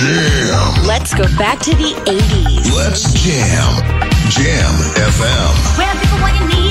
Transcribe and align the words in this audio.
Jam, 0.00 0.46
jam. 0.46 0.86
Let's 0.86 1.12
go 1.14 1.24
back 1.36 1.58
to 1.60 1.70
the 1.76 1.92
80s. 2.08 2.74
Let's 2.74 3.12
jam. 3.12 3.76
Jam 4.30 4.74
FM. 4.96 5.76
Where 5.76 5.92
people 6.00 6.18
when 6.24 6.34
you 6.36 6.46
need 6.48 6.69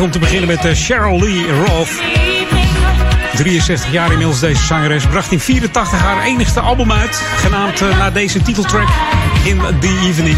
om 0.00 0.10
te 0.10 0.18
beginnen 0.18 0.48
met 0.48 0.64
uh, 0.64 0.72
Cheryl 0.72 1.20
Lee 1.20 1.52
Roth. 1.52 2.02
63 3.36 3.92
jaar 3.92 4.10
inmiddels 4.10 4.40
deze 4.40 4.62
zangeres. 4.62 5.06
Bracht 5.06 5.32
in 5.32 5.40
84 5.40 5.98
haar 5.98 6.22
enigste 6.22 6.60
album 6.60 6.92
uit. 6.92 7.16
Genaamd 7.36 7.80
uh, 7.80 7.98
naar 7.98 8.12
deze 8.12 8.42
titeltrack 8.42 8.88
In 9.44 9.60
The 9.80 10.00
Evening. 10.08 10.36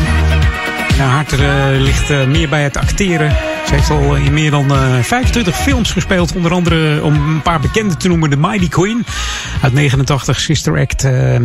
Haar 0.99 1.09
hart 1.09 1.33
uh, 1.33 1.41
ligt 1.81 2.27
meer 2.27 2.49
bij 2.49 2.63
het 2.63 2.77
acteren. 2.77 3.52
Ze 3.73 3.79
heeft 3.79 3.91
al 3.91 4.17
in 4.17 4.33
meer 4.33 4.51
dan 4.51 4.73
uh, 4.73 5.03
25 5.03 5.57
films 5.57 5.93
gespeeld. 5.93 6.35
Onder 6.35 6.53
andere, 6.53 7.03
om 7.03 7.15
een 7.15 7.43
paar 7.43 7.61
bekende 7.61 7.97
te 7.97 8.09
noemen, 8.09 8.31
The 8.31 8.37
Mighty 8.37 8.69
Queen 8.69 9.05
uit 9.63 9.73
89. 9.73 10.41
Sister 10.41 10.79
Act, 10.79 11.05
uh, 11.05 11.37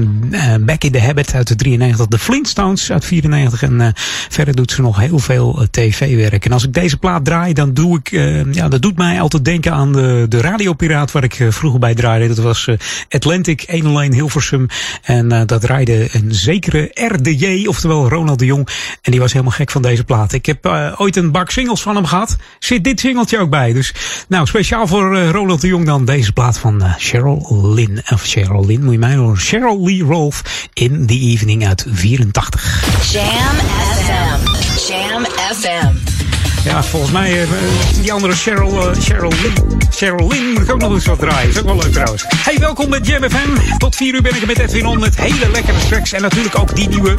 Back 0.59 0.83
in 0.83 0.91
the 0.91 1.01
Habit 1.01 1.33
uit 1.33 1.47
de 1.47 1.55
93. 1.55 2.07
The 2.07 2.19
Flintstones 2.19 2.91
uit 2.91 3.05
94. 3.05 3.63
En 3.63 3.93
verder 4.29 4.55
doet 4.55 4.71
ze 4.71 4.81
nog 4.81 4.99
heel 4.99 5.19
veel 5.19 5.65
tv-werk. 5.71 6.45
En 6.45 6.51
als 6.51 6.63
ik 6.63 6.73
deze 6.73 6.97
plaat 6.97 7.25
draai, 7.25 7.53
dan 7.53 7.73
doe 7.73 7.97
ik... 7.97 8.09
ja, 8.51 8.67
dat 8.67 8.81
doet 8.81 8.97
mij 8.97 9.21
altijd 9.21 9.45
denken 9.45 9.73
aan 9.73 9.93
de, 9.93 10.25
de 10.29 10.41
radiopiraat 10.41 11.11
waar 11.11 11.23
ik 11.23 11.45
vroeger 11.49 11.79
bij 11.79 11.95
draaide. 11.95 12.27
Dat 12.27 12.37
was 12.37 12.69
Atlantic 13.09 13.65
101 13.69 14.13
Hilversum. 14.13 14.67
En 15.03 15.45
dat 15.45 15.61
draaide 15.61 16.07
een 16.11 16.33
zekere 16.33 16.91
RDJ, 16.93 17.65
oftewel 17.67 18.09
Ronald 18.09 18.39
de 18.39 18.45
Jong. 18.45 18.67
En 19.07 19.13
die 19.13 19.21
was 19.21 19.31
helemaal 19.31 19.53
gek 19.53 19.71
van 19.71 19.81
deze 19.81 20.03
plaat. 20.03 20.33
Ik 20.33 20.45
heb 20.45 20.65
ooit 20.97 21.15
een 21.15 21.31
bak 21.31 21.51
singles 21.51 21.81
van 21.81 21.95
hem 21.95 22.05
gehad. 22.05 22.35
Zit 22.59 22.83
dit 22.83 22.99
singeltje 22.99 23.39
ook 23.39 23.49
bij. 23.49 23.73
Dus 23.73 23.93
nou, 24.27 24.45
speciaal 24.45 24.87
voor 24.87 25.17
uh, 25.17 25.29
Ronald 25.29 25.61
de 25.61 25.67
Jong 25.67 25.85
dan 25.85 26.05
deze 26.05 26.31
plaat 26.31 26.57
van 26.59 26.83
uh, 26.83 26.93
Cheryl 26.97 27.71
Lynn. 27.73 28.01
Of 28.09 28.23
Cheryl 28.23 28.65
Lynn, 28.65 28.83
moet 28.83 28.93
je 28.93 28.99
mij 28.99 29.15
horen. 29.15 29.37
Cheryl 29.37 29.83
Lee 29.83 30.03
Rolfe 30.03 30.43
in 30.73 31.05
The 31.05 31.19
Evening 31.19 31.67
uit 31.67 31.85
84. 31.89 32.83
Jam 33.11 33.25
FM. 33.95 34.91
Jam 34.91 35.25
FM. 35.55 35.93
Ja, 36.63 36.83
volgens 36.83 37.11
mij 37.11 37.41
uh, 37.41 37.49
die 38.01 38.13
andere 38.13 38.33
Cheryl, 38.33 38.93
Cheryl 38.99 39.31
Lynn. 39.41 39.81
Cheryl 39.89 40.27
Lynn 40.27 40.51
moet 40.53 40.61
ik 40.61 40.71
ook 40.71 40.79
nog 40.79 40.91
eens 40.91 41.05
wat 41.05 41.19
draaien. 41.19 41.49
Is 41.49 41.59
ook 41.59 41.65
wel 41.65 41.77
leuk 41.77 41.91
trouwens. 41.91 42.25
Hey, 42.27 42.59
welkom 42.59 42.89
bij 42.89 42.99
Jam 42.99 43.29
FM. 43.29 43.77
Tot 43.77 43.95
4 43.95 44.13
uur 44.13 44.21
ben 44.21 44.35
ik 44.35 44.41
er 44.41 44.47
met 44.47 44.59
Edwin 44.59 44.85
On 44.85 44.99
met 44.99 45.17
hele 45.17 45.51
lekkere 45.51 45.79
tracks. 45.89 46.11
En 46.13 46.21
natuurlijk 46.21 46.59
ook 46.59 46.75
die 46.75 46.89
nieuwe. 46.89 47.15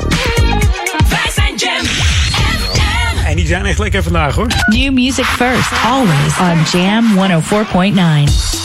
Zijn 3.49 3.67
echt 3.67 3.79
lekker 3.79 4.03
vandaag 4.03 4.35
hoor. 4.35 4.47
New 4.67 4.93
music 4.93 5.25
first, 5.25 5.73
always 5.85 6.39
on 6.39 6.81
Jam 6.81 7.05
104.9. 7.17 8.58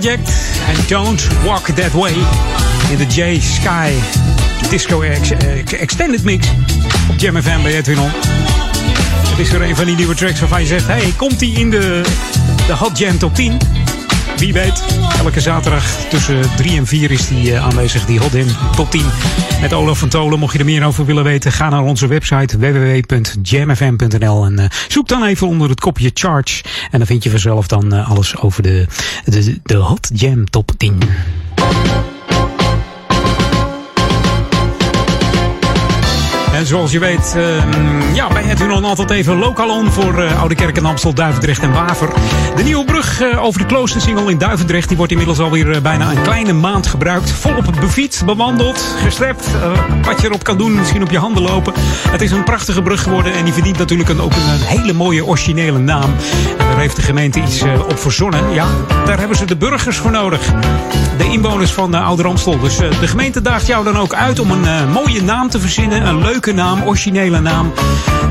Project 0.00 0.28
en 0.66 0.74
Don't 0.86 1.28
Walk 1.44 1.66
That 1.66 1.92
Way 1.92 2.12
in 2.90 2.96
de 2.96 3.06
J 3.06 3.40
Sky 3.40 3.92
Disco 4.70 5.02
eh, 5.02 5.80
Extended 5.80 6.24
Mix 6.24 6.46
op 7.08 7.18
Jam 7.18 7.42
FM 7.42 7.62
bij 7.62 7.76
Edwin 7.76 7.98
On. 7.98 8.10
Het 9.28 9.38
is 9.38 9.50
weer 9.50 9.62
een 9.62 9.76
van 9.76 9.84
die 9.84 9.96
nieuwe 9.96 10.14
tracks 10.14 10.40
waarvan 10.40 10.60
je 10.60 10.66
zegt, 10.66 10.86
hey, 10.86 11.14
komt 11.16 11.38
die 11.38 11.58
in 11.58 11.70
de, 11.70 12.02
de 12.66 12.72
Hot 12.72 12.98
Jam 12.98 13.18
Top 13.18 13.34
10? 13.34 13.58
Wie 14.36 14.52
weet, 14.52 14.82
elke 15.18 15.40
zaterdag 15.40 15.84
tussen 16.08 16.56
3 16.56 16.76
en 16.76 16.86
4 16.86 17.10
is 17.10 17.28
die 17.28 17.50
uh, 17.50 17.64
aanwezig, 17.64 18.04
die 18.04 18.18
Hot 18.18 18.32
Jam 18.32 18.46
Top 18.76 18.90
10. 18.90 19.04
Met 19.60 19.72
Olaf 19.72 19.98
van 19.98 20.08
Tolen. 20.08 20.38
Mocht 20.38 20.52
je 20.52 20.58
er 20.58 20.64
meer 20.64 20.84
over 20.84 21.04
willen 21.04 21.24
weten, 21.24 21.52
ga 21.52 21.68
naar 21.68 21.82
onze 21.82 22.06
website 22.06 22.58
www.jamfm.nl 22.58 24.44
en 24.44 24.60
uh, 24.60 24.64
zoek 24.88 25.08
dan 25.08 25.24
even 25.24 25.46
onder 25.46 25.68
het 25.68 25.80
kopje 25.80 26.10
Charge. 26.14 26.64
En 26.90 26.98
dan 26.98 27.06
vind 27.06 27.22
je 27.22 27.30
vanzelf 27.30 27.66
dan 27.66 27.94
uh, 27.94 28.10
alles 28.10 28.36
over 28.36 28.62
de, 28.62 28.86
de, 29.24 29.60
de 29.62 29.76
Hot 29.76 30.10
Jam 30.14 30.50
Top 30.50 30.72
10. 30.76 30.98
Zoals 36.64 36.92
je 36.92 36.98
weet, 36.98 37.34
uh, 37.36 38.14
ja, 38.14 38.28
bij 38.28 38.42
het 38.42 38.66
nog 38.66 38.84
altijd 38.84 39.10
even 39.10 39.38
lokaal 39.38 39.68
on 39.68 39.92
voor 39.92 40.18
uh, 40.18 40.40
Oude 40.40 40.54
Kerk 40.54 40.76
en 40.76 40.84
Amstel, 40.84 41.14
Duivendrecht 41.14 41.62
en 41.62 41.72
Waver. 41.72 42.08
De 42.56 42.62
nieuwe 42.62 42.84
brug 42.84 43.22
uh, 43.22 43.44
over 43.44 43.60
de 43.60 43.66
kloostersingel 43.66 44.28
in 44.28 44.38
Duivendrecht, 44.38 44.88
die 44.88 44.96
wordt 44.96 45.12
inmiddels 45.12 45.38
alweer 45.38 45.82
bijna 45.82 46.10
een 46.10 46.22
kleine 46.22 46.52
maand 46.52 46.86
gebruikt. 46.86 47.30
Volop 47.30 47.72
befietst, 47.80 48.24
bewandeld, 48.24 48.94
gestrept. 49.02 49.48
wat 50.02 50.20
je 50.20 50.26
erop 50.26 50.44
kan 50.44 50.58
doen, 50.58 50.74
misschien 50.74 51.02
op 51.02 51.10
je 51.10 51.18
handen 51.18 51.42
lopen. 51.42 51.72
Het 52.08 52.20
is 52.22 52.30
een 52.30 52.44
prachtige 52.44 52.82
brug 52.82 53.02
geworden 53.02 53.32
en 53.32 53.44
die 53.44 53.52
verdient 53.52 53.78
natuurlijk 53.78 54.08
een, 54.08 54.20
ook 54.20 54.32
een, 54.32 54.66
hele 54.66 54.92
mooie 54.92 55.24
originele 55.24 55.78
naam. 55.78 56.14
En 56.58 56.66
daar 56.66 56.78
heeft 56.78 56.96
de 56.96 57.02
gemeente 57.02 57.40
iets 57.40 57.62
op 57.62 57.98
verzonnen. 57.98 58.52
Ja, 58.52 58.66
daar 59.06 59.18
hebben 59.18 59.36
ze 59.36 59.44
de 59.44 59.56
burgers 59.56 59.96
voor 59.96 60.10
nodig. 60.10 60.40
De 61.18 61.24
inwoners 61.24 61.70
van 61.70 61.94
Oude 61.94 62.24
Amstel. 62.24 62.60
Dus 62.60 62.76
de 62.76 63.06
gemeente 63.06 63.40
daagt 63.40 63.66
jou 63.66 63.84
dan 63.84 63.98
ook 63.98 64.14
uit 64.14 64.38
om 64.38 64.50
een 64.50 64.90
mooie 64.90 65.22
naam 65.22 65.48
te 65.48 65.60
verzinnen, 65.60 66.06
een 66.06 66.22
leuke 66.22 66.52
naam, 66.54 66.82
originele 66.82 67.40
naam. 67.40 67.72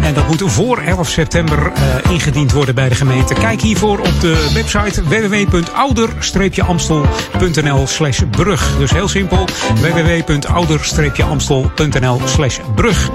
En 0.01 0.13
dat 0.13 0.27
moet 0.27 0.43
voor 0.45 0.77
11 0.77 1.09
september 1.09 1.71
uh, 1.71 1.73
ingediend 2.11 2.51
worden 2.51 2.75
bij 2.75 2.89
de 2.89 2.95
gemeente. 2.95 3.33
Kijk 3.33 3.61
hiervoor 3.61 3.99
op 3.99 4.21
de 4.21 4.49
website 4.53 5.03
www.ouder-amstel.nl 5.03 7.87
slash 7.87 8.21
brug. 8.31 8.77
Dus 8.77 8.91
heel 8.91 9.07
simpel, 9.07 9.47
www.ouder-amstel.nl 9.75 12.21
slash 12.25 12.59
brug. 12.75 13.11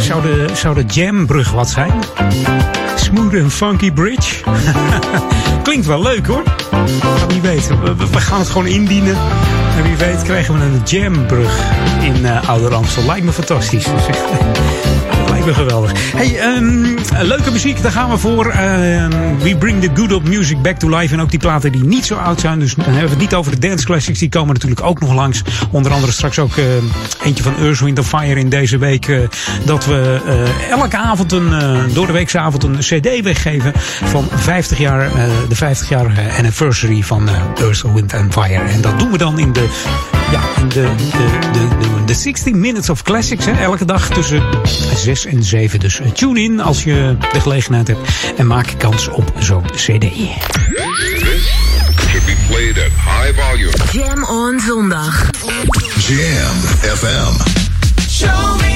Zou 0.00 0.22
de, 0.22 0.46
zou 0.54 0.74
de 0.74 0.84
Jambrug 0.86 1.50
wat 1.50 1.70
zijn? 1.70 1.92
Smooth 2.96 3.34
and 3.42 3.52
Funky 3.52 3.92
Bridge? 3.92 4.44
Klinkt 5.62 5.86
wel 5.86 6.02
leuk 6.02 6.26
hoor. 6.26 6.42
Wie 7.28 7.40
weet, 7.40 7.68
we, 7.68 7.94
we 8.10 8.20
gaan 8.20 8.38
het 8.38 8.48
gewoon 8.48 8.66
indienen. 8.66 9.16
En 9.76 9.82
wie 9.82 9.96
weet 9.96 10.22
krijgen 10.22 10.58
we 10.58 10.64
een 10.64 10.80
jambrug 10.84 11.60
in 12.00 12.24
uh. 12.24 13.06
Lijkt 13.06 13.24
me 13.24 13.32
fantastisch. 13.32 13.86
Geweldig. 15.52 15.92
Hey, 16.16 16.56
um, 16.56 16.96
leuke 17.20 17.50
muziek, 17.50 17.82
daar 17.82 17.92
gaan 17.92 18.10
we 18.10 18.18
voor. 18.18 18.46
Uh, 18.46 18.54
we 19.38 19.56
bring 19.58 19.82
the 19.82 19.90
good 19.94 20.12
old 20.12 20.24
music 20.24 20.62
back 20.62 20.78
to 20.78 20.88
life. 20.88 21.14
En 21.14 21.20
ook 21.20 21.30
die 21.30 21.38
platen 21.38 21.72
die 21.72 21.84
niet 21.84 22.06
zo 22.06 22.14
oud 22.14 22.40
zijn. 22.40 22.58
Dus 22.58 22.74
dan 22.74 22.84
hebben 22.84 23.02
we 23.02 23.10
het 23.10 23.18
niet 23.18 23.34
over 23.34 23.60
de 23.60 23.68
dance 23.68 23.84
classics. 23.84 24.18
Die 24.18 24.28
komen 24.28 24.54
natuurlijk 24.54 24.82
ook 24.82 25.00
nog 25.00 25.14
langs. 25.14 25.42
Onder 25.70 25.92
andere 25.92 26.12
straks 26.12 26.38
ook 26.38 26.56
uh, 26.56 26.64
eentje 27.24 27.42
van 27.42 27.56
Earth, 27.56 27.80
Wind 27.80 28.06
Fire 28.06 28.40
in 28.40 28.48
deze 28.48 28.78
week. 28.78 29.06
Uh, 29.06 29.18
dat 29.64 29.86
we 29.86 30.20
elke 30.70 30.96
avond, 30.96 31.32
een, 31.32 31.52
door 31.92 32.06
de 32.06 32.12
weekse 32.12 32.38
avond, 32.38 32.62
een 32.62 32.78
cd 32.78 33.22
weggeven. 33.22 33.72
Van 34.04 34.28
50 34.34 34.78
jaar, 34.78 35.10
de 35.48 35.54
50 35.54 35.88
jarige 35.88 36.22
anniversary 36.36 37.02
van 37.02 37.28
Earth, 37.54 37.82
Wind 37.94 38.14
Fire. 38.30 38.62
En 38.62 38.80
dat 38.80 38.98
doen 38.98 39.10
we 39.10 39.18
dan 39.18 39.38
in 39.38 39.52
de 39.52 39.68
ja, 40.34 40.68
de, 40.68 40.68
de, 40.72 40.90
de, 41.52 41.68
de, 41.80 42.04
de 42.04 42.14
16 42.14 42.60
Minutes 42.60 42.88
of 42.90 43.02
Classics. 43.02 43.44
Hè, 43.44 43.52
elke 43.52 43.84
dag 43.84 44.08
tussen 44.08 44.42
6 44.96 45.26
en 45.26 45.42
7. 45.42 45.80
Dus 45.80 46.00
tune 46.14 46.40
in 46.40 46.60
als 46.60 46.84
je 46.84 47.16
de 47.32 47.40
gelegenheid 47.40 47.88
hebt. 47.88 48.00
En 48.36 48.46
maak 48.46 48.74
kans 48.78 49.08
op 49.08 49.32
zo'n 49.38 49.64
CD. 49.64 50.00
This 50.00 51.52
should 52.10 52.26
be 52.26 52.36
played 52.48 52.78
at 52.78 52.90
high 52.90 53.40
volume. 53.40 53.72
Jam 53.92 54.24
on 54.24 54.60
zondag. 54.60 55.30
Jam 55.98 56.56
FM. 56.80 57.32
Show 58.08 58.56
me. 58.60 58.73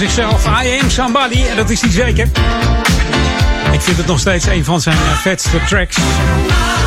Zichzelf. 0.00 0.46
I 0.64 0.80
am 0.80 0.90
somebody. 0.90 1.42
En 1.50 1.56
dat 1.56 1.70
is 1.70 1.80
hij 1.80 1.90
zeker. 1.90 2.28
Ik 3.72 3.80
vind 3.80 3.96
het 3.96 4.06
nog 4.06 4.18
steeds 4.18 4.46
een 4.46 4.64
van 4.64 4.80
zijn 4.80 4.96
eh, 4.96 5.16
vetste 5.16 5.58
tracks. 5.68 5.96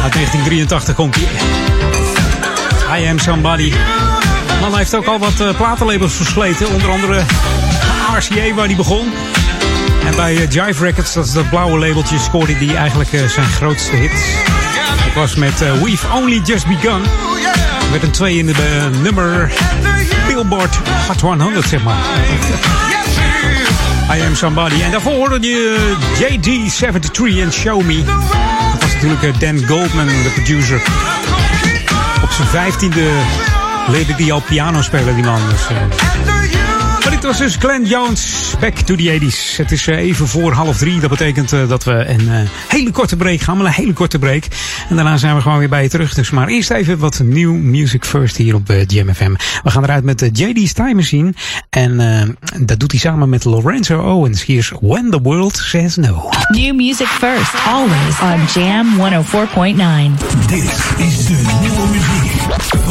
Uit 0.04 0.14
1983 0.14 0.96
komt 0.96 1.16
hij. 1.16 3.02
I 3.02 3.10
am 3.10 3.20
somebody. 3.20 3.74
Man 4.62 4.78
heeft 4.78 4.96
ook 4.96 5.06
al 5.06 5.20
wat 5.20 5.40
uh, 5.42 5.56
platenlabels 5.56 6.14
versleten. 6.14 6.68
Onder 6.70 6.90
andere 6.90 7.24
RCA 8.18 8.54
waar 8.54 8.66
hij 8.66 8.76
begon. 8.76 9.14
En 10.06 10.16
bij 10.16 10.34
uh, 10.34 10.50
Jive 10.50 10.84
Records, 10.84 11.14
dat 11.14 11.26
is 11.26 11.32
dat 11.32 11.50
blauwe 11.50 11.80
labeltje, 11.80 12.20
scoorde 12.20 12.54
hij 12.54 12.76
eigenlijk 12.76 13.10
zijn 13.10 13.48
grootste 13.48 13.96
hit. 13.96 14.12
Het 15.04 15.14
was 15.14 15.36
met 15.36 15.60
We've 15.60 16.08
Only 16.14 16.42
Just 16.46 16.68
Begun. 16.68 17.02
Met 17.92 18.04
een 18.04 18.12
2 18.12 18.38
in 18.38 18.46
de 18.46 18.90
nummer 19.02 19.52
Billboard 20.28 20.76
Hot 21.08 21.22
100, 21.22 21.68
zeg 21.68 21.84
maar. 21.84 22.02
I 24.12 24.22
Am 24.22 24.36
Somebody. 24.36 24.82
En 24.82 24.92
daarvoor 24.92 25.14
hoorde 25.14 25.48
je 25.48 25.96
JD73 26.20 27.40
en 27.40 27.52
Show 27.52 27.82
Me. 27.82 28.04
Dat 28.72 28.82
was 28.82 28.94
natuurlijk 28.94 29.40
Dan 29.40 29.68
Goldman, 29.68 30.08
de 30.08 30.32
producer. 30.34 30.82
Op 32.24 32.30
zijn 32.30 32.48
vijftiende 32.48 33.10
leerde 33.88 34.14
hij 34.14 34.32
al 34.32 34.42
piano 34.42 34.82
spelen, 34.82 35.16
die 35.16 35.24
man. 35.24 35.50
Dus, 35.50 35.70
uh... 35.72 35.78
Maar 37.04 37.12
dit 37.12 37.24
was 37.24 37.38
dus 37.38 37.56
Glenn 37.56 37.86
Jones, 37.86 38.54
Back 38.60 38.78
to 38.78 38.96
the 38.96 39.20
80s. 39.20 39.58
Het 39.58 39.72
is 39.72 39.88
even 39.88 40.28
voor 40.28 40.52
half 40.52 40.78
drie. 40.78 41.00
Dat 41.00 41.10
betekent 41.10 41.50
dat 41.50 41.84
we 41.84 42.06
een 42.08 42.48
hele 42.68 42.92
korte 42.92 43.16
break 43.16 43.42
gaan. 43.42 43.58
Maar 43.58 43.66
een 43.66 43.72
hele 43.72 43.94
korte 43.94 44.20
break. 44.20 44.44
En 44.90 44.96
daarna 44.96 45.18
zijn 45.18 45.36
we 45.36 45.42
gewoon 45.42 45.58
weer 45.58 45.70
bij 45.70 45.84
je 45.84 45.90
terug. 45.90 46.14
Dus 46.14 46.30
maar 46.30 46.48
eerst 46.48 46.72
even 46.72 46.98
wat 46.98 47.20
new 47.24 47.52
music 47.52 48.06
first 48.06 48.38
hier 48.38 48.56
op 48.56 48.70
uh, 48.70 48.82
GMFM. 48.88 49.34
We 49.64 49.70
gaan 49.70 49.84
eruit 49.84 50.04
met 50.04 50.20
de 50.20 50.30
JD's 50.32 50.74
Time 50.74 50.94
Machine. 50.94 51.34
En 51.70 52.38
dat 52.60 52.80
doet 52.80 52.92
hij 52.92 53.00
samen 53.00 53.30
met 53.30 53.44
Lorenzo 53.44 54.00
Owens. 54.00 54.46
Hier 54.46 54.58
is 54.58 54.72
When 54.82 55.10
the 55.10 55.22
World 55.22 55.58
Says 55.58 55.96
No. 55.96 56.30
New 56.48 56.76
music 56.76 57.08
first, 57.08 57.54
always 57.68 58.20
on 58.22 58.62
Jam 58.62 58.88
104.9. 58.98 60.48
Dit 60.48 60.64
is 60.98 61.26
de 61.26 61.58
nieuwe 61.62 61.88
muziek 61.92 62.83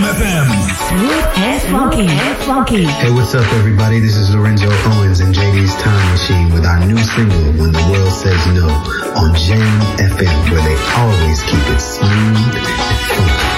van 0.00 0.14
GMFM. 0.14 0.46
Smooth 0.88 1.24
and 1.36 1.62
funky. 1.70 2.06
And 2.06 2.36
funky. 2.38 2.84
Hey, 2.84 3.10
what's 3.12 3.34
up, 3.34 3.46
everybody? 3.54 4.00
This 4.00 4.16
is 4.16 4.34
Lorenzo 4.34 4.68
Owens 4.90 5.20
and 5.20 5.34
JD's 5.34 5.74
Time 5.76 6.10
Machine 6.10 6.52
with 6.52 6.64
our 6.64 6.84
new 6.86 6.98
single, 6.98 7.52
When 7.60 7.72
the 7.72 7.88
World 7.90 8.12
Says 8.12 8.46
No, 8.48 8.66
on 8.66 9.34
Jam 9.34 9.80
FM, 9.98 10.50
where 10.50 10.62
they 10.62 10.76
always 10.98 11.42
keep 11.42 11.66
it 11.74 11.80
smooth 11.80 12.54
and 12.54 12.98
funky. 13.08 13.54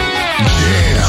Jam, 0.61 1.01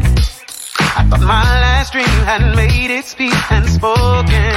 I 0.79 1.03
thought 1.09 1.21
my 1.21 1.43
last 1.61 1.91
dream 1.91 2.05
had 2.23 2.55
made 2.55 2.91
its 2.91 3.13
peace 3.13 3.51
and 3.51 3.67
spoken. 3.67 4.55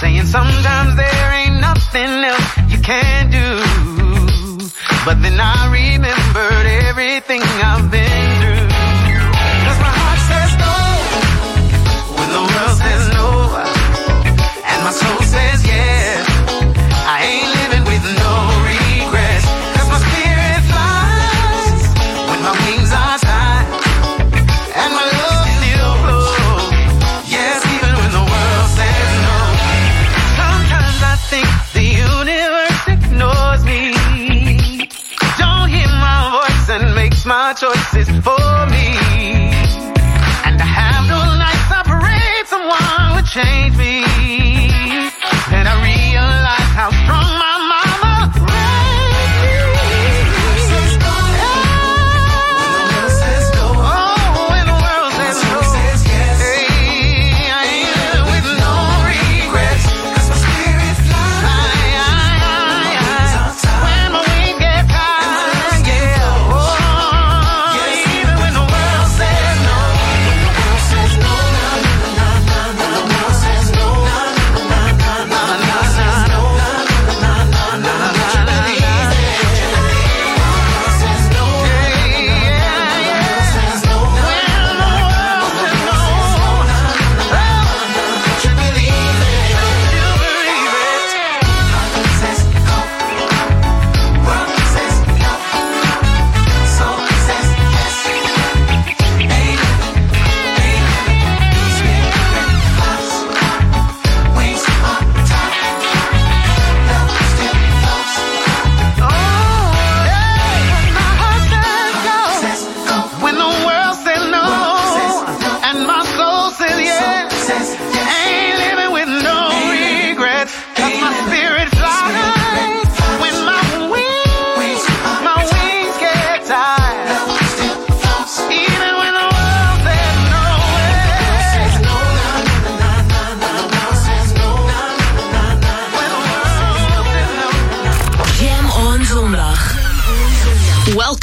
Saying 0.00 0.26
sometimes 0.26 0.96
there 0.96 1.32
ain't 1.32 1.60
nothing 1.60 2.24
else 2.24 2.56
you 2.58 2.65
can 2.86 3.30
do. 3.30 3.50
But 5.04 5.20
then 5.20 5.40
I 5.40 5.66
remembered 5.74 6.66
everything 6.86 7.42
I've 7.42 7.90
been 7.90 8.30
through. 8.38 8.68
Cause 9.66 9.78
my 9.86 9.92
heart 10.00 10.20
says 10.30 10.52
no 10.62 10.74
when 12.16 12.28
the 12.36 12.44
world 12.46 12.76
says 12.78 13.04
no. 13.18 13.26
And 14.70 14.78
my 14.84 14.92
soul 14.92 15.22
says 15.34 15.66
yes. 15.66 16.35
Choices 37.56 37.95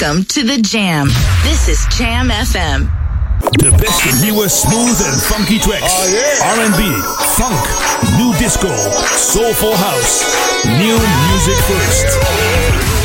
Welcome 0.04 0.26
to 0.26 0.44
the 0.44 0.58
Jam. 0.62 1.08
This 1.44 1.70
is 1.70 1.86
Jam 1.98 2.28
FM. 2.30 2.90
De 3.52 3.72
beste 3.78 4.16
nieuwe 4.22 4.50
smooth 4.50 5.02
en 5.02 5.20
funky 5.20 5.60
tracks. 5.60 5.94
Oh, 5.94 6.58
R&B, 6.58 6.82
funk, 7.20 7.68
new 8.18 8.38
disco, 8.38 8.76
soulful 9.16 9.76
house. 9.76 10.26
New 10.66 10.98
music 11.30 11.56
first. 11.56 13.03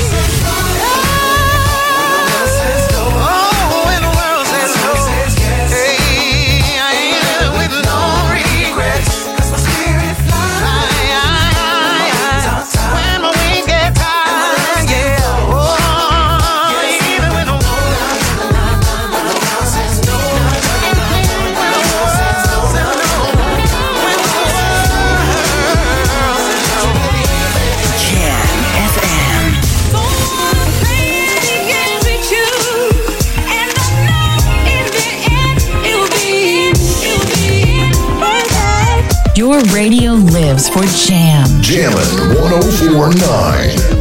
Your 39.58 39.74
radio 39.74 40.12
lives 40.12 40.68
for 40.68 40.84
Jam. 40.84 41.44
Jammin' 41.60 41.98
1049. 42.40 43.97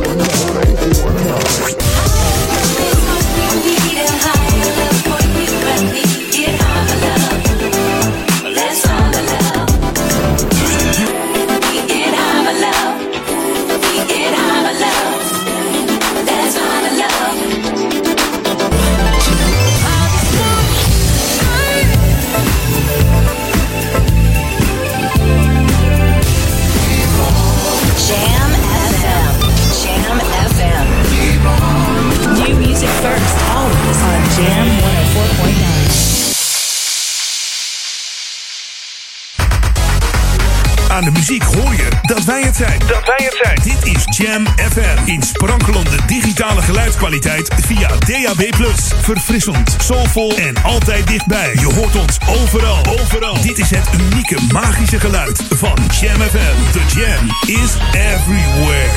Muziek 41.27 41.43
hoor 41.43 41.73
je 41.73 41.87
dat 42.01 42.23
wij 42.23 42.41
het 42.41 42.55
zijn. 42.55 42.79
Dat 42.79 43.05
wij 43.05 43.25
het 43.25 43.39
zijn. 43.43 43.59
Dit 43.63 43.95
is 43.95 44.03
Jam 44.17 44.45
FM. 44.71 44.97
In 45.05 45.21
sprankelende 45.23 45.97
digitale 46.05 46.61
geluidskwaliteit 46.61 47.53
via 47.65 47.87
DAB+. 47.87 48.65
Verfrissend, 49.01 49.75
soulvol 49.79 50.37
en 50.37 50.63
altijd 50.63 51.07
dichtbij. 51.07 51.53
Je 51.53 51.73
hoort 51.73 51.95
ons 51.95 52.17
overal. 52.27 52.85
Overal. 52.99 53.41
Dit 53.41 53.57
is 53.57 53.69
het 53.69 53.89
unieke 53.99 54.37
magische 54.51 54.99
geluid 54.99 55.43
van 55.49 55.75
Jam 55.99 56.21
FM. 56.21 56.71
The 56.71 56.99
Jam 56.99 57.55
is 57.61 57.73
everywhere. 57.91 58.91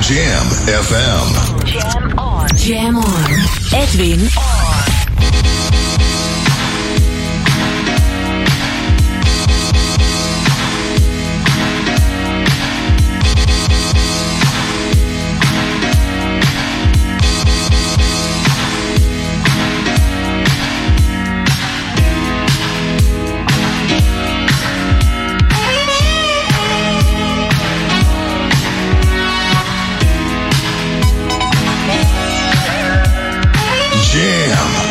Jam 0.00 0.46
FM. 0.84 1.66
Jam 1.66 2.18
on. 2.18 2.46
Jam 2.56 2.96
on. 2.96 3.80
Edwin 3.80 4.20
on. 4.20 4.88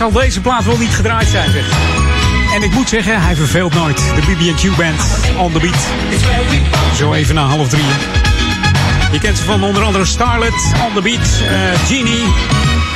Zal 0.00 0.12
deze 0.12 0.40
plaat 0.40 0.64
wel 0.64 0.76
niet 0.76 0.94
gedraaid 0.94 1.28
zijn. 1.28 1.50
En 2.54 2.62
ik 2.62 2.72
moet 2.72 2.88
zeggen, 2.88 3.22
hij 3.22 3.34
verveelt 3.34 3.74
nooit. 3.74 3.96
De 3.96 4.20
BB&Q 4.20 4.76
Band, 4.76 5.00
On 5.38 5.52
The 5.52 5.58
Beat. 5.58 5.86
Zo 6.96 7.12
even 7.12 7.34
na 7.34 7.42
half 7.42 7.68
drie. 7.68 7.84
Je 9.12 9.18
kent 9.18 9.38
ze 9.38 9.44
van 9.44 9.62
onder 9.62 9.82
andere 9.82 10.04
Starlet, 10.04 10.54
On 10.86 10.94
The 10.94 11.02
Beat, 11.02 11.42
uh, 11.42 11.78
Genie, 11.86 12.24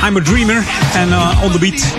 I'm 0.03 0.17
a 0.17 0.21
Dreamer 0.21 0.63
en 0.95 1.09
uh, 1.09 1.41
On 1.43 1.51
The 1.51 1.59
Beat 1.59 1.93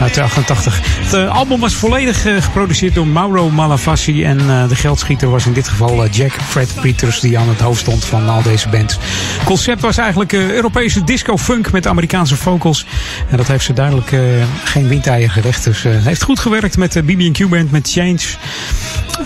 uit 0.00 0.18
88. 0.18 0.80
Het 0.82 1.14
uh, 1.14 1.30
album 1.36 1.60
was 1.60 1.74
volledig 1.74 2.26
uh, 2.26 2.42
geproduceerd 2.42 2.94
door 2.94 3.06
Mauro 3.06 3.50
Malavasi. 3.50 4.24
En 4.24 4.38
de 4.68 4.76
geldschieter 4.76 5.30
was 5.30 5.46
in 5.46 5.52
dit 5.52 5.68
geval 5.68 6.06
Jack 6.06 6.32
Fred 6.32 6.74
Peters, 6.80 7.20
die 7.20 7.38
aan 7.38 7.48
het 7.48 7.60
hoofd 7.60 7.80
stond 7.80 8.04
van 8.04 8.28
al 8.28 8.42
deze 8.42 8.68
bands. 8.68 8.94
Het 8.94 9.44
concept 9.44 9.80
was 9.80 9.96
eigenlijk 9.96 10.32
Europese 10.32 11.04
disco-funk 11.04 11.72
met 11.72 11.86
Amerikaanse 11.86 12.36
vocals. 12.36 12.86
En 13.28 13.36
dat 13.36 13.46
heeft 13.46 13.64
ze 13.64 13.72
duidelijk 13.72 14.16
geen 14.64 14.88
windeier 14.88 15.30
gerecht. 15.30 15.64
Dus 15.64 15.82
het 15.82 16.04
heeft 16.04 16.22
goed 16.22 16.38
gewerkt 16.38 16.76
met 16.76 16.92
de 16.92 17.02
BB&Q 17.02 17.48
Band, 17.48 17.70
met 17.70 17.90
Change. 17.92 18.20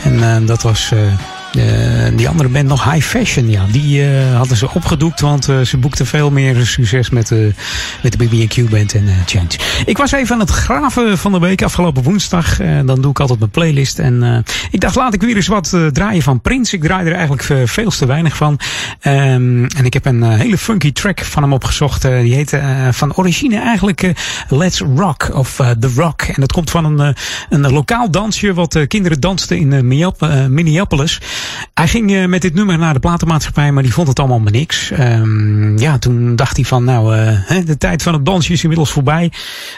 En 0.03 0.47
dat 0.47 0.62
was... 0.62 0.93
Uh, 1.57 2.16
die 2.16 2.28
andere 2.28 2.48
band 2.48 2.68
nog 2.68 2.92
High 2.92 3.07
Fashion, 3.07 3.50
ja, 3.50 3.66
die 3.70 4.02
uh, 4.02 4.36
hadden 4.36 4.57
ze 4.57 4.70
opgedoekt, 4.72 5.20
want 5.20 5.48
uh, 5.48 5.61
ze 5.61 5.76
boekten 5.76 6.07
veel 6.07 6.30
meer 6.30 6.66
succes 6.66 7.11
met, 7.11 7.30
met 8.02 8.12
de 8.12 8.18
BB&Q 8.18 8.70
band 8.70 8.94
en 8.94 9.09
Change. 9.26 9.48
Ik 9.84 9.96
was 9.96 10.12
even 10.12 10.34
aan 10.34 10.40
het 10.40 10.50
graven 10.50 11.18
van 11.18 11.32
de 11.32 11.38
week, 11.38 11.62
afgelopen 11.62 12.02
woensdag. 12.02 12.57
dan 12.84 13.00
doe 13.00 13.11
ik 13.11 13.20
altijd 13.20 13.38
mijn 13.38 13.50
playlist. 13.50 13.98
En 13.98 14.44
ik 14.75 14.81
dacht, 14.81 14.95
laat 14.95 15.14
ik 15.14 15.20
weer 15.20 15.37
eens 15.37 15.47
wat 15.47 15.77
draaien 15.93 16.22
van 16.22 16.41
Prince. 16.41 16.77
Ik 16.77 16.83
draai 16.83 17.07
er 17.07 17.12
eigenlijk 17.12 17.68
veel 17.68 17.91
te 17.91 18.07
weinig 18.07 18.37
van. 18.37 18.59
Um, 19.03 19.66
en 19.66 19.85
ik 19.85 19.93
heb 19.93 20.07
een 20.07 20.22
hele 20.22 20.59
funky 20.59 20.93
track 20.93 21.25
van 21.25 21.43
hem 21.43 21.53
opgezocht. 21.53 22.03
die 22.03 22.35
heet 22.35 22.59
van 22.91 23.14
origine 23.14 23.59
eigenlijk 23.59 24.12
Let's 24.49 24.81
Rock 24.81 25.31
of 25.35 25.55
The 25.55 25.93
Rock. 25.97 26.22
En 26.22 26.41
dat 26.41 26.53
komt 26.53 26.70
van 26.70 26.85
een, 26.85 27.14
een 27.49 27.72
lokaal 27.72 28.11
dansje 28.11 28.55
wat 28.55 28.85
kinderen 28.89 29.20
dansten 29.20 29.59
in 29.59 29.87
Minneapolis. 30.55 31.20
Hij 31.75 31.89
ging 31.89 32.27
met 32.27 32.43
dit 32.43 32.55
nummer 32.55 32.79
naar 32.79 32.95
de 32.95 33.01
platenmaatschappij, 33.01 33.72
maar 33.72 33.83
die 33.83 33.93
vond 33.93 34.09
het 34.09 34.18
allemaal 34.18 34.41
maar 34.41 34.53
niks. 34.53 34.91
Um, 34.91 35.79
ja, 35.79 35.99
toen 35.99 36.37
dacht 36.37 36.57
hij 36.57 36.64
van, 36.64 36.85
nou, 36.85 37.16
de 37.64 37.79
tijd 37.79 38.03
van 38.03 38.12
het 38.12 38.25
dansje 38.25 38.53
is 38.53 38.62
inmiddels 38.62 38.91
voorbij. 38.91 39.33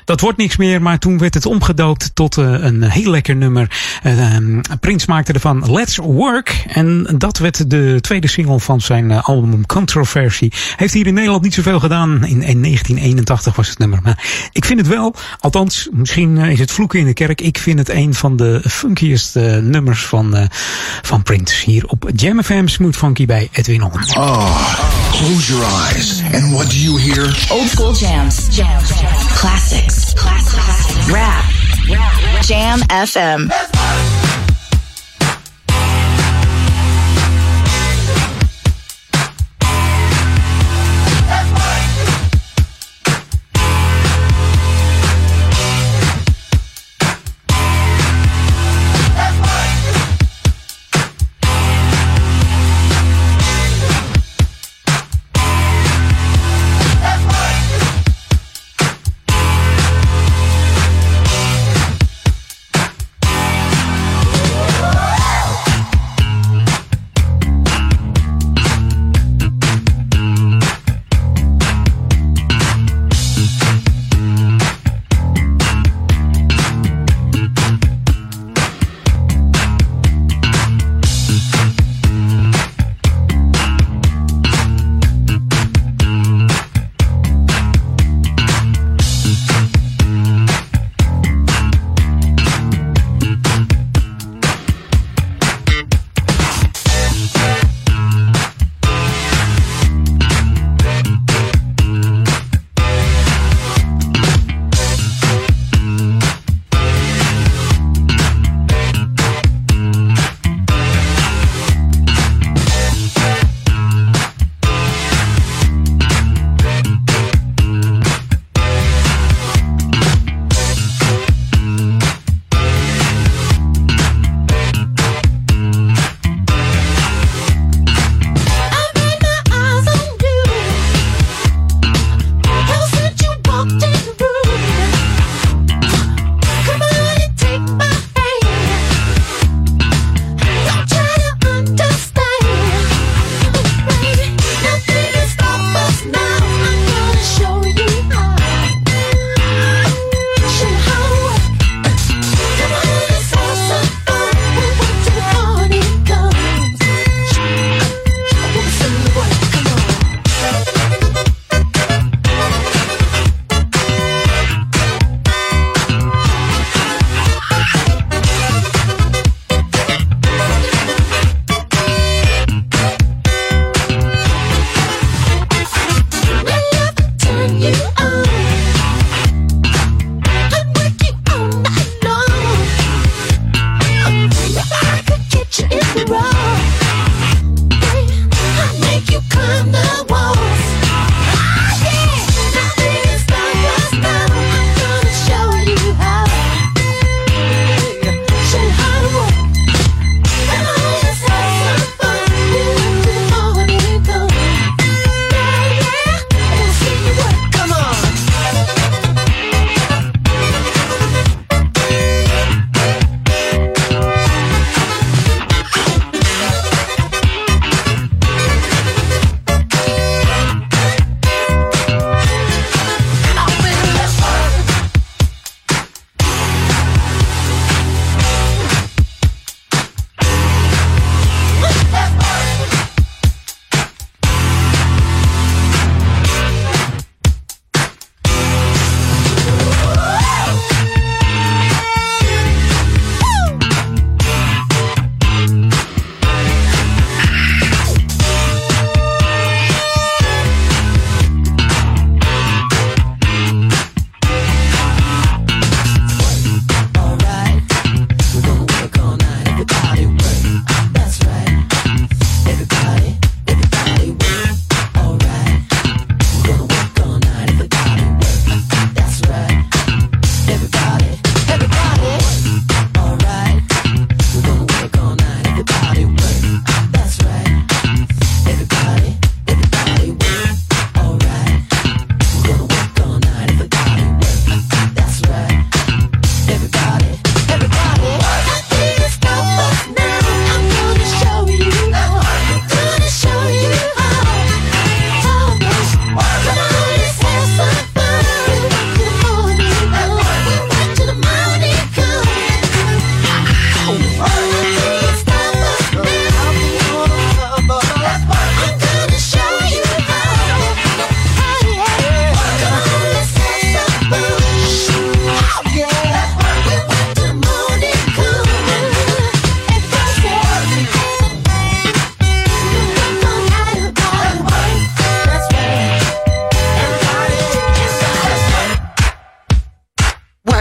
Dat 0.05 0.21
wordt 0.21 0.39
niks 0.39 0.57
meer, 0.57 0.83
maar 0.83 0.99
toen 0.99 1.19
werd 1.19 1.35
het 1.35 1.47
omgedoopt 1.47 2.11
tot 2.15 2.37
een 2.37 2.83
heel 2.83 3.11
lekker 3.11 3.37
nummer. 3.37 3.71
Um, 4.05 4.61
Prins 4.87 5.07
maakte 5.07 5.32
ervan 5.32 5.72
Let's 5.72 5.97
Work. 5.97 6.64
En 6.68 7.14
dat 7.18 7.39
werd 7.39 7.70
de 7.70 7.99
tweede 8.01 8.28
single 8.28 8.61
van 8.61 8.80
zijn 8.80 9.12
album 9.12 9.66
Controversy. 9.66 10.51
Heeft 10.76 10.95
hier 10.95 11.07
in 11.07 11.14
Nederland 11.14 11.43
niet 11.43 11.55
zoveel 11.55 11.80
gedaan. 11.80 12.12
In, 12.14 12.43
in 12.43 12.62
1981 12.62 13.57
was 13.57 13.68
het 13.68 13.78
nummer. 13.78 13.99
Maar 14.03 14.49
ik 14.53 14.64
vind 14.64 14.78
het 14.78 14.89
wel, 14.89 15.14
althans, 15.41 15.89
misschien 15.93 16.37
is 16.37 16.59
het 16.59 16.72
vloeken 16.72 16.99
in 16.99 17.07
de 17.07 17.12
kerk. 17.12 17.41
Ik 17.41 17.59
vind 17.59 17.78
het 17.78 17.89
een 17.89 18.14
van 18.14 18.37
de 18.37 18.61
funkiest 18.68 19.34
nummers 19.61 20.05
van, 20.05 20.49
van 21.03 21.22
Prince. 21.22 21.70
Hier 21.70 21.87
op 21.87 22.11
Jam 22.14 22.43
FM 22.43 22.66
Smooth 22.66 22.97
Funky 22.97 23.26
bij 23.26 23.49
Edwin 23.53 23.82
On. 23.82 23.93
Oh, 23.93 24.80
close 25.11 25.53
your 25.53 25.64
eyes. 25.64 26.22
And 26.32 26.53
what 26.53 26.70
do 26.70 26.76
you 26.76 27.01
hear? 27.01 27.47
Old 27.49 27.68
school 27.68 27.95
jams. 27.95 28.47
Jam. 28.51 28.68
Classics. 29.34 30.12
Classics. 30.14 31.07
Rap. 31.07 31.45
Jam 32.41 32.78
FM. 33.07 33.66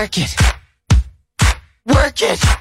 Work 0.05 0.17
it. 0.19 0.35
Work 1.87 2.21
it. 2.21 2.55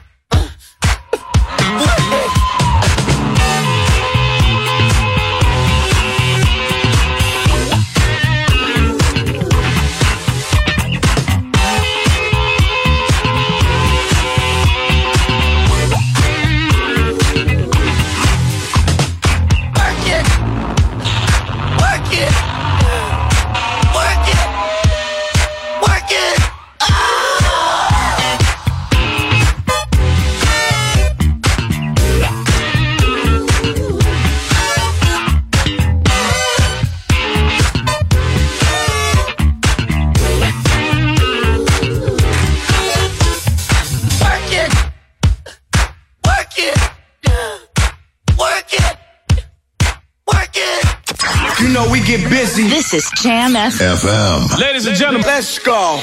Jam 53.24 53.54
FM. 53.54 54.60
Ladies 54.60 54.84
and 54.84 54.94
gentlemen, 54.94 55.26
let's 55.26 55.58
go. 55.58 55.98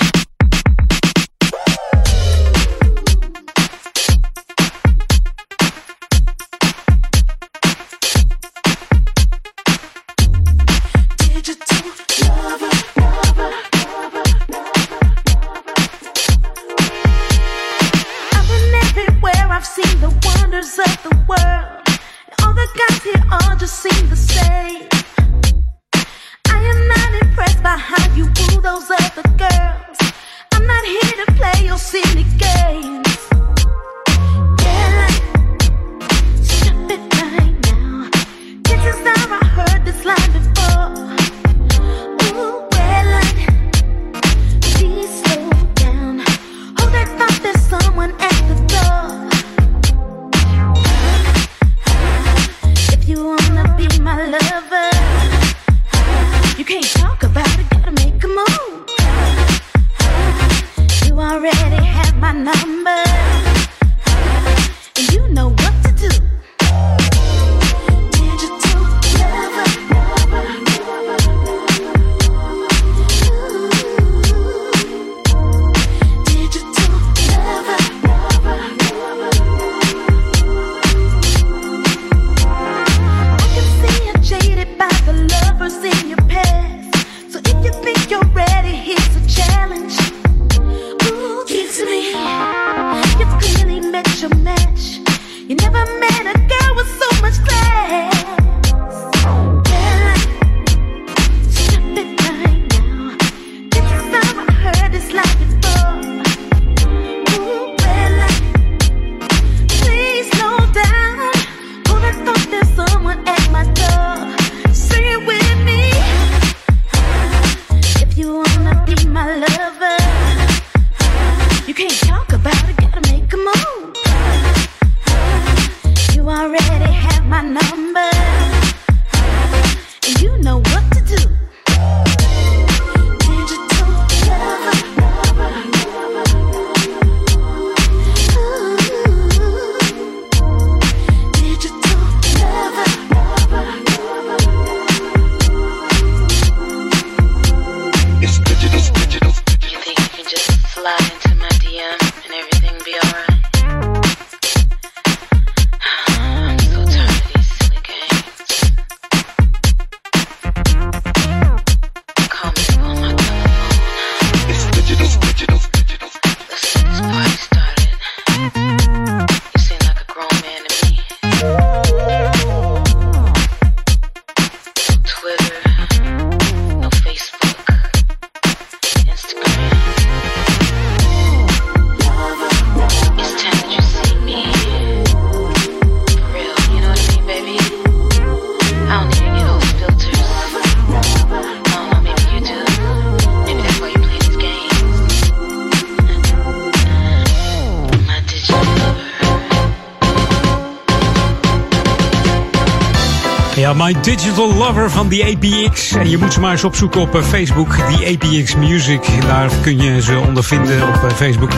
My 203.76 203.96
Digital 204.02 204.54
Lover 204.54 204.92
van 204.92 205.08
die 205.08 205.24
APX. 205.24 205.92
En 205.92 206.10
je 206.10 206.18
moet 206.18 206.34
ze 206.34 206.40
maar 206.40 206.52
eens 206.52 206.64
opzoeken 206.64 207.02
op 207.02 207.16
eh, 207.16 207.24
Facebook, 207.24 207.76
die 207.88 208.08
APX 208.08 208.56
Music. 208.56 209.08
Daar 209.28 209.50
kun 209.62 209.82
je 209.82 210.02
ze 210.02 210.20
ondervinden 210.20 210.88
op 210.88 211.04
eh, 211.04 211.16
Facebook. 211.16 211.50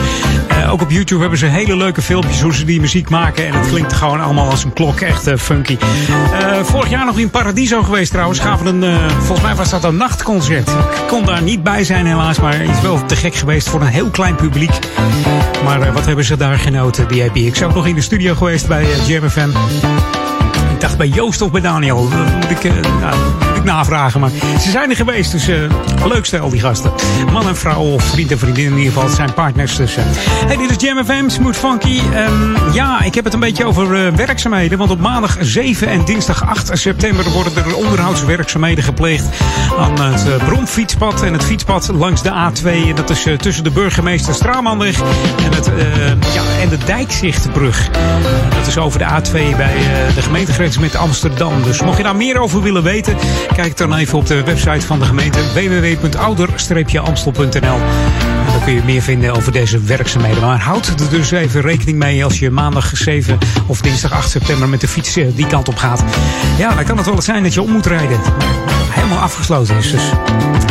Eh, 0.48 0.72
ook 0.72 0.82
op 0.82 0.90
YouTube 0.90 1.20
hebben 1.20 1.38
ze 1.38 1.46
hele 1.46 1.76
leuke 1.76 2.02
filmpjes 2.02 2.42
hoe 2.42 2.54
ze 2.54 2.64
die 2.64 2.80
muziek 2.80 3.08
maken. 3.10 3.46
En 3.46 3.54
het 3.54 3.68
klinkt 3.68 3.92
gewoon 3.92 4.20
allemaal 4.20 4.50
als 4.50 4.64
een 4.64 4.72
klok. 4.72 5.00
Echt 5.00 5.30
funky. 5.38 5.76
Vorig 6.62 6.90
jaar 6.90 7.04
nog 7.04 7.18
in 7.18 7.30
Paradiso 7.30 7.82
geweest 7.82 8.10
trouwens. 8.10 8.38
Gaven 8.38 8.66
een, 8.66 9.10
volgens 9.10 9.42
mij 9.42 9.54
was 9.54 9.70
dat 9.70 9.84
een 9.84 9.96
nachtconcert. 9.96 10.68
Ik 10.68 11.06
kon 11.06 11.24
daar 11.24 11.42
niet 11.42 11.62
bij 11.62 11.84
zijn 11.84 12.06
helaas. 12.06 12.40
Maar 12.40 12.64
iets 12.64 12.80
wel 12.80 13.06
te 13.06 13.16
gek 13.16 13.34
geweest 13.34 13.68
voor 13.68 13.80
een 13.80 13.86
heel 13.86 14.10
klein 14.10 14.34
publiek. 14.34 14.78
Maar 15.64 15.92
wat 15.92 16.06
hebben 16.06 16.24
ze 16.24 16.36
daar 16.36 16.58
genoten, 16.58 17.08
die 17.08 17.24
APX. 17.24 17.62
Ook 17.62 17.74
nog 17.74 17.86
in 17.86 17.94
de 17.94 18.00
studio 18.00 18.34
geweest 18.34 18.66
bij 18.66 18.86
Jam 19.06 19.30
FM. 19.30 19.50
Ik 20.74 20.80
dacht 20.80 20.96
bij 20.96 21.08
Joost 21.08 21.40
of 21.42 21.50
bij 21.50 21.60
Daniel. 21.60 22.08
Eh, 22.10 22.72
nou, 23.00 23.14
navragen. 23.64 24.20
Maar 24.20 24.30
ze 24.60 24.70
zijn 24.70 24.90
er 24.90 24.96
geweest, 24.96 25.32
dus 25.32 25.48
eh, 25.48 25.56
leuk 26.04 26.24
stel 26.24 26.50
die 26.50 26.60
gasten. 26.60 26.92
Man 27.32 27.48
en 27.48 27.56
vrouw, 27.56 27.82
of 27.82 28.04
vriend 28.04 28.30
en 28.30 28.38
vriendin 28.38 28.64
in 28.64 28.76
ieder 28.76 28.92
geval. 28.92 29.06
Het 29.06 29.14
zijn 29.14 29.34
partners. 29.34 29.76
Dus, 29.76 29.96
eh. 29.96 30.04
Hey, 30.46 30.56
dit 30.56 30.70
is 30.70 30.76
Jam 30.88 31.04
FM, 31.04 31.28
Smooth 31.28 31.56
Funky. 31.56 32.00
Ehm, 32.14 32.72
ja, 32.72 33.02
ik 33.02 33.14
heb 33.14 33.24
het 33.24 33.34
een 33.34 33.40
beetje 33.40 33.64
over 33.64 34.06
eh, 34.06 34.12
werkzaamheden. 34.12 34.78
Want 34.78 34.90
op 34.90 35.00
maandag 35.00 35.36
7 35.40 35.88
en 35.88 36.04
dinsdag 36.04 36.46
8 36.46 36.70
september 36.72 37.30
worden 37.30 37.56
er 37.56 37.76
onderhoudswerkzaamheden 37.76 38.84
gepleegd 38.84 39.26
aan 39.78 40.00
het 40.00 40.26
uh, 40.26 40.46
Bromfietspad 40.46 41.22
en 41.22 41.32
het 41.32 41.44
fietspad 41.44 41.90
langs 41.94 42.22
de 42.22 42.30
A2. 42.30 42.66
En 42.88 42.94
dat 42.94 43.10
is 43.10 43.26
tussen 43.38 43.64
de 43.64 43.70
burgemeester 43.70 44.34
Straamanweg 44.34 45.00
en, 45.00 46.18
ja, 46.34 46.42
en 46.60 46.68
de 46.68 46.78
Dijkzichtbrug. 46.86 47.88
dat 48.54 48.66
is 48.66 48.78
over 48.78 48.98
de 48.98 49.04
A2 49.04 49.56
bij 49.56 49.74
de 50.14 50.22
gemeentegrens 50.22 50.78
met 50.78 50.96
Amsterdam. 50.96 51.62
Dus 51.62 51.82
mocht 51.82 51.96
je 51.96 52.02
daar 52.02 52.16
meer 52.16 52.38
over 52.38 52.62
willen 52.62 52.82
weten, 52.82 53.16
kijk 53.54 53.76
dan 53.76 53.94
even 53.94 54.18
op 54.18 54.26
de 54.26 54.42
website 54.42 54.86
van 54.86 54.98
de 54.98 55.04
gemeente 55.04 55.38
www.ouder-amstel.nl. 55.52 57.78
Dan 58.46 58.62
kun 58.64 58.72
je 58.72 58.82
meer 58.84 59.02
vinden 59.02 59.34
over 59.34 59.52
deze 59.52 59.80
werkzaamheden. 59.80 60.42
Maar 60.42 60.60
houd 60.60 60.86
er 60.86 61.10
dus 61.10 61.30
even 61.30 61.60
rekening 61.60 61.98
mee 61.98 62.24
als 62.24 62.38
je 62.38 62.50
maandag 62.50 62.96
7 62.96 63.38
of 63.66 63.80
dinsdag 63.80 64.12
8 64.12 64.30
september 64.30 64.68
met 64.68 64.80
de 64.80 64.88
fiets 64.88 65.16
eh, 65.16 65.26
die 65.34 65.46
kant 65.46 65.68
op 65.68 65.76
gaat. 65.76 66.04
Ja, 66.58 66.74
dan 66.74 66.84
kan 66.84 66.96
het 66.96 67.06
wel 67.06 67.14
eens 67.14 67.24
zijn 67.24 67.42
dat 67.42 67.54
je 67.54 67.62
om 67.62 67.70
moet 67.70 67.86
rijden. 67.86 68.20
Helemaal 69.04 69.24
afgesloten 69.24 69.76
is. 69.76 69.90
Dus 69.90 70.02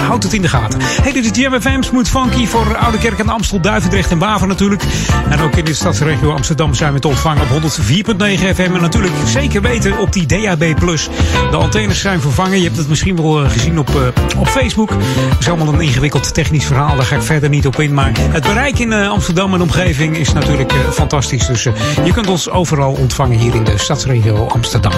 houd 0.04 0.24
het 0.24 0.34
in 0.34 0.42
de 0.42 0.48
gaten. 0.48 0.80
Hey, 0.82 1.12
dit 1.12 1.26
is 1.26 1.44
Jam 1.44 1.62
FM, 1.62 1.82
Smooth 1.82 2.10
Funky 2.10 2.46
voor 2.46 2.78
Oude 2.78 2.98
Kerk 2.98 3.20
en 3.20 3.30
Amstel, 3.30 3.62
Duivendrecht 3.62 4.12
en 4.12 4.18
Waver 4.18 4.48
natuurlijk. 4.48 4.84
En 5.30 5.40
ook 5.40 5.56
in 5.56 5.66
de 5.66 5.74
stadsregio 5.74 6.32
Amsterdam 6.32 6.74
zijn 6.74 6.94
we 6.94 7.00
te 7.00 7.08
ontvangen 7.08 7.42
op 7.42 7.62
104.9 7.62 8.56
FM. 8.56 8.74
En 8.74 8.82
natuurlijk 8.82 9.14
zeker 9.26 9.62
weten 9.62 9.98
op 9.98 10.14
die 10.14 10.26
DAB+. 10.26 10.60
De 11.52 11.58
antennes 11.58 12.00
zijn 12.00 12.22
vervangen. 12.22 12.58
Je 12.58 12.64
hebt 12.64 12.78
het 12.78 12.88
misschien 12.88 13.16
wel 13.16 13.44
eh, 13.44 13.50
gezien 13.50 13.80
op, 13.80 13.90
eh, 13.90 14.40
op 14.40 14.48
Facebook. 14.48 14.90
Het 14.90 15.40
is 15.40 15.50
allemaal 15.50 15.74
een 15.74 15.82
ingewikkeld 15.82 16.34
technisch 16.34 16.66
verhaal. 16.66 16.96
Daar 16.96 17.06
ga 17.06 17.16
ik 17.16 17.22
verder 17.22 17.50
niet 17.50 17.68
op 17.68 17.80
in. 17.80 17.94
Maar 17.94 18.12
het 18.16 18.44
bereik 18.44 18.80
in 18.80 18.94
eh, 18.94 19.10
Amsterdam 19.10 19.54
en 19.54 19.62
omgeving 19.62 20.18
is 20.18 20.34
natuurlijk 20.34 20.74
fantastisch. 20.92 21.48
Dus 21.48 21.64
je 22.04 22.12
kunt 22.14 22.28
ons 22.28 22.50
overal 22.50 22.94
ontvangen 22.94 23.38
hier 23.38 23.56
in 23.56 23.64
de 23.64 23.78
stadsregio 23.78 24.48
Amsterdam. 24.48 24.94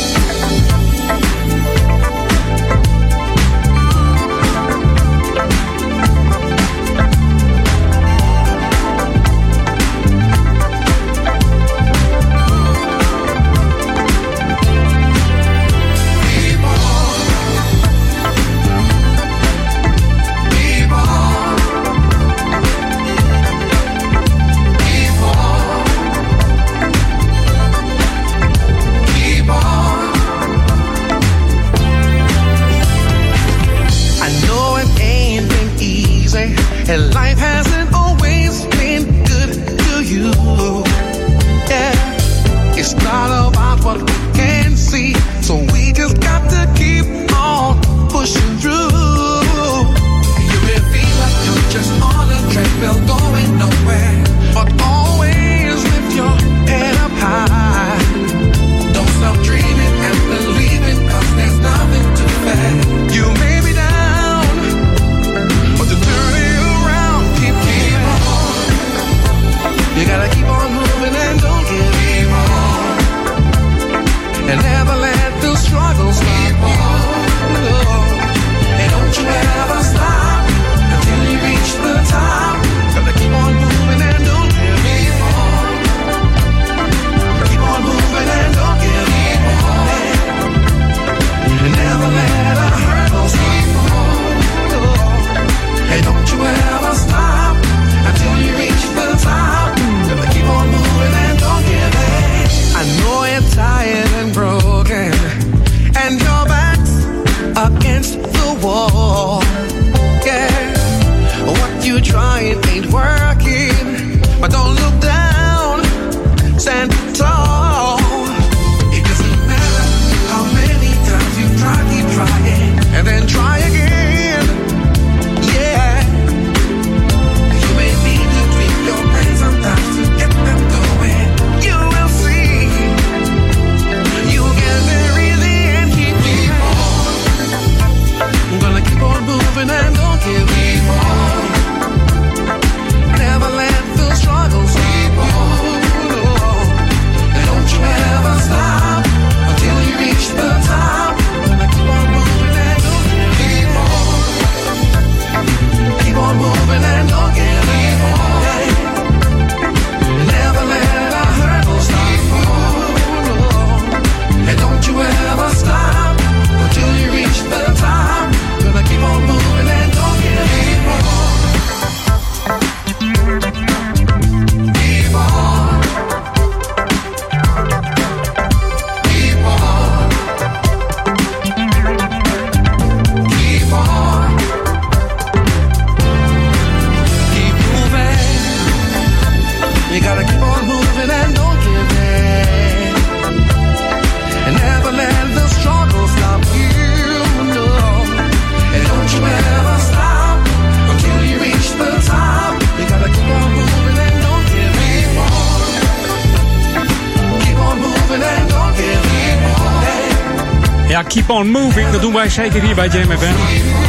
zeker 212.31 212.61
hier 212.61 212.75
bij 212.75 212.87
JMFM. 212.87 213.33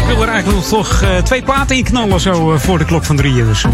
Ik 0.01 0.07
wil 0.07 0.23
er 0.23 0.29
eigenlijk 0.29 0.59
nog 0.59 0.69
toch 0.69 1.03
eh, 1.03 1.17
twee 1.17 1.43
platen 1.43 1.77
in 1.77 1.85
knallen 1.85 2.21
zo 2.21 2.53
eh, 2.53 2.59
voor 2.59 2.79
de 2.79 2.85
klok 2.85 3.05
van 3.05 3.17
drieën. 3.17 3.47
Dus 3.47 3.65
eh, 3.65 3.71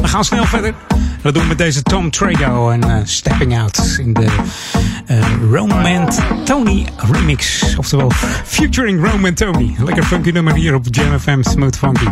we 0.00 0.08
gaan 0.08 0.24
snel 0.24 0.44
verder. 0.44 0.74
Dat 1.22 1.34
doen 1.34 1.42
we 1.42 1.48
met 1.48 1.58
deze 1.58 1.82
Tom 1.82 2.10
Trago 2.10 2.70
en 2.70 3.08
Stepping 3.08 3.58
Out 3.58 3.96
in 3.98 4.12
de 4.12 4.28
uh, 5.10 6.06
Tony 6.44 6.86
remix. 7.12 7.74
Oftewel, 7.76 8.10
featuring 8.44 9.10
Roman 9.10 9.34
Tony. 9.34 9.74
Lekker 9.78 10.04
funky 10.04 10.30
nummer 10.30 10.54
hier 10.54 10.74
op 10.74 10.84
Jam 10.90 11.42
Smooth 11.42 11.76
Funky. 11.76 12.06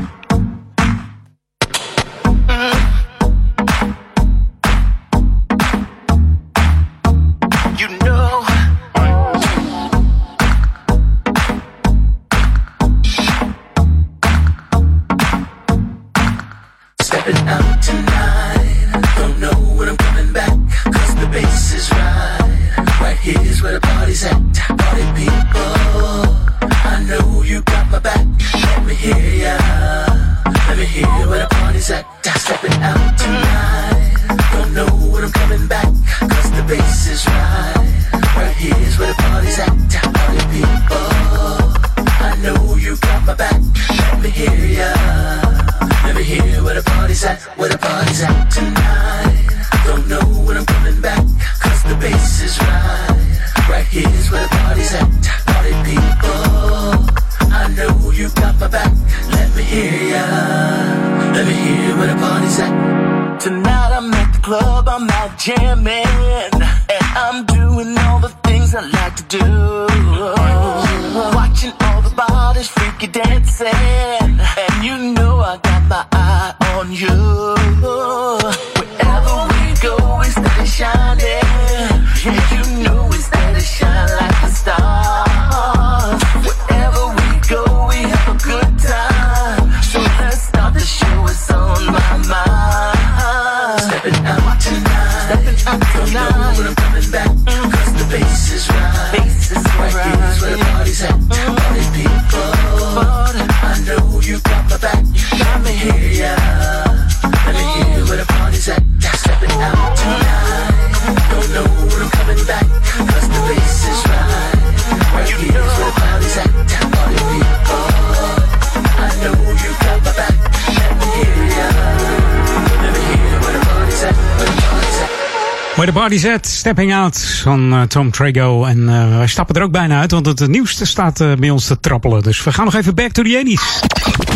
Where 125.85 125.93
the 125.93 126.03
party 126.03 126.19
set, 126.19 126.47
Stepping 126.47 126.95
Out 126.95 127.19
van 127.19 127.73
uh, 127.73 127.83
Tom 127.83 128.11
Trago. 128.11 128.65
En 128.65 128.79
uh, 128.79 129.17
wij 129.17 129.27
stappen 129.27 129.55
er 129.55 129.63
ook 129.63 129.71
bijna 129.71 130.01
uit, 130.01 130.11
want 130.11 130.27
het, 130.27 130.49
nieuwste 130.49 130.85
staat 130.85 131.21
uh, 131.21 131.33
bij 131.33 131.51
ons 131.51 131.67
te 131.67 131.81
trappelen. 131.81 132.23
Dus 132.23 132.45
we 132.45 132.53
gaan 132.53 132.65
nog 132.65 132.75
even 132.75 132.95
back 132.95 133.13
to 133.13 133.23
the 133.23 133.43
80s. 133.45 133.87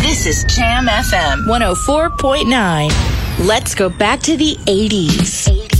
This 0.01 0.25
is 0.25 0.43
Cham 0.45 0.87
FM 0.87 1.39
104.9. 2.89 3.45
Let's 3.45 3.73
go 3.73 3.91
back 3.97 4.19
to 4.19 4.35
the 4.35 4.57
80s. 4.65 5.78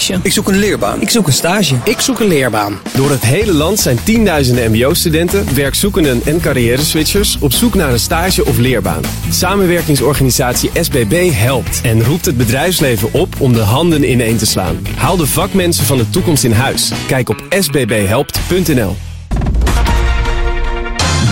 Stage. 0.00 0.20
Ik 0.22 0.32
zoek 0.32 0.48
een 0.48 0.58
leerbaan. 0.58 1.00
Ik 1.00 1.10
zoek 1.10 1.26
een 1.26 1.32
stage. 1.32 1.76
Ik 1.84 2.00
zoek 2.00 2.20
een 2.20 2.28
leerbaan. 2.28 2.78
Door 2.94 3.10
het 3.10 3.22
hele 3.22 3.52
land 3.52 3.80
zijn 3.80 3.98
tienduizenden 4.02 4.70
mbo-studenten, 4.70 5.54
werkzoekenden 5.54 6.20
en 6.24 6.40
carrière-switchers 6.40 7.36
op 7.40 7.52
zoek 7.52 7.74
naar 7.74 7.92
een 7.92 7.98
stage 7.98 8.44
of 8.44 8.58
leerbaan. 8.58 9.02
Samenwerkingsorganisatie 9.30 10.70
SBB 10.80 11.30
helpt 11.32 11.80
en 11.82 12.04
roept 12.04 12.26
het 12.26 12.36
bedrijfsleven 12.36 13.12
op 13.12 13.34
om 13.38 13.52
de 13.52 13.60
handen 13.60 14.10
ineen 14.10 14.36
te 14.36 14.46
slaan. 14.46 14.86
Haal 14.96 15.16
de 15.16 15.26
vakmensen 15.26 15.84
van 15.84 15.96
de 15.96 16.10
toekomst 16.10 16.44
in 16.44 16.52
huis. 16.52 16.92
Kijk 17.06 17.28
op 17.28 17.42
sbbhelpt.nl. 17.58 18.96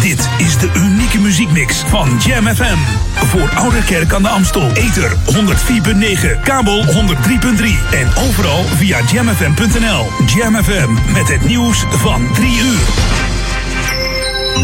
Dit 0.00 0.28
is 0.38 0.58
de 0.58 0.70
unieke 0.74 1.18
muziekmix 1.18 1.76
van 1.76 2.18
Jam 2.26 2.46
FM. 2.46 2.99
Voor 3.30 3.50
Oude 3.54 3.84
Kerk 3.84 4.12
aan 4.12 4.22
de 4.22 4.28
Amstel. 4.28 4.70
Ether 4.72 5.10
104.9, 5.10 6.40
kabel 6.42 6.84
103.3 6.84 6.92
en 7.92 8.08
overal 8.28 8.64
via 8.64 9.00
jamfm.nl. 9.12 10.06
Jam 10.26 10.54
FM 10.54 11.12
met 11.12 11.28
het 11.28 11.46
nieuws 11.46 11.84
van 11.88 12.32
3 12.32 12.60
uur. 12.60 12.78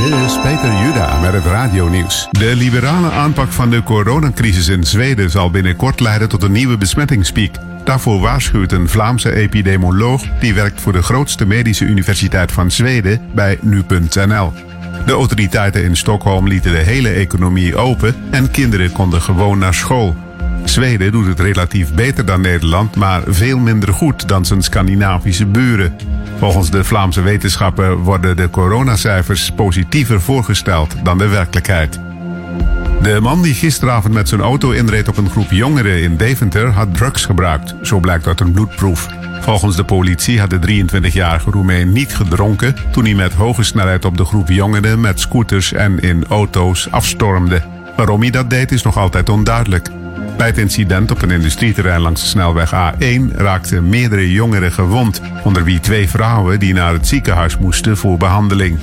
Dit 0.04 0.18
is 0.26 0.40
Peter 0.42 0.72
Juda 0.82 1.20
met 1.20 1.32
het 1.32 1.44
radionieuws. 1.44 2.28
De 2.30 2.56
liberale 2.56 3.10
aanpak 3.10 3.52
van 3.52 3.70
de 3.70 3.82
coronacrisis 3.82 4.68
in 4.68 4.84
Zweden 4.84 5.30
zal 5.30 5.50
binnenkort 5.50 6.00
leiden 6.00 6.28
tot 6.28 6.42
een 6.42 6.52
nieuwe 6.52 6.78
besmettingspiek. 6.78 7.56
Daarvoor 7.84 8.20
waarschuwt 8.20 8.72
een 8.72 8.88
Vlaamse 8.88 9.34
epidemioloog 9.34 10.22
die 10.40 10.54
werkt 10.54 10.80
voor 10.80 10.92
de 10.92 11.02
grootste 11.02 11.46
medische 11.46 11.84
universiteit 11.84 12.52
van 12.52 12.70
Zweden 12.70 13.20
bij 13.34 13.58
nu.nl. 13.60 14.52
De 15.06 15.12
autoriteiten 15.12 15.84
in 15.84 15.96
Stockholm 15.96 16.48
lieten 16.48 16.72
de 16.72 16.78
hele 16.78 17.08
economie 17.08 17.76
open 17.76 18.14
en 18.30 18.50
kinderen 18.50 18.92
konden 18.92 19.22
gewoon 19.22 19.58
naar 19.58 19.74
school. 19.74 20.16
Zweden 20.64 21.12
doet 21.12 21.26
het 21.26 21.40
relatief 21.40 21.94
beter 21.94 22.24
dan 22.24 22.40
Nederland, 22.40 22.96
maar 22.96 23.22
veel 23.26 23.58
minder 23.58 23.92
goed 23.92 24.28
dan 24.28 24.44
zijn 24.44 24.62
Scandinavische 24.62 25.46
buren. 25.46 25.96
Volgens 26.38 26.70
de 26.70 26.84
Vlaamse 26.84 27.20
wetenschappen 27.20 27.96
worden 27.96 28.36
de 28.36 28.50
coronacijfers 28.50 29.50
positiever 29.50 30.20
voorgesteld 30.20 30.94
dan 31.02 31.18
de 31.18 31.28
werkelijkheid. 31.28 32.00
De 33.02 33.18
man 33.20 33.42
die 33.42 33.54
gisteravond 33.54 34.14
met 34.14 34.28
zijn 34.28 34.40
auto 34.40 34.70
inreed 34.70 35.08
op 35.08 35.16
een 35.16 35.30
groep 35.30 35.50
jongeren 35.50 36.02
in 36.02 36.16
Deventer 36.16 36.70
had 36.70 36.94
drugs 36.94 37.24
gebruikt, 37.24 37.74
zo 37.82 38.00
blijkt 38.00 38.26
uit 38.26 38.40
een 38.40 38.52
bloedproef. 38.52 39.08
Volgens 39.40 39.76
de 39.76 39.84
politie 39.84 40.40
had 40.40 40.50
de 40.50 40.84
23-jarige 40.84 41.50
Roemeen 41.50 41.92
niet 41.92 42.14
gedronken 42.16 42.74
toen 42.90 43.04
hij 43.04 43.14
met 43.14 43.32
hoge 43.32 43.62
snelheid 43.62 44.04
op 44.04 44.16
de 44.16 44.24
groep 44.24 44.48
jongeren 44.48 45.00
met 45.00 45.20
scooters 45.20 45.72
en 45.72 45.98
in 46.00 46.24
auto's 46.28 46.90
afstormde. 46.90 47.62
Waarom 47.96 48.20
hij 48.20 48.30
dat 48.30 48.50
deed 48.50 48.72
is 48.72 48.82
nog 48.82 48.96
altijd 48.96 49.28
onduidelijk. 49.28 49.88
Bij 50.36 50.46
het 50.46 50.58
incident 50.58 51.10
op 51.10 51.22
een 51.22 51.30
industrieterrein 51.30 52.00
langs 52.00 52.20
de 52.20 52.26
snelweg 52.26 52.72
A1 52.74 53.36
raakten 53.36 53.88
meerdere 53.88 54.32
jongeren 54.32 54.72
gewond, 54.72 55.20
onder 55.44 55.64
wie 55.64 55.80
twee 55.80 56.08
vrouwen 56.08 56.58
die 56.58 56.74
naar 56.74 56.92
het 56.92 57.06
ziekenhuis 57.06 57.58
moesten 57.58 57.96
voor 57.96 58.16
behandeling. 58.16 58.78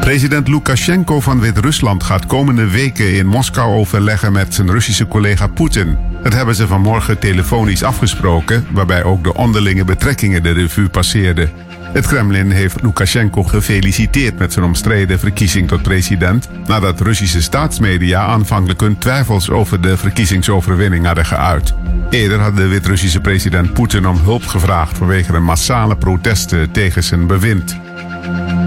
President 0.00 0.48
Lukashenko 0.48 1.20
van 1.20 1.40
Wit-Rusland 1.40 2.04
gaat 2.04 2.26
komende 2.26 2.70
weken 2.70 3.14
in 3.14 3.26
Moskou 3.26 3.74
overleggen 3.74 4.32
met 4.32 4.54
zijn 4.54 4.70
Russische 4.70 5.08
collega 5.08 5.46
Poetin. 5.46 5.98
Dat 6.26 6.34
hebben 6.34 6.54
ze 6.54 6.66
vanmorgen 6.66 7.18
telefonisch 7.18 7.82
afgesproken, 7.82 8.66
waarbij 8.70 9.04
ook 9.04 9.24
de 9.24 9.34
onderlinge 9.34 9.84
betrekkingen 9.84 10.42
de 10.42 10.50
revue 10.50 10.88
passeerden. 10.88 11.50
Het 11.92 12.06
Kremlin 12.06 12.50
heeft 12.50 12.82
Lukashenko 12.82 13.42
gefeliciteerd 13.42 14.38
met 14.38 14.52
zijn 14.52 14.64
omstreden 14.64 15.18
verkiezing 15.18 15.68
tot 15.68 15.82
president, 15.82 16.48
nadat 16.66 17.00
Russische 17.00 17.42
staatsmedia 17.42 18.24
aanvankelijk 18.24 18.80
hun 18.80 18.98
twijfels 18.98 19.50
over 19.50 19.80
de 19.80 19.96
verkiezingsoverwinning 19.96 21.06
hadden 21.06 21.26
geuit. 21.26 21.74
Eerder 22.10 22.40
had 22.40 22.56
de 22.56 22.66
Wit-Russische 22.66 23.20
president 23.20 23.72
Poetin 23.72 24.06
om 24.06 24.18
hulp 24.18 24.46
gevraagd 24.46 24.98
vanwege 24.98 25.32
de 25.32 25.38
massale 25.38 25.96
protesten 25.96 26.70
tegen 26.70 27.02
zijn 27.02 27.26
bewind. 27.26 27.76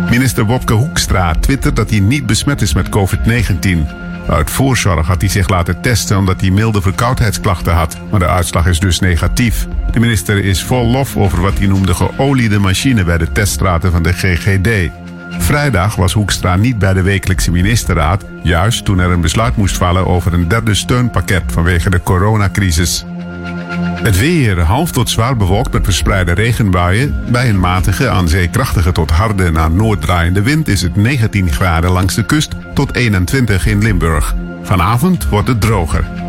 Minister 0.10 0.46
Wopke 0.46 0.74
Hoekstra 0.74 1.36
twittert 1.36 1.76
dat 1.76 1.90
hij 1.90 2.00
niet 2.00 2.26
besmet 2.26 2.62
is 2.62 2.74
met 2.74 2.90
COVID-19. 2.90 4.08
Uit 4.30 4.50
voorzorg 4.50 5.08
had 5.08 5.22
hij 5.22 5.30
zich 5.30 5.50
laten 5.50 5.82
testen 5.82 6.18
omdat 6.18 6.42
hij 6.42 6.50
milde 6.50 6.82
verkoudheidsklachten 6.82 7.74
had, 7.74 7.98
maar 8.10 8.20
de 8.20 8.28
uitslag 8.28 8.68
is 8.68 8.80
dus 8.80 9.00
negatief. 9.00 9.68
De 9.92 10.00
minister 10.00 10.44
is 10.44 10.64
vol 10.64 10.86
lof 10.86 11.18
over 11.18 11.42
wat 11.42 11.58
hij 11.58 11.68
noemde 11.68 11.94
geoliede 11.94 12.60
machine 12.60 13.04
bij 13.04 13.18
de 13.18 13.32
teststraten 13.32 13.92
van 13.92 14.04
de 14.04 14.14
GGD. 14.14 14.92
Vrijdag 15.30 15.96
was 15.96 16.14
Hoekstra 16.14 16.56
niet 16.56 16.80
bij 16.80 16.94
de 16.94 17.02
wekelijkse 17.02 17.52
ministerraad, 17.52 18.26
juist 18.44 18.86
toen 18.86 19.00
er 19.00 19.12
een 19.12 19.22
besluit 19.22 19.56
moest 19.56 19.78
vallen 19.78 20.08
over 20.08 20.34
een 20.34 20.48
derde 20.48 20.74
steunpakket 20.74 21.44
vanwege 21.48 21.90
de 21.90 22.04
coronacrisis. 22.04 23.06
Het 23.82 24.20
weer 24.20 24.60
half 24.60 24.92
tot 24.92 25.10
zwaar 25.10 25.38
bewolkt 25.38 25.74
met 25.74 25.84
verspreide 25.84 26.32
regenbuien. 26.32 27.24
Bij 27.32 27.50
een 27.50 27.60
matige, 27.60 28.10
aan 28.10 28.28
zee 28.28 28.48
krachtige 28.50 28.92
tot 28.92 29.12
harde 29.12 29.52
naar 29.52 29.72
noord 29.72 30.02
draaiende 30.02 30.42
wind 30.42 30.68
is 30.68 30.82
het 30.82 30.96
19 30.96 31.52
graden 31.52 31.92
langs 31.92 32.16
de 32.16 32.26
kust 32.26 32.56
tot 32.74 32.96
21 32.96 33.66
in 33.66 33.82
Limburg. 33.82 34.36
Vanavond 34.62 35.30
wordt 35.30 35.48
het 35.48 35.62
droger. 35.62 36.29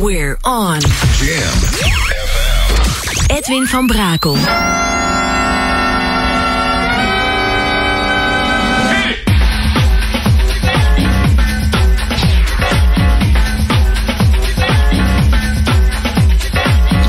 We're 0.00 0.38
on. 0.42 0.80
Jam. 0.80 1.52
Edwin 3.28 3.66
van 3.66 3.86
Brakel. 3.86 4.36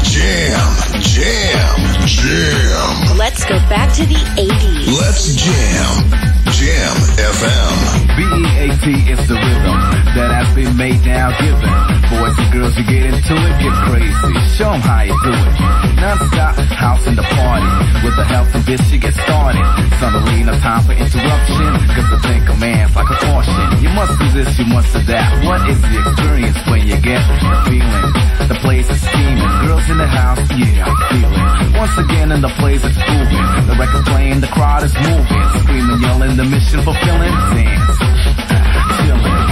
Jam, 0.03 0.75
jam, 1.01 2.05
jam. 2.05 3.17
Let's 3.17 3.45
go 3.45 3.57
back 3.69 3.93
to 3.95 4.05
the 4.05 4.15
80s. 4.35 4.99
Let's 4.99 5.35
jam. 5.35 6.42
Jam 6.63 6.95
FM. 7.19 7.75
B-E-A-T 8.15 9.11
is 9.11 9.27
the 9.27 9.35
rhythm 9.35 9.77
that 10.15 10.31
has 10.31 10.47
been 10.55 10.71
made 10.77 11.03
now 11.03 11.27
given. 11.35 11.67
Boys 12.07 12.39
and 12.39 12.49
girls, 12.55 12.77
you 12.79 12.85
get 12.87 13.03
into 13.03 13.35
it, 13.35 13.53
get 13.59 13.75
crazy. 13.83 14.33
Show 14.55 14.63
Show 14.63 14.71
'em 14.71 14.79
how 14.79 15.01
you 15.03 15.17
do 15.27 15.33
it. 15.35 15.53
Non-stop 15.99 16.55
house 16.71 17.05
in 17.05 17.15
the 17.19 17.27
party. 17.35 17.67
With 18.05 18.15
the 18.15 18.23
help 18.23 18.47
of 18.55 18.65
this, 18.65 18.79
you 18.91 18.97
get 18.97 19.13
started. 19.13 19.65
Suddenly 19.99 20.43
no 20.43 20.55
time 20.59 20.83
for 20.87 20.93
interruption. 20.93 21.71
Cause 21.95 22.09
the 22.15 22.19
think 22.27 22.47
a 22.47 22.55
man's 22.55 22.95
like 22.95 23.09
a 23.09 23.17
caution. 23.27 23.83
You 23.83 23.89
must 23.89 24.17
do 24.19 24.27
this, 24.31 24.57
you 24.59 24.65
must 24.65 24.93
that. 25.07 25.29
What 25.43 25.67
is 25.67 25.81
the 25.81 25.99
experience 25.99 26.59
when 26.67 26.87
you 26.87 26.95
get 27.01 27.19
the 27.27 27.55
feeling? 27.67 28.13
The 28.47 28.55
place 28.55 28.89
is 28.89 29.01
steaming. 29.01 29.51
Girls 29.65 29.89
in 29.89 29.97
the 29.97 30.07
house, 30.07 30.39
yeah, 30.51 30.87
I 30.87 30.93
feel 31.11 31.31
it. 31.31 31.77
Once 31.77 31.97
again 31.97 32.31
in 32.31 32.41
the 32.41 32.53
place 32.59 32.83
it's 32.83 33.01
moving. 33.09 33.45
The 33.67 33.75
record 33.79 34.05
playing, 34.05 34.39
the 34.41 34.47
crowd 34.47 34.83
is 34.83 34.93
moving. 34.95 35.43
Screaming, 35.61 35.99
yelling, 36.01 36.35
the 36.37 36.45
mission 36.53 36.81
fulfilling. 36.83 37.33
Chilling. 38.97 39.43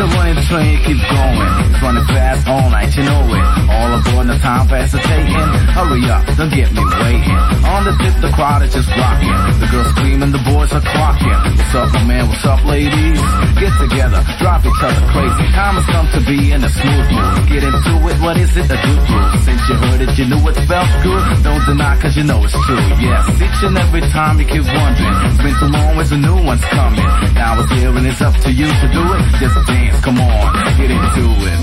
Like 0.00 0.16
running 0.16 0.42
train, 0.48 0.80
it 0.80 0.84
keeps 0.88 1.04
going. 1.12 1.36
It's 1.68 1.82
running 1.84 2.06
fast 2.08 2.48
all 2.48 2.70
night, 2.72 2.88
you 2.96 3.04
know 3.04 3.20
it. 3.36 3.44
All 3.68 4.00
aboard, 4.00 4.32
no 4.32 4.38
time 4.40 4.64
for 4.64 4.80
hesitating. 4.80 5.36
Hurry 5.76 6.08
up, 6.08 6.24
don't 6.40 6.48
get 6.48 6.72
me 6.72 6.80
waiting. 6.80 7.36
On 7.68 7.84
the 7.84 7.92
tip, 8.00 8.16
the 8.24 8.32
crowd 8.32 8.64
is 8.64 8.72
just 8.72 8.88
rocking. 8.96 9.28
The 9.60 9.68
girls 9.68 9.92
screaming, 9.92 10.32
the 10.32 10.40
boys 10.40 10.72
are 10.72 10.80
clocking. 10.80 11.36
What's 11.52 11.74
up, 11.76 11.92
my 11.92 12.04
man? 12.08 12.28
What's 12.32 12.46
up, 12.48 12.64
ladies? 12.64 13.20
Get 13.60 13.76
together, 13.76 14.24
drive 14.40 14.64
each 14.64 14.80
other 14.80 15.04
crazy. 15.12 15.44
Time 15.52 15.76
has 15.76 15.86
come 15.92 16.08
to 16.16 16.20
be 16.24 16.48
in 16.48 16.64
a 16.64 16.70
smooth 16.72 17.06
mood. 17.12 17.36
Get 17.52 17.60
into 17.60 17.92
it, 18.08 18.16
what 18.24 18.40
is 18.40 18.56
it? 18.56 18.72
A 18.72 18.80
good 18.80 19.00
groove. 19.04 19.44
Since 19.44 19.68
you 19.68 19.74
heard 19.84 20.00
it, 20.00 20.16
you 20.16 20.24
knew 20.32 20.39
felt 20.70 21.02
good. 21.02 21.42
Don't 21.42 21.64
deny, 21.66 21.98
cause 22.00 22.16
you 22.16 22.22
know 22.22 22.44
it's 22.44 22.52
true. 22.52 22.84
Yes, 23.02 23.26
each 23.42 23.62
and 23.66 23.76
every 23.76 24.02
time 24.14 24.38
you 24.38 24.46
keep 24.46 24.62
wondering. 24.62 25.16
It's 25.26 25.42
been 25.42 25.56
too 25.58 25.66
long, 25.66 25.96
where's 25.96 26.10
the 26.10 26.16
new 26.16 26.38
one's 26.44 26.64
coming? 26.66 27.08
Now 27.34 27.60
it's 27.60 27.70
here 27.72 27.90
and 27.90 28.06
it's 28.06 28.20
up 28.22 28.36
to 28.44 28.52
you 28.52 28.66
to 28.66 28.86
do 28.96 29.02
it. 29.14 29.22
Just 29.42 29.66
dance, 29.66 30.00
come 30.04 30.20
on, 30.20 30.54
get 30.78 30.90
into 30.90 31.26
it. 31.50 31.60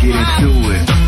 Get 0.00 0.14
into 0.14 0.50
it. 0.70 0.98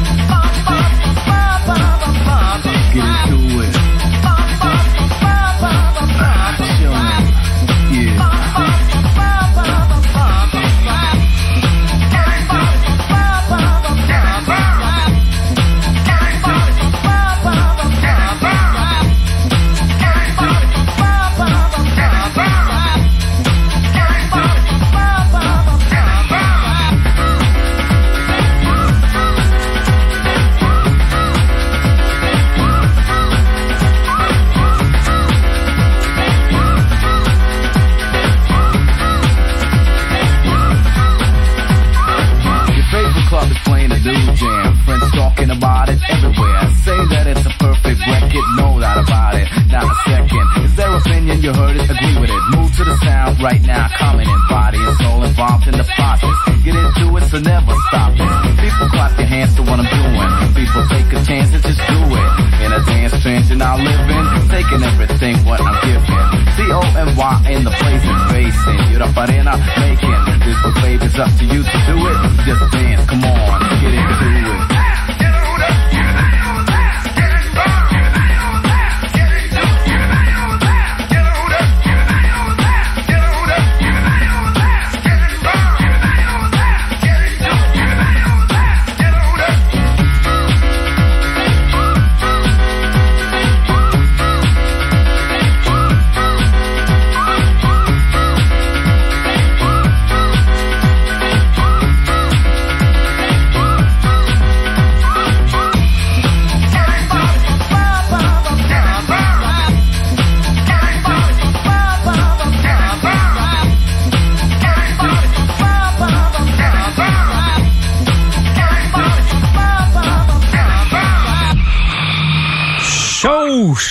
Clap 58.88 59.18
your 59.18 59.26
hands 59.26 59.54
to 59.56 59.62
what 59.62 59.78
I'm 59.80 59.88
doing. 59.88 60.28
People 60.56 60.82
take 60.88 61.12
a 61.12 61.20
chance 61.24 61.52
and 61.52 61.62
just 61.62 61.80
do 61.84 61.98
it. 62.00 62.28
In 62.64 62.72
a 62.72 62.80
dance 62.84 63.12
trance 63.22 63.48
you're 63.48 63.58
now 63.58 63.76
living, 63.76 64.24
taking 64.48 64.82
everything 64.82 65.36
what 65.44 65.60
I'm 65.60 65.76
giving. 65.84 66.24
C-O-M-Y 66.56 67.34
in 67.50 67.64
the 67.64 67.70
place 67.70 68.04
is 68.04 68.20
facing. 68.32 68.78
You're 68.90 69.04
the 69.04 69.10
farina 69.12 69.56
making. 69.76 70.20
This 70.40 70.58
the 70.64 70.72
baby's 70.80 71.18
up 71.18 71.30
to 71.38 71.44
you 71.44 71.60
to 71.62 71.76
do 71.86 71.96
it. 72.08 72.16
Just 72.46 72.72
dance, 72.72 73.04
come 73.08 73.24
on, 73.24 73.60
get 73.80 73.94
into 73.94 74.64
it. 74.64 74.69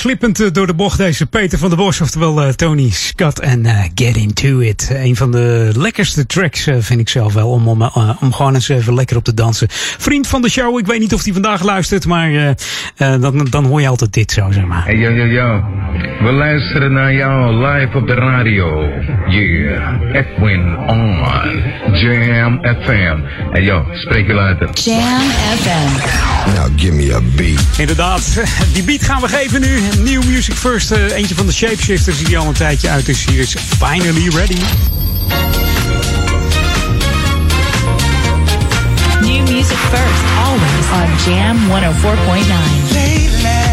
Zo, 0.09 0.15
slippend 0.15 0.41
eh, 0.41 0.51
door 0.51 0.67
de 0.67 0.73
bocht 0.73 0.97
deze 0.97 1.25
Peter 1.25 1.57
van 1.57 1.69
der 1.69 1.77
Bos, 1.77 2.01
oftewel 2.01 2.41
eh, 2.41 2.49
Tony 2.49 2.89
Scott 2.89 3.39
en 3.39 3.65
eh, 3.65 3.83
Get 3.95 4.17
Into 4.17 4.59
It. 4.59 4.91
Een 4.93 5.15
van 5.15 5.31
de 5.31 5.71
lekkerste 5.75 6.25
tracks 6.25 6.67
vind 6.79 6.99
ik 6.99 7.09
zelf 7.09 7.33
wel, 7.33 7.49
om, 7.49 7.67
om, 7.67 7.91
om 8.19 8.33
gewoon 8.33 8.53
eens 8.53 8.69
even 8.69 8.93
lekker 8.93 9.17
op 9.17 9.23
te 9.23 9.33
dansen. 9.33 9.67
Vriend 9.97 10.27
van 10.27 10.41
de 10.41 10.49
show, 10.49 10.79
ik 10.79 10.85
weet 10.85 10.99
niet 10.99 11.13
of 11.13 11.23
hij 11.23 11.33
vandaag 11.33 11.63
luistert, 11.63 12.05
maar 12.05 12.29
eh, 12.29 12.49
eh, 12.49 13.21
dan, 13.21 13.47
dan 13.49 13.65
hoor 13.65 13.81
je 13.81 13.87
altijd 13.87 14.13
dit 14.13 14.31
zo, 14.31 14.51
zeg 14.51 14.65
maar. 14.65 14.85
Hey, 14.85 14.97
yo, 14.97 15.11
yo, 15.11 15.25
yo. 15.25 15.63
We 16.19 16.31
luisteren 16.31 16.93
naar 16.93 17.13
jou 17.13 17.65
live 17.65 17.97
op 17.97 18.07
de 18.07 18.13
radio. 18.13 18.89
Yeah. 19.27 20.15
Edwin 20.15 20.77
on. 20.77 21.17
Jam 21.93 22.59
FM. 22.61 23.17
Hey, 23.51 23.63
yo, 23.63 23.83
spreek 23.93 24.27
je 24.27 24.33
later. 24.33 24.69
Jam 24.73 25.21
FM. 25.59 26.55
Now 26.55 26.79
give 26.79 26.93
me 26.93 27.15
a 27.15 27.21
beat. 27.35 27.77
Inderdaad, 27.77 28.43
die 28.73 28.83
beat 28.83 29.03
gaan 29.03 29.21
we 29.21 29.27
geven 29.27 29.61
nu. 29.61 29.79
New 30.03 30.23
Music 30.23 30.55
First, 30.55 30.91
eh, 30.91 31.11
eentje 31.11 31.35
van 31.35 31.45
de 31.45 31.53
Shapeshifters 31.53 32.23
die 32.23 32.37
al 32.37 32.47
een 32.47 32.53
tijdje 32.53 32.89
uit 32.89 33.07
is. 33.07 33.25
Hier 33.25 33.39
is 33.39 33.55
Finally 33.77 34.29
Ready. 34.29 34.61
New 39.21 39.49
music 39.49 39.77
first, 39.77 40.23
always 40.45 40.85
on 40.93 41.31
Jam 41.31 41.57
104.9. 41.67 43.68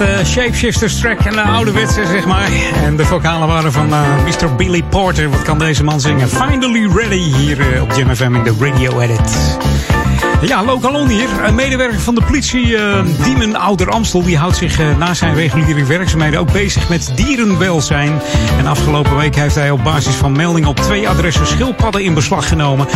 echt 0.00 0.18
eh, 0.18 0.24
shapeshifters 0.24 1.00
track. 1.00 1.24
Een 1.24 1.34
uh, 1.34 1.54
ouderwetse, 1.54 2.06
zeg 2.06 2.26
maar. 2.26 2.48
En 2.84 2.96
de 2.96 3.04
vocalen 3.04 3.48
waren 3.48 3.72
van 3.72 3.92
eh, 3.92 4.24
Mr. 4.24 4.54
Billy 4.54 4.82
Porter. 4.82 5.30
Wat 5.30 5.42
kan 5.42 5.58
deze 5.58 5.84
man 5.84 6.00
zingen? 6.00 6.28
Finally 6.28 6.88
Ready 6.94 7.34
hier 7.36 7.74
eh, 7.74 7.82
op 7.82 7.92
Jam 7.92 8.14
FM 8.14 8.34
in 8.34 8.42
de 8.42 8.54
Radio 8.60 9.00
Edit. 9.00 9.56
Ja, 10.40 10.64
Lokalon 10.64 11.08
hier. 11.08 11.44
Een 11.44 11.54
medewerker 11.54 12.00
van 12.00 12.14
de 12.14 12.22
politie, 12.22 12.76
eh 12.76 13.04
Diemen 13.22 13.56
Ouder 13.56 13.90
Amstel, 13.90 14.22
die 14.22 14.38
houdt 14.38 14.56
zich 14.56 14.78
eh, 14.78 14.96
na 14.98 15.14
zijn 15.14 15.34
reguliere 15.34 15.84
werkzaamheden 15.84 16.40
ook 16.40 16.52
bezig 16.52 16.88
met 16.88 17.12
dierenwelzijn. 17.14 18.20
En 18.58 18.66
afgelopen 18.66 19.16
week 19.16 19.34
heeft 19.34 19.54
hij 19.54 19.70
op 19.70 19.84
basis 19.84 20.14
van 20.14 20.32
meldingen 20.32 20.68
op 20.68 20.76
twee 20.76 21.08
adressen 21.08 21.46
schildpadden 21.46 22.02
in 22.02 22.14
beslag 22.14 22.48
genomen. 22.48 22.86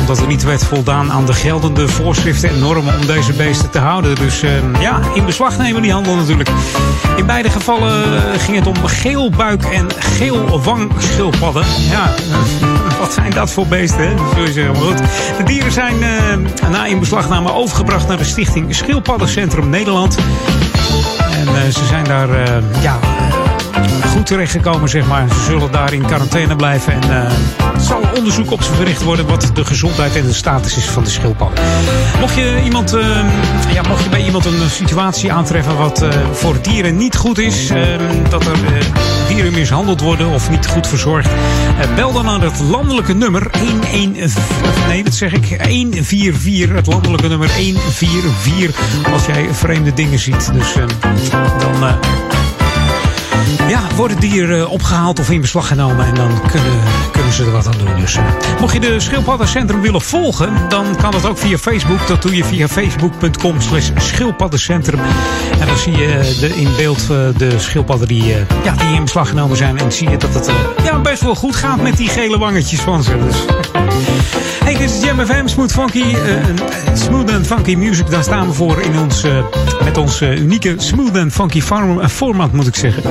Omdat 0.00 0.20
er 0.20 0.26
niet 0.26 0.44
werd 0.44 0.64
voldaan 0.64 1.12
aan 1.12 1.26
de 1.26 1.32
geldende 1.32 1.88
voorschriften 1.88 2.48
en 2.48 2.58
normen 2.58 2.98
om 3.00 3.06
deze 3.06 3.32
beesten 3.32 3.70
te 3.70 3.78
houden. 3.78 4.14
Dus 4.14 4.42
eh, 4.42 4.50
ja, 4.80 5.00
in 5.14 5.24
beslag 5.24 5.58
nemen 5.58 5.82
die 5.82 5.92
handel 5.92 6.16
natuurlijk. 6.16 6.50
In 7.18 7.26
beide 7.26 7.50
gevallen 7.50 8.16
eh, 8.16 8.40
ging 8.40 8.56
het 8.56 8.66
om 8.66 8.86
geelbuik 8.86 9.64
en 9.64 9.86
geelwangschildpadden. 9.98 11.64
Ja, 11.90 12.04
eh, 12.04 12.98
wat 13.00 13.12
zijn 13.12 13.30
dat 13.30 13.50
voor 13.50 13.66
beesten, 13.66 14.00
hè? 14.00 14.14
Zul 14.34 14.44
je 14.44 14.52
zeggen. 14.52 14.72
Maar 14.72 14.82
goed, 14.82 14.98
de 15.36 15.42
dieren 15.44 15.72
zijn 15.72 16.02
eh, 16.02 16.70
na 16.70 16.86
inbeslagname 16.86 17.52
overgebracht 17.52 18.08
naar 18.08 18.16
de 18.16 18.24
stichting 18.24 18.74
Schildpaddencentrum 18.74 19.68
Nederland. 19.68 20.18
En 21.30 21.48
eh, 21.48 21.72
ze 21.72 21.84
zijn 21.86 22.04
daar 22.04 22.28
ja, 22.80 22.98
goed 24.12 24.26
terechtgekomen, 24.26 24.88
zeg 24.88 25.06
maar. 25.06 25.28
Ze 25.28 25.44
zullen 25.44 25.72
daar 25.72 25.92
in 25.92 26.06
quarantaine 26.06 26.56
blijven. 26.56 26.92
En 26.92 27.28
zal 27.80 28.00
onderzoek 28.16 28.50
op 28.50 28.62
verricht 28.62 29.02
worden 29.02 29.26
wat 29.26 29.50
de 29.54 29.64
gezondheid 29.64 30.16
en 30.16 30.26
de 30.26 30.32
status 30.32 30.76
is 30.76 30.84
van 30.84 31.04
de 31.04 31.10
schildpadden. 31.10 31.64
Mocht 32.20 32.34
je, 32.34 32.60
iemand, 32.64 32.94
eh, 32.94 33.06
ja, 33.72 33.82
mocht 33.88 34.04
je 34.04 34.10
bij 34.10 34.24
iemand 34.24 34.44
een 34.44 34.70
situatie 34.70 35.32
aantreffen 35.32 35.76
wat 35.76 36.02
eh, 36.02 36.08
voor 36.32 36.56
dieren 36.62 36.96
niet 36.96 37.16
goed 37.16 37.38
is, 37.38 37.70
eh, 37.70 37.82
dat 38.28 38.46
er 38.46 38.52
eh, 38.52 38.84
dieren 39.28 39.52
mishandeld 39.52 40.00
worden 40.00 40.28
of 40.28 40.50
niet 40.50 40.66
goed 40.66 40.86
verzorgd, 40.86 41.28
eh, 41.28 41.94
bel 41.94 42.12
dan 42.12 42.24
naar 42.24 42.40
het 42.40 42.60
landelijke 42.60 43.14
nummer 43.14 43.50
114. 43.60 44.42
Nee, 44.88 45.04
dat 45.04 45.14
zeg 45.14 45.32
ik. 45.32 45.66
144. 45.68 46.76
Het 46.76 46.86
landelijke 46.86 47.28
nummer 47.28 47.50
144. 47.56 48.76
Als 49.12 49.26
jij 49.26 49.48
vreemde 49.52 49.94
dingen 49.94 50.18
ziet. 50.18 50.52
Dus 50.52 50.74
eh, 50.74 50.84
dan. 51.58 51.96
Eh, 53.68 53.80
ja, 53.88 53.94
worden 53.96 54.20
dieren 54.20 54.58
eh, 54.60 54.72
opgehaald 54.72 55.18
of 55.20 55.30
in 55.30 55.40
beslag 55.40 55.66
genomen 55.68 56.06
en 56.06 56.14
dan 56.14 56.30
kunnen, 56.50 56.72
kunnen 57.12 57.32
ze 57.32 57.44
er 57.44 57.50
wat 57.50 57.66
aan 57.66 57.78
doen. 57.78 58.00
Dus, 58.00 58.14
eh, 58.16 58.22
mocht 58.60 58.72
je 58.72 58.80
de 58.80 59.00
Schildpaddencentrum 59.00 59.80
willen 59.80 60.00
volgen, 60.02 60.52
dan 60.68 60.84
kan 60.96 61.10
dat 61.10 61.26
ook 61.26 61.38
via 61.38 61.58
Facebook. 61.58 62.06
Dat 62.06 62.22
doe 62.22 62.36
je 62.36 62.44
via 62.44 62.68
facebook.com 62.68 63.60
slash 63.60 63.90
schildpaddencentrum. 63.96 65.00
En 65.60 65.66
dan 65.66 65.76
zie 65.76 65.96
je 65.96 66.36
de, 66.40 66.48
in 66.56 66.68
beeld 66.76 67.00
eh, 67.00 67.16
de 67.36 67.58
schildpadden 67.58 68.08
die, 68.08 68.22
eh, 68.34 68.40
ja, 68.64 68.72
die 68.72 68.94
in 68.96 69.02
beslag 69.02 69.28
genomen 69.28 69.56
zijn. 69.56 69.78
En 69.78 69.92
zie 69.92 70.10
je 70.10 70.16
dat 70.16 70.34
het 70.34 70.46
eh, 70.48 70.54
ja, 70.84 70.98
best 71.00 71.22
wel 71.22 71.34
goed 71.34 71.56
gaat 71.56 71.82
met 71.82 71.96
die 71.96 72.08
gele 72.08 72.38
wangetjes 72.38 72.80
van 72.80 73.02
ze. 73.02 73.18
Dus. 73.18 73.36
Hey, 74.64 74.76
dit 74.76 74.90
is 74.90 75.00
Jam 75.04 75.26
FM, 75.26 75.46
Smooth 75.46 75.72
Funky. 75.72 76.02
eh, 76.02 76.38
eh, 76.38 76.44
smooth 76.94 77.30
and 77.32 77.46
Funky 77.46 77.74
Music, 77.74 78.10
daar 78.10 78.22
staan 78.22 78.46
we 78.46 78.52
voor 78.52 78.80
in 78.80 78.98
ons, 78.98 79.22
eh, 79.22 79.38
met 79.84 79.96
ons 79.96 80.20
eh, 80.20 80.38
unieke 80.40 80.74
Smooth 80.78 81.16
and 81.16 81.32
Funky 81.32 81.62
eh, 81.70 82.06
format, 82.08 82.52
moet 82.52 82.66
ik 82.66 82.74
zeggen. 82.74 83.02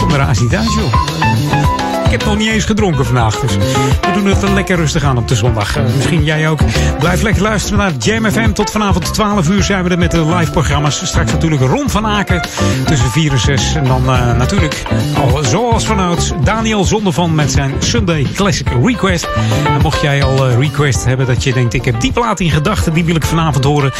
com 0.00 0.06
gravidade. 0.08 0.80
Oh. 0.80 1.79
Ik 2.10 2.18
heb 2.18 2.28
nog 2.28 2.38
niet 2.38 2.48
eens 2.48 2.64
gedronken 2.64 3.04
vandaag, 3.04 3.40
dus 3.40 3.56
we 3.56 4.10
doen 4.14 4.26
het 4.26 4.48
lekker 4.48 4.76
rustig 4.76 5.04
aan 5.04 5.16
op 5.16 5.28
de 5.28 5.34
zondag. 5.34 5.76
Eh, 5.76 5.82
misschien 5.96 6.24
jij 6.24 6.48
ook. 6.48 6.60
Blijf 6.98 7.22
lekker 7.22 7.42
luisteren 7.42 7.78
naar 7.78 7.92
Jam 7.98 8.30
FM. 8.30 8.52
Tot 8.52 8.70
vanavond 8.70 9.14
12 9.14 9.48
uur 9.48 9.62
zijn 9.62 9.84
we 9.84 9.90
er 9.90 9.98
met 9.98 10.10
de 10.10 10.26
live 10.26 10.50
programma's. 10.50 11.06
Straks 11.06 11.32
natuurlijk 11.32 11.62
Ron 11.62 11.90
van 11.90 12.06
Aken 12.06 12.42
tussen 12.86 13.10
4 13.10 13.32
en 13.32 13.38
6. 13.38 13.74
En 13.74 13.84
dan 13.84 14.02
eh, 14.06 14.36
natuurlijk, 14.36 14.82
al 15.16 15.44
zoals 15.44 15.84
vanouds, 15.84 16.32
Daniel 16.44 16.84
Zondervan 16.84 17.34
met 17.34 17.50
zijn 17.50 17.72
Sunday 17.78 18.26
Classic 18.34 18.66
Request. 18.84 19.28
En 19.66 19.80
mocht 19.82 20.00
jij 20.00 20.24
al 20.24 20.46
eh, 20.46 20.58
request 20.58 21.04
hebben 21.04 21.26
dat 21.26 21.44
je 21.44 21.52
denkt, 21.52 21.74
ik 21.74 21.84
heb 21.84 22.00
die 22.00 22.12
plaat 22.12 22.40
in 22.40 22.50
gedachten, 22.50 22.92
die 22.92 23.04
wil 23.04 23.16
ik 23.16 23.24
vanavond 23.24 23.64
horen. 23.64 23.92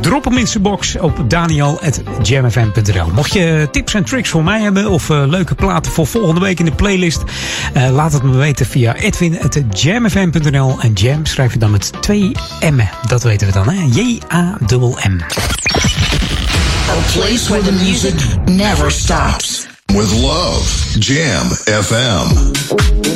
drop 0.00 0.24
hem 0.24 0.36
in 0.38 0.46
zijn 0.46 0.62
box 0.62 0.98
op 0.98 1.30
daniel.jamfm.nl. 1.30 3.10
Mocht 3.14 3.32
je 3.32 3.68
tips 3.70 3.94
en 3.94 4.04
tricks 4.04 4.28
voor 4.28 4.44
mij 4.44 4.60
hebben 4.60 4.90
of 4.90 5.08
leuke 5.08 5.54
platen 5.54 5.92
voor 5.92 6.06
volgende 6.06 6.40
week 6.40 6.58
in 6.58 6.64
de 6.64 6.72
playlist, 6.72 7.22
eh, 7.72 7.90
laat 7.90 8.12
het 8.12 8.22
me 8.22 8.36
weten 8.36 8.66
via 8.66 8.96
edwin.jamfm.nl. 8.96 10.76
En 10.80 10.92
jam 10.92 11.26
schrijf 11.26 11.52
je 11.52 11.58
dan 11.58 11.70
met 11.70 11.92
twee 12.00 12.32
M'en. 12.60 12.90
Dat 13.08 13.22
weten 13.22 13.46
we 13.46 13.52
dan, 13.52 13.68
hè? 13.68 13.82
J-A-M-M. 13.90 15.20
A 16.88 16.94
place 17.12 17.48
where 17.48 17.64
the 17.64 17.72
music 17.72 18.14
never 18.44 18.90
stops. 18.90 19.66
With 19.92 20.12
love, 20.12 20.98
Jam 20.98 21.46
FM. 21.64 23.15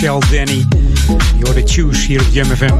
Michelle 0.00 0.20
Denny. 0.30 0.66
Je 1.38 1.44
hoort 1.44 1.54
de 1.54 1.62
Choose 1.64 2.06
hier 2.06 2.20
op 2.20 2.26
Jam 2.30 2.46
FM. 2.46 2.72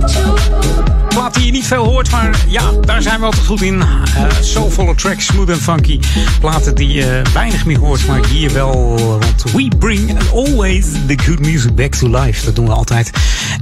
Plaat 1.09 1.35
die 1.35 1.47
je 1.47 1.53
niet 1.53 1.67
veel 1.67 1.85
hoort, 1.85 2.11
maar 2.11 2.45
ja, 2.49 2.73
daar 2.81 3.03
zijn 3.03 3.19
we 3.19 3.25
altijd 3.25 3.47
goed 3.47 3.63
in. 3.63 3.75
Uh, 3.75 4.31
soulvolle 4.41 4.95
tracks, 4.95 5.27
smooth 5.27 5.51
and 5.51 5.59
funky. 5.59 6.01
Platen 6.41 6.75
die 6.75 6.89
je 6.89 7.23
weinig 7.35 7.67
meer 7.67 7.79
hoort, 7.79 8.07
maar 8.07 8.27
hier 8.27 8.53
wel. 8.53 8.99
Want 8.99 9.53
we 9.53 9.69
bring 9.79 10.19
always 10.35 10.87
the 11.07 11.19
good 11.25 11.41
music 11.41 11.75
back 11.75 11.95
to 11.95 12.09
life. 12.09 12.45
Dat 12.45 12.55
doen 12.55 12.67
we 12.67 12.73
altijd. 12.73 13.11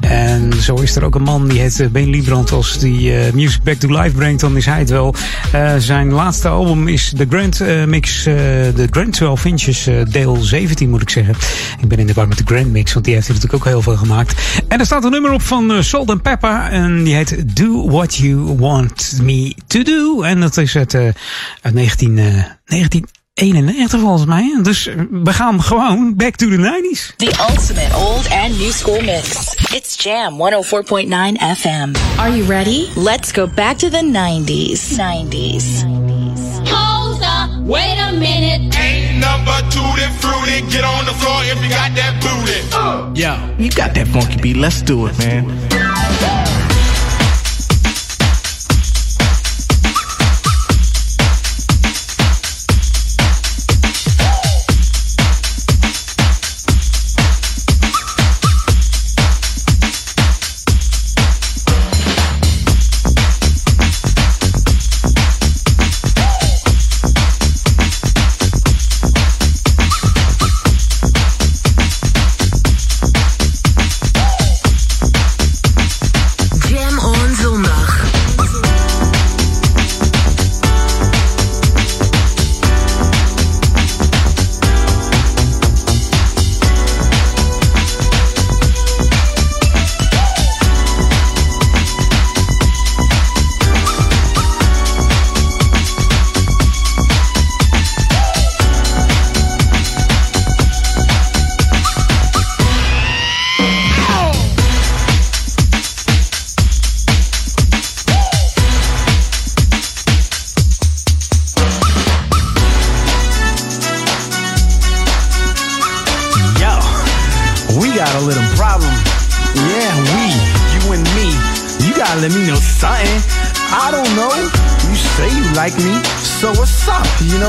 En 0.01 0.53
zo 0.61 0.75
is 0.75 0.97
er 0.97 1.05
ook 1.05 1.15
een 1.15 1.23
man 1.23 1.49
die 1.49 1.61
heet 1.61 1.89
Ben 1.93 2.11
Liebrand. 2.11 2.53
Als 2.53 2.79
die 2.79 3.13
uh, 3.13 3.33
music 3.33 3.63
back 3.63 3.77
to 3.77 3.89
life 3.89 4.17
brengt, 4.17 4.41
dan 4.41 4.57
is 4.57 4.67
hij 4.67 4.79
het 4.79 4.91
wel. 4.91 5.15
Zijn 5.79 6.13
laatste 6.13 6.49
album 6.49 6.89
is 6.89 7.13
The 7.17 7.27
Grand 7.29 7.63
Mix, 7.87 8.23
The 8.23 8.89
Grand 8.91 9.13
12 9.13 9.45
Inches, 9.45 9.89
deel 10.11 10.37
17 10.37 10.91
moet 10.91 11.03
ik 11.03 11.11
zeggen. 11.11 11.35
Ik 11.89 11.97
ben 11.97 12.07
in 12.07 12.13
de 12.13 12.21
war 12.21 12.29
met 12.29 12.39
de 12.39 12.45
Grand 12.47 12.71
Mix, 12.71 12.93
want 12.93 13.05
die 13.05 13.15
heeft 13.15 13.27
hij 13.27 13.37
natuurlijk 13.37 13.65
ook 13.65 13.71
heel 13.73 13.83
veel 13.83 13.97
gemaakt. 13.97 14.63
En 14.69 14.79
er 14.79 14.87
staat 14.87 15.05
een 15.05 15.11
nummer 15.11 15.33
op 15.33 15.43
van 15.43 15.85
Salt 15.85 16.11
and 16.11 16.23
Pepper. 16.23 16.61
En 16.61 17.05
die 17.05 17.15
heet 17.15 17.57
Do 17.57 17.91
What 17.91 18.15
You 18.15 18.57
Want 18.57 19.19
Me 19.23 19.55
To 19.67 19.83
Do. 19.83 20.23
En 20.23 20.41
dat 20.41 20.57
is 20.57 20.77
uit, 20.77 20.95
uit 20.95 21.75
19, 21.75 22.15
1991 22.15 24.01
volgens 24.01 24.25
mij. 24.25 24.59
Dus 24.63 24.85
we 25.11 25.33
gaan 25.33 25.63
gewoon 25.63 26.17
back 26.17 26.37
to 26.37 26.49
the 26.49 26.57
90s. 26.57 27.17
The 27.17 27.47
ultimate 27.51 27.97
old 27.97 28.31
and 28.31 28.59
new 28.59 28.71
school 28.71 29.01
mix. 29.01 29.55
It's 29.75 30.03
Jam 30.03 30.33
104.9 30.33 31.59
FM. 31.59 31.93
Are 32.17 32.37
you 32.37 32.47
ready? 32.47 32.87
Let's 32.95 33.33
go 33.33 33.47
back 33.55 33.77
to 33.77 33.89
the 33.89 34.11
90s. 34.13 34.97
90s. 34.97 35.85
Hold 36.71 37.23
up, 37.23 37.67
wait 37.67 37.99
a 37.99 38.13
minute. 38.13 38.98
Number 39.21 39.59
two 39.71 39.89
than 39.99 40.13
fruity. 40.21 40.63
Get 40.71 40.85
on 40.85 41.05
the 41.05 41.15
floor 41.15 41.41
if 41.45 41.63
you 41.63 41.69
got 41.71 41.95
that 41.97 42.15
booty. 42.23 43.21
Yo, 43.21 43.33
you 43.59 43.71
got 43.71 43.95
that 43.95 44.07
funky 44.09 44.37
beat. 44.41 44.57
Let's 44.57 44.83
do 44.83 45.07
it, 45.07 45.19
man. 45.19 46.38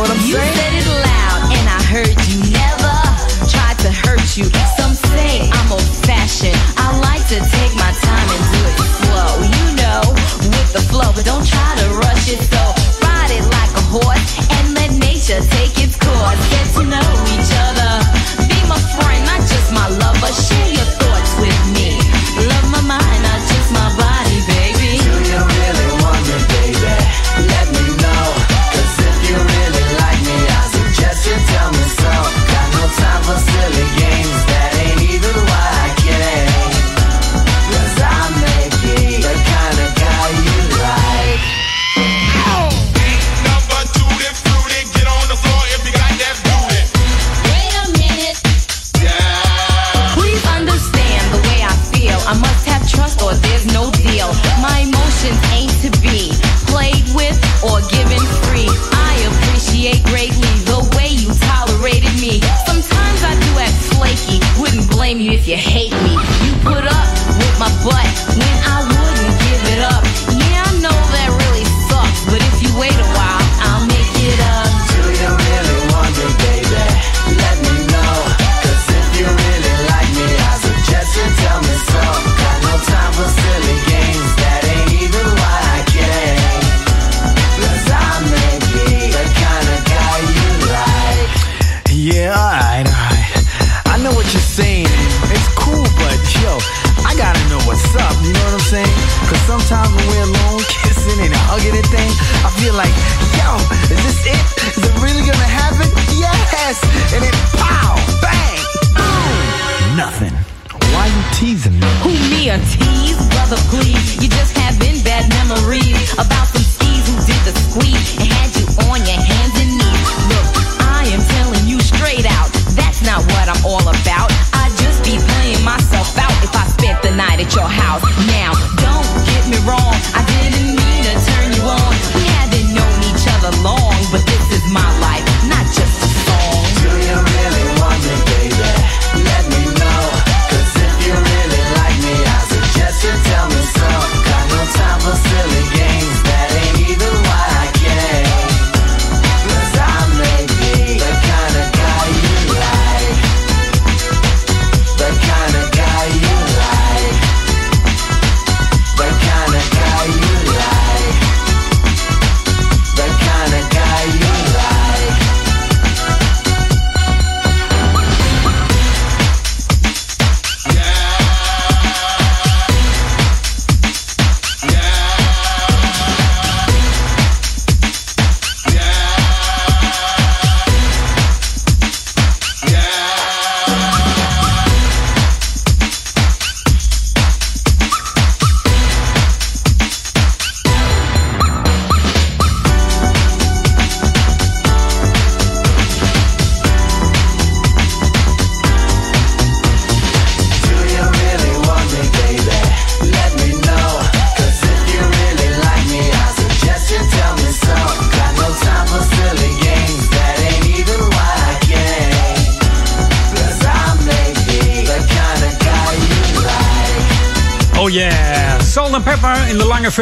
what 0.10 0.18
I'm 0.18 0.26
you 0.26 0.34
saying? 0.34 0.68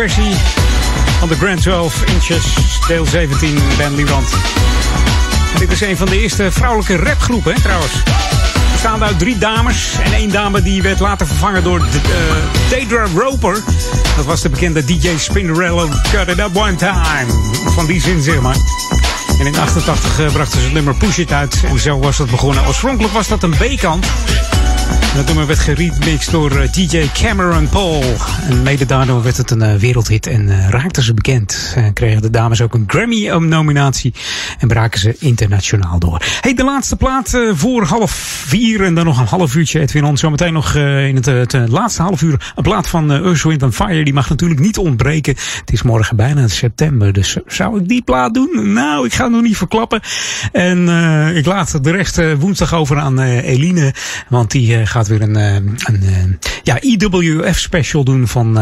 Versie 0.10 0.36
van 1.20 1.28
de 1.28 1.36
Grand 1.36 1.62
12 1.62 2.04
Inches, 2.04 2.44
deel 2.88 3.06
17, 3.06 3.58
Ben 3.78 3.96
Liebrand. 3.96 4.32
En 5.54 5.60
dit 5.60 5.72
is 5.72 5.82
een 5.82 5.98
van 5.98 6.08
de 6.08 6.20
eerste 6.20 6.52
vrouwelijke 6.52 6.96
rapgroepen, 6.96 7.54
hè, 7.54 7.62
trouwens. 7.62 7.92
Bestaande 8.72 9.06
uit 9.06 9.20
drie 9.20 9.38
dames. 9.38 9.96
En 10.04 10.14
één 10.14 10.30
dame 10.30 10.62
die 10.62 10.82
werd 10.82 11.00
later 11.00 11.28
vervangen 11.28 11.64
door 11.64 11.80
de, 11.80 12.02
uh, 12.80 13.14
Roper. 13.16 13.64
Dat 14.16 14.26
was 14.26 14.42
de 14.42 14.50
bekende 14.50 14.86
DJ 14.86 15.18
Spinderella 15.18 15.86
Cut 16.12 16.28
It 16.28 16.40
Up 16.40 16.58
One 16.58 16.76
Time. 16.76 17.26
Van 17.66 17.86
die 17.86 18.02
zin, 18.02 18.22
zeg 18.22 18.42
maar. 18.42 18.58
En 19.40 19.46
in 19.46 19.58
88 19.58 20.20
uh, 20.20 20.32
brachten 20.32 20.60
ze 20.60 20.66
het 20.66 20.74
nummer 20.74 20.96
Push 20.96 21.18
It 21.18 21.32
uit. 21.32 21.64
En 21.64 21.80
zo 21.80 22.00
was 22.00 22.18
dat 22.18 22.30
begonnen. 22.30 22.68
Oorspronkelijk 22.68 23.14
was 23.14 23.28
dat 23.28 23.44
een 23.44 23.56
B-kant. 23.58 24.06
Dat 25.18 25.26
nummer 25.26 25.48
werd 25.48 25.60
geremixed 25.60 26.32
door 26.32 26.52
uh, 26.52 26.72
DJ 26.72 27.06
Cameron 27.14 27.70
Paul. 27.70 28.04
En 28.50 28.64
mede 28.64 28.86
daardoor 28.86 29.24
werd 29.24 29.38
het 29.38 29.52
een 29.52 29.64
uh, 29.64 29.76
wereldhit 29.76 30.28
en 30.28 30.48
uh, 30.48 30.70
raakten 30.70 31.04
ze 31.04 31.14
bekend. 31.14 31.74
En 31.76 31.94
kregen 31.94 32.22
de 32.22 32.30
dames 32.30 32.62
ook 32.62 32.74
een 32.74 32.84
Grammy-nominatie. 32.88 34.14
En 34.60 34.68
braken 34.68 35.00
ze 35.00 35.16
internationaal 35.20 36.00
door. 36.00 36.22
Hey, 36.42 36.54
de 36.54 36.64
laatste 36.64 36.96
plaat 36.96 37.40
voor 37.54 37.84
half 37.84 38.12
vier. 38.48 38.84
En 38.84 38.96
dan 38.96 39.06
nog 39.06 39.20
een 39.20 39.26
half 39.26 39.56
uurtje 39.56 39.80
Edwin 39.80 40.04
On. 40.06 40.18
Zometeen 40.18 40.54
nog 40.54 40.76
in 40.76 41.16
het, 41.16 41.26
het 41.26 41.70
laatste 41.70 42.02
half 42.02 42.22
uur 42.22 42.54
een 42.56 42.64
plaat 42.64 42.88
van 42.88 43.12
Earth, 43.12 43.44
Wind 43.44 43.76
Fire. 43.76 44.04
Die 44.04 44.14
mag 44.14 44.30
natuurlijk 44.30 44.60
niet 44.60 44.78
ontbreken. 44.78 45.36
Het 45.60 45.72
is 45.72 45.82
morgen 45.82 46.16
bijna 46.16 46.48
september. 46.48 47.14
Dus 47.14 47.38
zou 47.46 47.80
ik 47.80 47.88
die 47.88 48.02
plaat 48.02 48.34
doen? 48.34 48.74
Nou, 48.74 49.06
ik 49.06 49.14
ga 49.14 49.24
het 49.24 49.34
nog 49.34 49.42
niet 49.42 49.58
verklappen. 49.58 50.02
En 50.52 50.90
ik 51.36 51.46
laat 51.46 51.84
de 51.84 51.92
rest 51.92 52.22
woensdag 52.40 52.74
over 52.74 52.98
aan 52.98 53.20
Eline. 53.20 53.94
Want 54.30 54.52
die 54.52 54.77
gaat 54.84 55.08
weer 55.08 55.22
een, 55.22 55.36
een 55.36 56.40
ja, 56.64 56.82
IWF 56.82 57.60
special 57.60 58.04
doen 58.04 58.28
van 58.28 58.58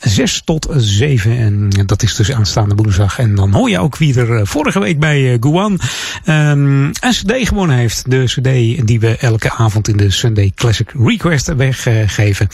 6 0.00 0.42
tot 0.44 0.68
7. 0.76 1.38
En 1.38 1.86
dat 1.86 2.02
is 2.02 2.14
dus 2.14 2.32
aanstaande 2.32 2.74
woensdag. 2.74 3.18
En 3.18 3.34
dan 3.34 3.52
hoor 3.52 3.70
je 3.70 3.78
ook 3.78 3.96
wie 3.96 4.20
er 4.20 4.46
vorige 4.46 4.80
week 4.80 4.98
bij 4.98 5.36
Guan 5.40 5.80
um, 6.26 6.84
een 6.84 7.10
CD 7.10 7.48
gewonnen 7.48 7.76
heeft. 7.76 8.10
De 8.10 8.24
CD 8.24 8.86
die 8.86 9.00
we 9.00 9.16
elke 9.16 9.50
avond 9.50 9.88
in 9.88 9.96
de 9.96 10.10
Sunday 10.10 10.52
Classic 10.54 10.92
Request 10.98 11.54
weggeven. 11.54 12.48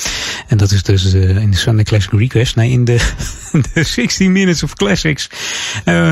En 0.48 0.56
dat 0.56 0.70
is 0.70 0.82
dus 0.82 1.14
uh, 1.14 1.36
in 1.36 1.50
de 1.50 1.56
Sunday 1.56 1.84
Classic 1.84 2.12
Request. 2.12 2.56
Nee, 2.56 2.70
in 2.70 2.84
de, 2.84 2.98
de 3.74 3.82
16 3.82 4.32
Minutes 4.32 4.62
of 4.62 4.74
Classics. 4.74 5.28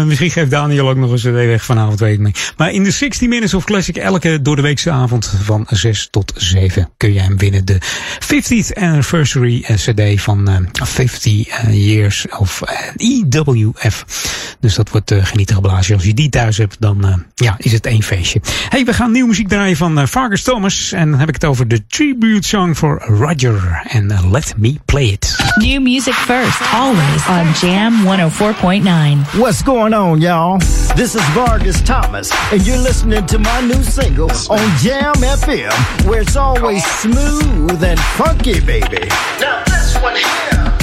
Misschien 0.06 0.30
geeft 0.30 0.50
Daniel 0.50 0.88
ook 0.88 0.96
nog 0.96 1.10
een 1.10 1.16
CD 1.16 1.24
weg 1.24 1.64
vanavond, 1.64 2.00
weet 2.00 2.14
ik 2.14 2.20
niet. 2.20 2.52
Maar 2.56 2.72
in 2.72 2.84
de 2.84 2.90
16 2.90 3.28
Minutes 3.28 3.54
of 3.54 3.64
Classic 3.64 3.96
elke 3.96 4.42
door 4.42 4.56
de 4.56 4.62
weekse 4.62 4.90
avond 4.90 5.32
van 5.42 5.66
6 5.70 6.08
tot 6.10 6.32
7 6.36 6.90
kun 6.96 7.12
je 7.12 7.20
hem 7.20 7.38
winnen. 7.38 7.64
De 7.64 7.78
50th 8.20 8.80
Anniversary 8.80 9.60
CD 9.60 10.20
van 10.20 10.50
uh, 10.50 10.56
50 10.72 11.23
Years 11.70 12.26
of 12.38 12.62
EWF. 12.96 14.04
Dus 14.60 14.74
dat 14.74 14.90
wordt 14.90 15.12
uh, 15.12 15.24
genieten 15.24 15.54
geblazen. 15.54 15.94
Als 15.94 16.04
je 16.04 16.14
die 16.14 16.28
thuis 16.28 16.56
hebt, 16.56 16.76
dan 16.78 17.06
uh, 17.06 17.14
ja, 17.34 17.54
is 17.58 17.72
het 17.72 17.86
één 17.86 18.02
feestje. 18.02 18.40
Hey, 18.68 18.84
we 18.84 18.92
gaan 18.92 19.10
nieuwe 19.10 19.28
muziek 19.28 19.48
draaien 19.48 19.76
van 19.76 19.98
uh, 19.98 20.06
Vargas 20.06 20.42
Thomas. 20.42 20.92
En 20.92 21.10
dan 21.10 21.18
heb 21.18 21.28
ik 21.28 21.34
het 21.34 21.44
over 21.44 21.68
de 21.68 21.86
tribute 21.86 22.48
song 22.48 22.74
voor 22.74 23.02
Roger. 23.06 23.82
En 23.88 24.10
uh, 24.10 24.30
Let 24.30 24.54
Me 24.56 24.74
Play 24.84 25.04
It. 25.04 25.36
New 25.56 25.82
music 25.82 26.14
first, 26.14 26.60
always 26.72 27.26
on 27.28 27.68
Jam 27.68 28.04
104.9. 28.04 29.38
What's 29.38 29.62
going 29.62 29.94
on, 29.94 30.20
y'all? 30.20 30.58
This 30.94 31.14
is 31.14 31.22
Vargas 31.22 31.82
Thomas, 31.82 32.30
and 32.52 32.66
you're 32.66 32.82
listening 32.82 33.26
to 33.26 33.38
my 33.38 33.60
new 33.60 33.82
single 33.82 34.30
on 34.48 34.76
Jam 34.78 35.14
FM, 35.14 36.06
where 36.06 36.20
it's 36.20 36.36
always 36.36 36.84
smooth 36.84 37.82
and 37.82 37.98
funky, 37.98 38.60
baby. 38.60 39.08
Now 39.40 39.62
this 39.64 39.94
one 40.02 40.16
here. 40.16 40.73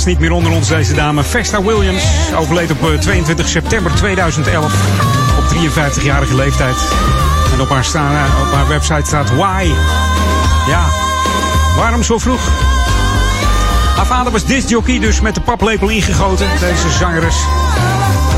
Helaas 0.00 0.18
niet 0.18 0.28
meer 0.28 0.38
onder 0.38 0.52
ons 0.52 0.68
deze 0.68 0.94
dame. 0.94 1.22
Vesta 1.22 1.62
Williams 1.62 2.04
overleed 2.34 2.70
op 2.70 2.90
eh, 2.90 2.98
22 2.98 3.48
september 3.48 3.94
2011 3.94 4.74
op 5.38 5.44
53-jarige 5.44 6.34
leeftijd. 6.34 6.76
En 7.52 7.60
op 7.60 7.68
haar, 7.68 7.84
eh, 7.94 8.40
op 8.40 8.52
haar 8.52 8.68
website 8.68 9.06
staat 9.06 9.30
Why. 9.30 9.70
Ja, 10.68 10.84
waarom 11.76 12.02
zo 12.02 12.18
vroeg? 12.18 12.40
Haar 13.96 14.06
vader 14.06 14.32
was 14.32 14.44
discjockey, 14.44 14.98
dus 14.98 15.20
met 15.20 15.34
de 15.34 15.40
paplepel 15.40 15.88
ingegoten. 15.88 16.48
Deze 16.60 16.90
zangeres. 16.90 17.36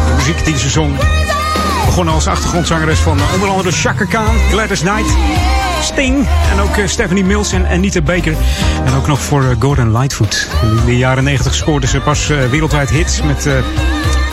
De 0.07 0.13
muziek 0.17 0.45
die 0.45 0.59
ze 0.59 0.69
zong. 0.69 0.97
Begonnen 1.85 2.15
als 2.15 2.27
achtergrondzangeres 2.27 2.99
van 2.99 3.19
eh, 3.19 3.35
onder 3.35 3.49
andere 3.49 3.73
Chaka 3.73 4.05
Khan, 4.05 4.39
Gladys 4.51 4.81
Knight, 4.81 5.17
Sting 5.83 6.27
en 6.51 6.61
ook 6.61 6.77
eh, 6.77 6.87
Stephanie 6.87 7.25
Mills 7.25 7.53
en 7.53 7.67
Anita 7.67 8.01
Baker. 8.01 8.37
En 8.85 8.95
ook 8.95 9.07
nog 9.07 9.21
voor 9.21 9.43
eh, 9.43 9.57
Gordon 9.59 9.93
Lightfoot. 9.93 10.49
In 10.63 10.85
de 10.85 10.97
jaren 10.97 11.25
90 11.25 11.55
scoorde 11.55 11.87
ze 11.87 12.01
pas 12.01 12.31
eh, 12.31 12.51
wereldwijd 12.51 12.91
hits 12.91 13.23
met... 13.23 13.49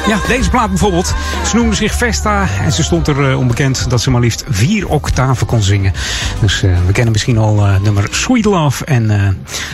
ja, 0.10 0.20
deze 0.28 0.50
plaat 0.50 0.70
bijvoorbeeld. 0.70 1.14
Ze 1.50 1.56
noemde 1.56 1.76
zich 1.76 1.94
Vesta 1.94 2.48
en 2.64 2.72
ze 2.72 2.84
stond 2.84 3.08
er 3.08 3.30
eh, 3.30 3.38
onbekend 3.38 3.90
dat 3.90 4.02
ze 4.02 4.10
maar 4.12 4.22
liefst 4.22 4.44
vier 4.50 4.88
octaven 4.88 5.48
kon 5.48 5.62
zingen. 5.62 5.94
Dus 6.42 6.64
eh, 6.64 6.70
we 6.86 6.92
kennen 6.92 7.12
misschien 7.12 7.38
al 7.38 7.66
eh, 7.68 7.80
nummer 7.82 8.08
Sweet 8.12 8.46
Love 8.46 8.86
en 8.86 9.12
eh, 9.12 9.28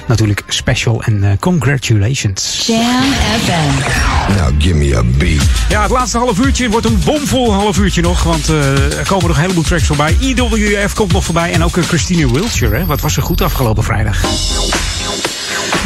natuurlijk 0.08 0.44
Special 0.48 1.02
en 1.04 1.24
eh, 1.24 1.30
Congratulations. 1.40 2.64
Jam 2.68 3.04
FM. 3.44 4.34
Now 4.38 4.62
give 4.62 4.76
me 4.76 4.98
a 4.98 5.04
beat. 5.04 5.42
Ja, 5.70 5.82
het 5.82 5.92
laatste 5.92 6.18
half 6.18 6.40
uurtje 6.40 6.70
wordt 6.70 6.86
een 6.86 7.00
bomvol 7.06 7.54
half 7.54 7.78
uurtje 7.78 8.02
nog. 8.02 8.24
Want 8.24 8.50
eh, 8.50 8.98
er 9.00 9.06
komen 9.08 9.28
nog 9.28 9.36
een 9.36 9.42
heleboel 9.42 9.64
tracks 9.64 9.84
voorbij. 9.86 10.18
IWF 10.20 10.94
komt 10.94 11.12
nog 11.12 11.24
voorbij. 11.24 11.52
En 11.52 11.64
ook 11.64 11.72
Christine 11.72 12.32
Wiltshire. 12.34 12.76
Hè? 12.78 12.86
Wat 12.86 13.02
was 13.02 13.18
er 13.18 13.24
goed 13.24 13.42
afgelopen 13.42 13.84
vrijdag. 13.84 14.22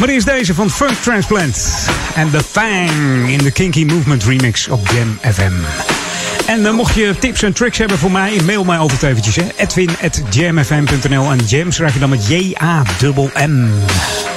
Maar 0.00 0.08
eerst 0.08 0.26
deze 0.26 0.54
van 0.54 0.70
Funk 0.70 0.94
Transplant. 1.02 1.68
En 2.14 2.30
The 2.30 2.42
Fang 2.50 3.28
in 3.28 3.38
de 3.38 3.50
Kinky 3.50 3.84
Movement 3.84 4.24
remix 4.24 4.68
op 4.68 4.88
Jam 4.88 5.18
FM. 5.32 5.52
En 6.46 6.62
dan 6.62 6.74
mocht 6.74 6.94
je 6.94 7.14
tips 7.18 7.42
en 7.42 7.52
tricks 7.52 7.78
hebben 7.78 7.98
voor 7.98 8.10
mij, 8.10 8.40
mail 8.44 8.64
mij 8.64 8.78
altijd 8.78 9.02
eventjes. 9.02 9.36
Hè. 9.36 9.46
Edwin 9.56 9.90
at 10.02 10.22
jamfm.nl 10.30 11.30
en 11.30 11.38
jam 11.46 11.72
schrijf 11.72 11.92
je 11.92 12.00
dan 12.00 12.08
met 12.10 12.26
J-A-M-M. 12.26 13.68
Jam 13.98 14.29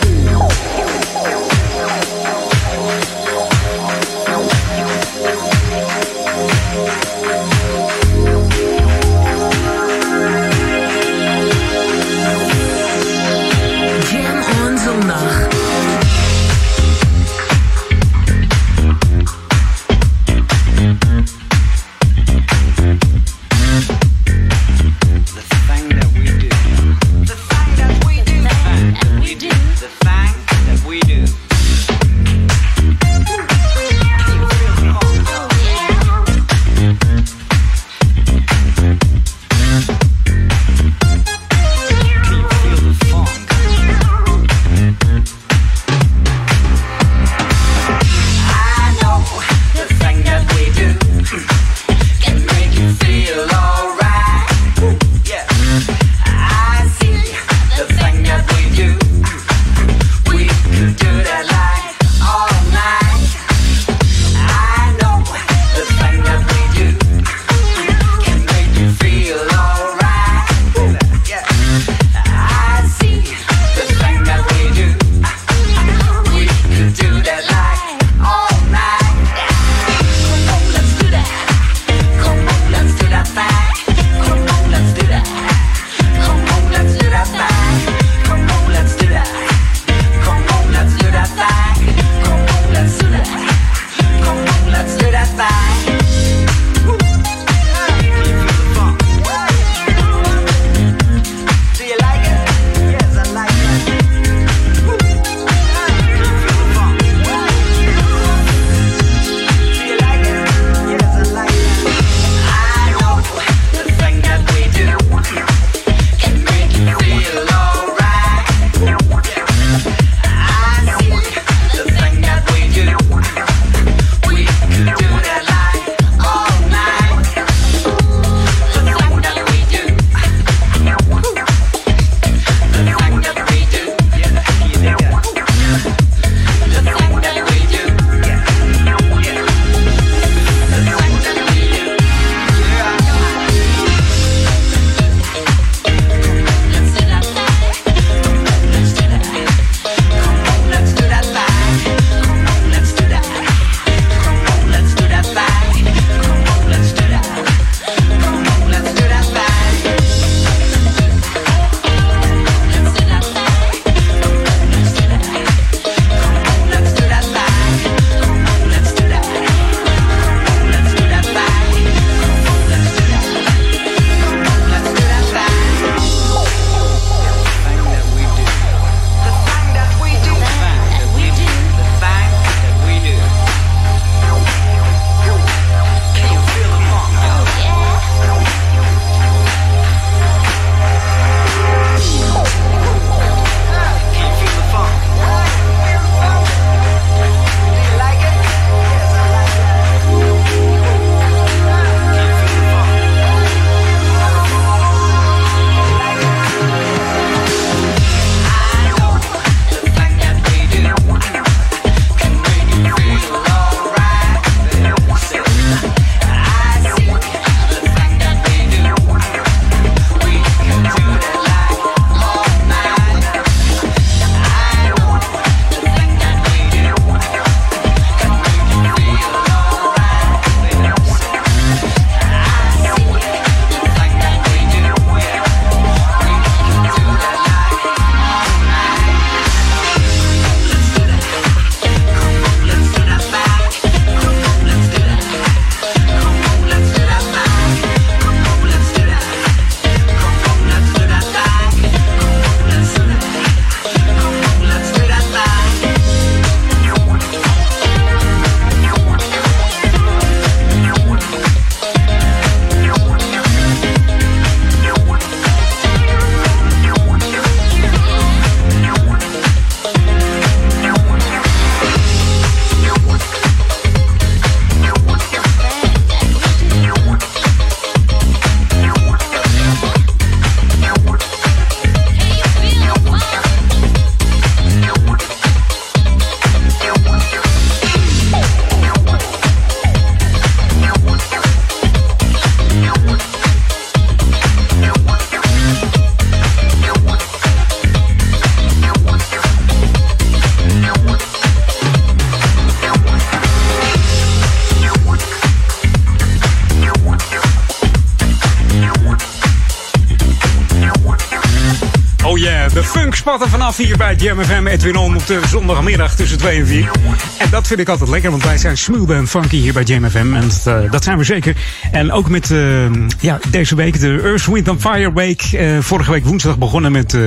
funk 313.33 313.49
spatten 313.49 313.59
vanaf 313.59 313.77
hier 313.77 313.97
bij 313.97 314.15
Jam 314.15 314.43
FM 314.43 314.67
Edwin 314.67 314.95
On 314.95 315.15
op 315.15 315.27
de 315.27 315.39
zondagmiddag 315.47 316.15
tussen 316.15 316.37
2 316.37 316.59
en 316.59 316.67
4. 316.67 316.91
En 317.37 317.49
dat 317.49 317.67
vind 317.67 317.79
ik 317.79 317.89
altijd 317.89 318.09
lekker, 318.09 318.31
want 318.31 318.43
wij 318.43 318.57
zijn 318.57 318.77
smooth 318.77 319.09
en 319.09 319.27
funky 319.27 319.57
hier 319.57 319.73
bij 319.73 319.83
Jam 319.83 320.09
FM. 320.09 320.33
En 320.33 320.41
dat, 320.41 320.63
eh, 320.65 320.91
dat 320.91 321.03
zijn 321.03 321.17
we 321.17 321.23
zeker. 321.23 321.55
En 321.91 322.11
ook 322.11 322.29
met 322.29 322.51
eh, 322.51 322.85
ja, 323.19 323.39
deze 323.49 323.75
week 323.75 323.99
de 323.99 324.21
Earth, 324.23 324.45
Wind 324.45 324.67
and 324.67 324.81
Fire 324.81 325.13
Week. 325.13 325.41
Eh, 325.41 325.77
vorige 325.79 326.11
week 326.11 326.25
woensdag 326.25 326.57
begonnen 326.57 326.91
met 326.91 327.17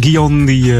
Guillaume, 0.00 0.46
die 0.46 0.74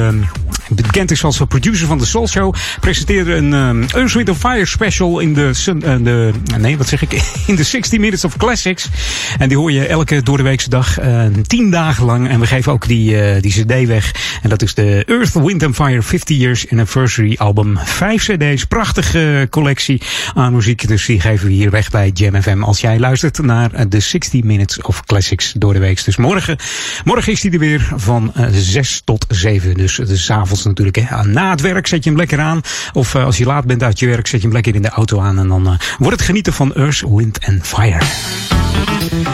bekend 0.69 1.11
is 1.11 1.25
als 1.25 1.41
producer 1.49 1.87
van 1.87 1.99
de 1.99 2.07
Soul 2.07 2.29
Show. 2.29 2.55
Presenteerde 2.81 3.35
een 3.35 3.53
eh, 3.53 3.99
Earth, 4.01 4.13
Wind 4.13 4.37
Fire 4.37 4.67
special 4.67 5.19
in 5.19 5.35
de, 5.35 5.51
eh, 5.67 5.97
de... 6.03 6.33
Nee, 6.59 6.77
wat 6.77 6.89
zeg 6.89 7.03
ik? 7.03 7.13
In 7.47 7.57
de 7.57 7.63
60 7.63 7.99
Minutes 7.99 8.25
of 8.25 8.37
Classics. 8.37 8.89
En 9.39 9.49
die 9.49 9.57
hoor 9.57 9.73
je 9.73 9.87
elke 9.87 10.23
doordeweekse 10.23 10.69
dag, 10.69 10.99
eh, 10.99 11.25
tien 11.47 11.71
dagen 11.71 12.05
lang. 12.05 12.29
En 12.29 12.41
we 12.41 12.47
geven 12.47 12.73
ook 12.73 12.89
die, 12.89 13.21
eh, 13.21 13.43
die 13.43 13.53
cd 13.53 13.87
weg. 13.87 14.15
En 14.43 14.49
dat 14.49 14.63
is 14.63 14.75
de 14.75 15.05
Earth, 15.07 15.33
Wind 15.33 15.75
Fire 15.75 16.03
50 16.03 16.37
Years 16.37 16.71
Anniversary 16.71 17.35
album. 17.39 17.79
Vijf 17.79 18.25
cd's, 18.25 18.65
prachtige 18.65 19.47
collectie 19.51 20.03
aan 20.35 20.53
muziek. 20.53 20.89
Dus 20.89 21.07
die 21.07 21.21
geven 21.21 21.47
we 21.47 21.53
hier 21.53 21.71
weg 21.71 21.91
bij 21.91 22.11
Jam 22.15 22.43
FM. 22.43 22.63
Als 22.63 22.81
jij 22.81 22.99
luistert 22.99 23.39
naar 23.39 23.89
de 23.89 24.01
60 24.01 24.43
Minutes 24.43 24.83
of 24.83 25.05
Classics 25.05 25.53
door 25.57 25.73
de 25.73 25.79
week. 25.79 26.05
Dus 26.05 26.17
morgen, 26.17 26.57
morgen 27.05 27.33
is 27.33 27.41
die 27.41 27.51
er 27.51 27.59
weer 27.59 27.93
van 27.97 28.33
eh, 28.35 28.47
6 28.51 29.03
tot 29.05 29.27
7. 29.29 29.75
Dus 29.75 29.97
het 29.97 30.09
is 30.09 30.25
natuurlijk. 30.63 30.97
Hè. 30.97 31.25
Na 31.25 31.51
het 31.51 31.61
werk 31.61 31.87
zet 31.87 32.05
je 32.05 32.11
hem 32.11 32.19
lekker 32.19 32.41
aan. 32.41 32.61
Of 32.93 33.15
eh, 33.15 33.25
als 33.25 33.37
je 33.37 33.45
laat 33.45 33.65
bent 33.65 33.83
uit 33.83 33.99
je 33.99 34.07
werk, 34.07 34.27
zet 34.27 34.41
je 34.41 34.47
hem 34.47 34.55
lekker 34.55 34.75
in 34.75 34.83
de 34.83 34.89
auto 34.89 35.21
aan. 35.21 35.39
En 35.39 35.49
dan 35.49 35.67
eh, 35.67 35.79
wordt 35.99 36.17
het 36.17 36.25
genieten 36.27 36.53
van 36.53 36.75
Earth, 36.75 37.05
Wind 37.09 37.39
and 37.47 37.67
Fire. 37.67 38.03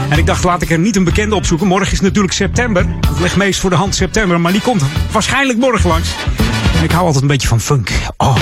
En 0.09 0.19
ik 0.19 0.27
dacht, 0.27 0.45
laat 0.45 0.63
ik 0.63 0.71
er 0.71 0.79
niet 0.79 0.97
een 0.97 1.05
bekende 1.05 1.35
opzoeken. 1.35 1.67
Morgen 1.67 1.93
is 1.93 2.01
natuurlijk 2.01 2.35
september. 2.35 2.87
Het 3.09 3.21
ligt 3.21 3.37
meest 3.37 3.61
voor 3.61 3.71
de 3.71 3.77
hand 3.77 3.95
september. 3.95 4.41
Maar 4.41 4.53
die 4.53 4.61
komt 4.61 4.83
waarschijnlijk 5.11 5.59
morgen 5.59 5.89
langs. 5.89 6.09
En 6.77 6.85
ik 6.85 6.91
hou 6.91 7.05
altijd 7.05 7.23
een 7.23 7.29
beetje 7.29 7.49
van 7.49 7.61
funk. 7.61 7.91
Oh. 8.17 8.37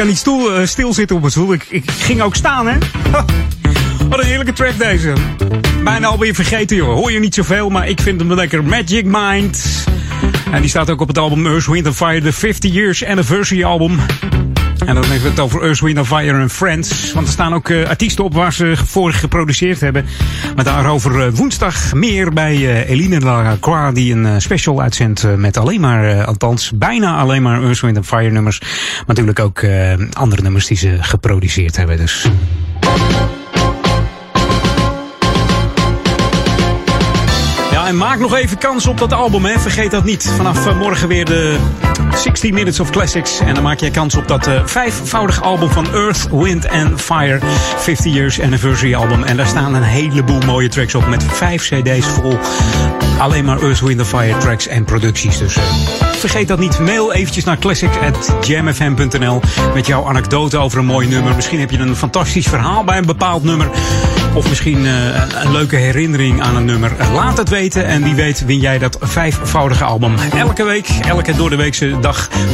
Kan 0.00 0.08
niet 0.08 0.18
stoel, 0.18 0.52
eh, 0.52 0.66
stilzitten 0.66 1.16
op 1.16 1.22
mijn 1.22 1.32
stoel. 1.32 1.52
Ik, 1.52 1.66
ik 1.68 1.90
ging 1.90 2.22
ook 2.22 2.34
staan, 2.34 2.66
hè. 2.66 2.78
Wat 4.08 4.18
een 4.18 4.26
heerlijke 4.26 4.52
track 4.52 4.78
deze. 4.78 5.12
Bijna 5.84 6.06
alweer 6.06 6.34
vergeten, 6.34 6.76
jongen. 6.76 6.96
Hoor 6.96 7.12
je 7.12 7.18
niet 7.18 7.34
zoveel, 7.34 7.68
maar 7.68 7.88
ik 7.88 8.00
vind 8.00 8.20
hem 8.20 8.34
lekker. 8.34 8.64
Magic 8.64 9.04
Mind. 9.04 9.84
En 10.52 10.60
die 10.60 10.70
staat 10.70 10.90
ook 10.90 11.00
op 11.00 11.08
het 11.08 11.18
album 11.18 11.46
Earth, 11.46 11.66
Wind 11.66 11.96
Fire, 11.96 12.20
de 12.20 12.32
50 12.32 12.72
Years 12.72 13.04
Anniversary 13.04 13.64
album. 13.64 13.98
En 14.90 14.96
dan 14.96 15.04
hebben 15.04 15.22
we 15.22 15.28
het 15.28 15.40
over 15.40 15.62
Earth, 15.62 15.80
Wind 15.80 16.06
Fire 16.06 16.40
and 16.40 16.52
Friends. 16.52 17.12
Want 17.12 17.26
er 17.26 17.32
staan 17.32 17.54
ook 17.54 17.68
eh, 17.68 17.88
artiesten 17.88 18.24
op 18.24 18.34
waar 18.34 18.52
ze 18.52 18.72
voor 18.76 19.12
geproduceerd 19.12 19.80
hebben. 19.80 20.06
Maar 20.54 20.64
daarover 20.64 21.26
eh, 21.26 21.32
woensdag 21.32 21.94
meer 21.94 22.32
bij 22.32 22.54
eh, 22.54 22.90
Eline 22.90 23.20
Lacroix... 23.20 23.94
die 23.94 24.14
een 24.14 24.40
special 24.40 24.80
uitzendt 24.80 25.36
met 25.36 25.56
alleen 25.56 25.80
maar, 25.80 26.24
althans 26.24 26.72
bijna 26.74 27.16
alleen 27.16 27.42
maar 27.42 27.62
Earth, 27.62 27.80
Wind 27.80 28.06
Fire 28.06 28.30
nummers. 28.30 28.58
Maar 28.58 29.04
natuurlijk 29.06 29.38
ook 29.38 29.64
andere 30.12 30.42
nummers 30.42 30.66
die 30.66 30.76
ze 30.76 30.96
geproduceerd 31.00 31.76
hebben. 31.76 31.96
Dus... 31.96 32.28
En 37.90 37.96
maak 37.96 38.18
nog 38.18 38.34
even 38.34 38.58
kans 38.58 38.86
op 38.86 38.98
dat 38.98 39.12
album, 39.12 39.44
hè. 39.44 39.58
Vergeet 39.58 39.90
dat 39.90 40.04
niet. 40.04 40.32
Vanaf 40.36 40.74
morgen 40.74 41.08
weer 41.08 41.24
de 41.24 41.58
60 42.20 42.52
Minutes 42.52 42.80
of 42.80 42.90
Classics. 42.90 43.40
En 43.40 43.54
dan 43.54 43.62
maak 43.62 43.80
je 43.80 43.90
kans 43.90 44.14
op 44.14 44.28
dat 44.28 44.48
uh, 44.48 44.60
vijfvoudige 44.64 45.40
album 45.40 45.70
van 45.70 45.94
Earth, 45.94 46.28
Wind 46.30 46.68
and 46.68 47.00
Fire. 47.00 47.38
50 47.76 48.12
Years 48.12 48.40
Anniversary 48.40 48.94
album. 48.94 49.22
En 49.22 49.36
daar 49.36 49.46
staan 49.46 49.74
een 49.74 49.82
heleboel 49.82 50.40
mooie 50.46 50.68
tracks 50.68 50.94
op 50.94 51.06
met 51.06 51.24
vijf 51.24 51.62
cd's 51.62 52.06
vol. 52.06 52.38
Alleen 53.18 53.44
maar 53.44 53.62
Earth, 53.62 53.80
Wind 53.80 53.98
and 53.98 54.08
Fire 54.08 54.38
tracks 54.38 54.66
en 54.66 54.84
producties. 54.84 55.38
Dus 55.38 55.56
vergeet 56.20 56.48
dat 56.48 56.58
niet. 56.58 56.78
Mail 56.78 57.12
eventjes 57.12 57.44
naar 57.44 57.58
classics.jamfm.nl 57.58 59.40
met 59.74 59.86
jouw 59.86 60.06
anekdote 60.06 60.58
over 60.58 60.78
een 60.78 60.84
mooi 60.84 61.08
nummer. 61.08 61.34
Misschien 61.34 61.60
heb 61.60 61.70
je 61.70 61.78
een 61.78 61.96
fantastisch 61.96 62.46
verhaal 62.46 62.84
bij 62.84 62.98
een 62.98 63.06
bepaald 63.06 63.42
nummer. 63.42 63.70
Of 64.34 64.48
misschien 64.48 64.84
uh, 64.84 64.92
een, 65.42 65.52
leuke 65.52 65.76
herinnering 65.76 66.42
aan 66.42 66.56
een 66.56 66.64
nummer. 66.64 66.92
Laat 67.14 67.38
het 67.38 67.48
weten 67.48 67.86
en 67.86 68.02
wie 68.02 68.14
weet 68.14 68.44
win 68.44 68.60
jij 68.60 68.78
dat 68.78 68.98
vijfvoudige 69.00 69.84
album. 69.84 70.14
Elke 70.36 70.64
week, 70.64 70.88
elke 71.02 71.36
door 71.36 71.50
de 71.50 71.56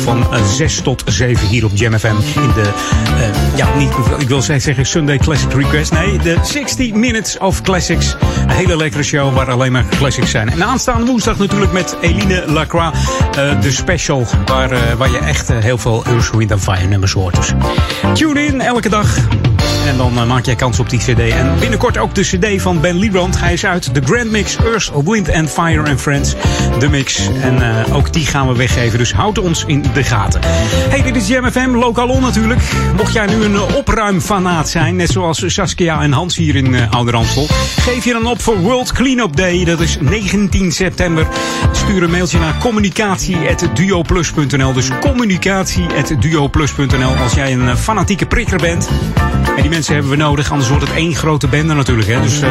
van 0.03 0.27
uh, 0.33 0.45
6 0.45 0.81
tot 0.81 1.03
7 1.07 1.47
hier 1.47 1.65
op 1.65 1.70
Jam 1.74 1.99
FM. 1.99 2.15
In 2.41 2.53
de, 2.55 2.73
uh, 3.19 3.57
ja, 3.57 3.77
niet, 3.77 3.91
ik 4.19 4.28
wil 4.28 4.43
zeggen 4.43 4.87
Sunday 4.87 5.19
Classic 5.19 5.53
Request. 5.53 5.93
Nee, 5.93 6.19
de 6.19 6.37
60 6.43 6.93
Minutes 6.93 7.39
of 7.39 7.62
Classics. 7.62 8.16
Een 8.43 8.51
hele 8.51 8.77
lekkere 8.77 9.03
show 9.03 9.35
waar 9.35 9.51
alleen 9.51 9.73
maar 9.73 9.85
classics 9.97 10.31
zijn. 10.31 10.51
En 10.51 10.65
aanstaande 10.65 11.07
woensdag 11.07 11.39
natuurlijk 11.39 11.73
met 11.73 11.97
Eline 12.01 12.45
Lacroix. 12.47 12.99
Uh, 13.39 13.61
de 13.61 13.70
special 13.70 14.27
waar, 14.47 14.97
waar 14.97 15.11
je 15.11 15.19
echt 15.19 15.49
heel 15.49 15.78
veel 15.78 16.05
Earth, 16.05 16.31
Wind 16.31 16.55
Fire 16.61 16.87
nummers 16.87 17.12
hoort. 17.12 17.37
Dus 17.37 17.53
tune 18.15 18.45
in 18.45 18.61
elke 18.61 18.89
dag. 18.89 19.19
En 19.86 19.97
dan 19.97 20.12
uh, 20.14 20.26
maak 20.26 20.44
jij 20.44 20.55
kans 20.55 20.78
op 20.78 20.90
die 20.90 20.98
CD. 20.98 21.18
En 21.18 21.59
binnenkort 21.59 21.98
ook 21.98 22.14
de 22.14 22.22
CD 22.22 22.62
van 22.62 22.80
Ben 22.80 22.97
Liebrand. 22.97 23.40
Hij 23.40 23.52
is 23.52 23.66
uit. 23.66 23.94
De 23.94 24.01
Grand 24.05 24.30
Mix 24.30 24.56
Earth, 24.56 24.90
Wind 25.05 25.32
and 25.32 25.51
Fire 25.51 25.90
and 25.90 26.01
Friends. 26.01 26.34
De 26.78 26.88
mix. 26.88 27.28
En 27.43 27.56
uh, 27.56 27.97
ook 27.97 28.12
die 28.12 28.26
gaan 28.26 28.48
we 28.48 28.56
weggeven. 28.56 28.98
Dus 28.98 29.12
houd 29.12 29.38
ons 29.38 29.64
in 29.66 29.84
de 29.94 30.05
gaten. 30.05 30.40
Hey, 30.88 31.02
dit 31.02 31.16
is 31.16 31.28
Jam 31.28 31.51
FM. 31.51 31.70
Lokalon 31.70 32.20
natuurlijk. 32.20 32.60
Mocht 32.97 33.12
jij 33.12 33.26
nu 33.26 33.44
een 33.44 33.60
opruimfanaat 33.60 34.68
zijn. 34.68 34.97
Net 34.97 35.10
zoals 35.10 35.43
Saskia 35.47 36.02
en 36.02 36.12
Hans 36.12 36.36
hier 36.36 36.56
in 36.56 36.74
uh. 36.74 36.82
Geef 37.80 38.05
je 38.05 38.12
dan 38.12 38.26
op 38.26 38.43
voor 38.43 38.59
World 38.59 38.93
Cleanup 38.93 39.36
Day. 39.36 39.64
Dat 39.64 39.80
is 39.80 39.97
19 40.01 40.72
september. 40.72 41.26
Stuur 41.72 42.02
een 42.02 42.10
mailtje 42.10 42.38
naar 42.38 42.59
communicatie.duoplus.nl. 42.59 44.72
Dus 44.72 44.88
communicatie.duoplus.nl. 45.01 47.16
Als 47.16 47.32
jij 47.32 47.52
een 47.52 47.76
fanatieke 47.76 48.26
prikker 48.26 48.59
bent. 48.59 48.88
En 49.57 49.62
die 49.62 49.70
mensen 49.70 49.95
hebben 49.95 50.11
we 50.11 50.16
nodig, 50.16 50.51
anders 50.51 50.69
wordt 50.69 50.85
het 50.85 50.97
één 50.97 51.15
grote 51.15 51.49
bende 51.49 51.74
natuurlijk. 51.74 52.09
Hè. 52.09 52.20
Dus 52.20 52.43
uh, 52.43 52.49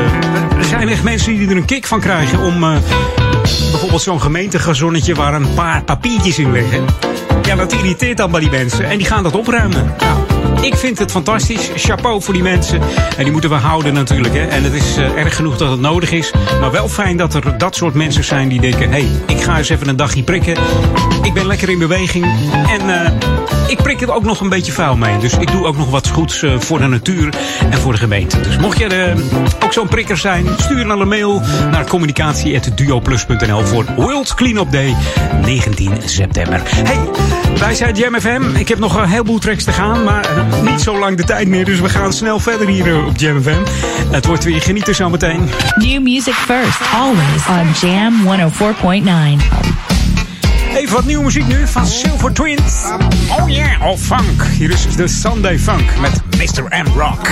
er 0.57 0.63
zijn 0.63 0.89
echt 0.89 1.03
mensen 1.03 1.37
die 1.37 1.49
er 1.49 1.55
een 1.55 1.65
kick 1.65 1.85
van 1.87 1.99
krijgen 1.99 2.39
om 2.39 2.63
uh, 2.63 2.77
bijvoorbeeld 3.71 4.01
zo'n 4.01 4.21
gemeentegazonnetje 4.21 5.15
waar 5.15 5.33
een 5.33 5.53
paar 5.53 5.83
papiertjes 5.83 6.39
in 6.39 6.51
liggen. 6.51 6.85
Ja, 7.43 7.55
dat 7.55 7.73
irriteert 7.73 8.17
dan 8.17 8.31
bij 8.31 8.39
die 8.39 8.49
mensen. 8.49 8.85
En 8.85 8.97
die 8.97 9.07
gaan 9.07 9.23
dat 9.23 9.35
opruimen. 9.35 9.95
Ik 10.65 10.75
vind 10.75 10.99
het 10.99 11.11
fantastisch. 11.11 11.69
Chapeau 11.75 12.21
voor 12.21 12.33
die 12.33 12.43
mensen. 12.43 12.81
En 13.17 13.23
die 13.23 13.31
moeten 13.31 13.49
we 13.49 13.55
houden 13.55 13.93
natuurlijk. 13.93 14.33
Hè. 14.33 14.45
En 14.45 14.63
het 14.63 14.73
is 14.73 14.97
uh, 14.97 15.17
erg 15.17 15.35
genoeg 15.35 15.57
dat 15.57 15.71
het 15.71 15.79
nodig 15.79 16.11
is. 16.11 16.31
Maar 16.59 16.71
wel 16.71 16.89
fijn 16.89 17.17
dat 17.17 17.33
er 17.33 17.57
dat 17.57 17.75
soort 17.75 17.93
mensen 17.93 18.23
zijn 18.23 18.47
die 18.47 18.61
denken... 18.61 18.91
hé, 18.91 19.01
hey, 19.01 19.35
ik 19.35 19.41
ga 19.41 19.57
eens 19.57 19.69
even 19.69 19.87
een 19.87 19.95
dagje 19.95 20.23
prikken. 20.23 20.55
Ik 21.21 21.33
ben 21.33 21.47
lekker 21.47 21.69
in 21.69 21.79
beweging. 21.79 22.25
En 22.79 22.89
uh, 22.89 23.11
ik 23.67 23.77
prik 23.83 24.01
er 24.01 24.13
ook 24.13 24.23
nog 24.23 24.39
een 24.39 24.49
beetje 24.49 24.71
vuil 24.71 24.97
mee. 24.97 25.17
Dus 25.17 25.37
ik 25.37 25.51
doe 25.51 25.65
ook 25.65 25.77
nog 25.77 25.89
wat 25.89 26.09
goeds 26.09 26.41
uh, 26.41 26.59
voor 26.59 26.79
de 26.79 26.87
natuur 26.87 27.33
en 27.69 27.77
voor 27.77 27.91
de 27.91 27.97
gemeente. 27.97 28.41
Dus 28.41 28.57
mocht 28.57 28.77
je 28.77 29.13
ook 29.63 29.73
zo'n 29.73 29.87
prikker 29.87 30.17
zijn... 30.17 30.45
stuur 30.57 30.87
dan 30.87 31.01
een 31.01 31.07
mail 31.07 31.41
naar 31.71 31.87
communicatie.duoplus.nl... 31.87 33.65
voor 33.65 33.85
World 33.95 34.33
Cleanup 34.33 34.71
Day 34.71 34.95
19 35.41 35.91
september. 36.05 36.61
Hey, 36.65 36.99
wij 37.59 37.75
zijn 37.75 37.95
Jam 37.95 38.19
FM. 38.19 38.43
Ik 38.55 38.67
heb 38.67 38.79
nog 38.79 38.95
een 38.95 39.09
heleboel 39.09 39.39
tracks 39.39 39.63
te 39.63 39.71
gaan, 39.71 40.03
maar 40.03 40.25
niet 40.63 40.81
zo 40.81 40.99
lang 40.99 41.17
de 41.17 41.23
tijd 41.23 41.47
meer. 41.47 41.65
Dus 41.65 41.79
we 41.79 41.89
gaan 41.89 42.13
snel 42.13 42.39
verder 42.39 42.67
hier 42.67 43.05
op 43.05 43.17
Jam 43.17 43.41
FM. 43.41 43.63
Het 44.11 44.25
wordt 44.25 44.43
weer 44.43 44.61
genieten 44.61 44.95
zometeen. 44.95 45.49
New 45.75 46.01
music 46.01 46.33
first, 46.33 46.79
always 46.93 47.47
on 47.47 47.89
Jam 47.89 48.13
104.9. 48.23 49.75
Even 50.75 50.95
wat 50.95 51.05
nieuwe 51.05 51.23
muziek 51.23 51.47
nu 51.47 51.67
van 51.67 51.85
Silver 51.85 52.33
Twins. 52.33 52.85
Oh 53.39 53.49
yeah, 53.49 53.81
oh 53.81 53.97
funk. 53.97 54.43
Hier 54.57 54.69
is 54.71 54.95
de 54.95 55.07
Sunday 55.07 55.59
Funk 55.59 55.99
met 55.99 56.21
Mr. 56.37 56.83
M. 56.83 56.99
Rock. 56.99 57.29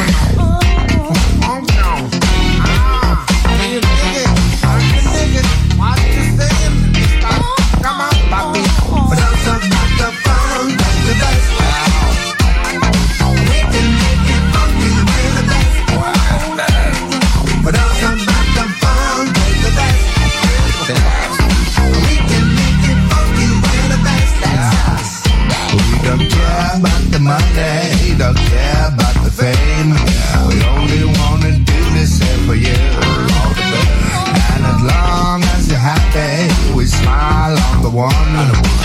Don't 28.24 28.38
care 28.38 28.88
about 28.88 29.16
the 29.26 29.32
fame. 29.32 29.92
We 30.48 30.56
only 30.76 31.04
wanna 31.20 31.52
do 31.60 31.82
this 31.98 32.20
here 32.20 32.40
for 32.48 32.56
you. 32.56 32.80
And 34.54 34.64
as 34.74 34.82
long 34.82 35.44
as 35.56 35.68
you're 35.70 35.78
happy, 35.78 36.48
we 36.74 36.86
smile 36.86 37.58
on 37.58 37.82
the 37.84 37.90
one. 37.90 38.83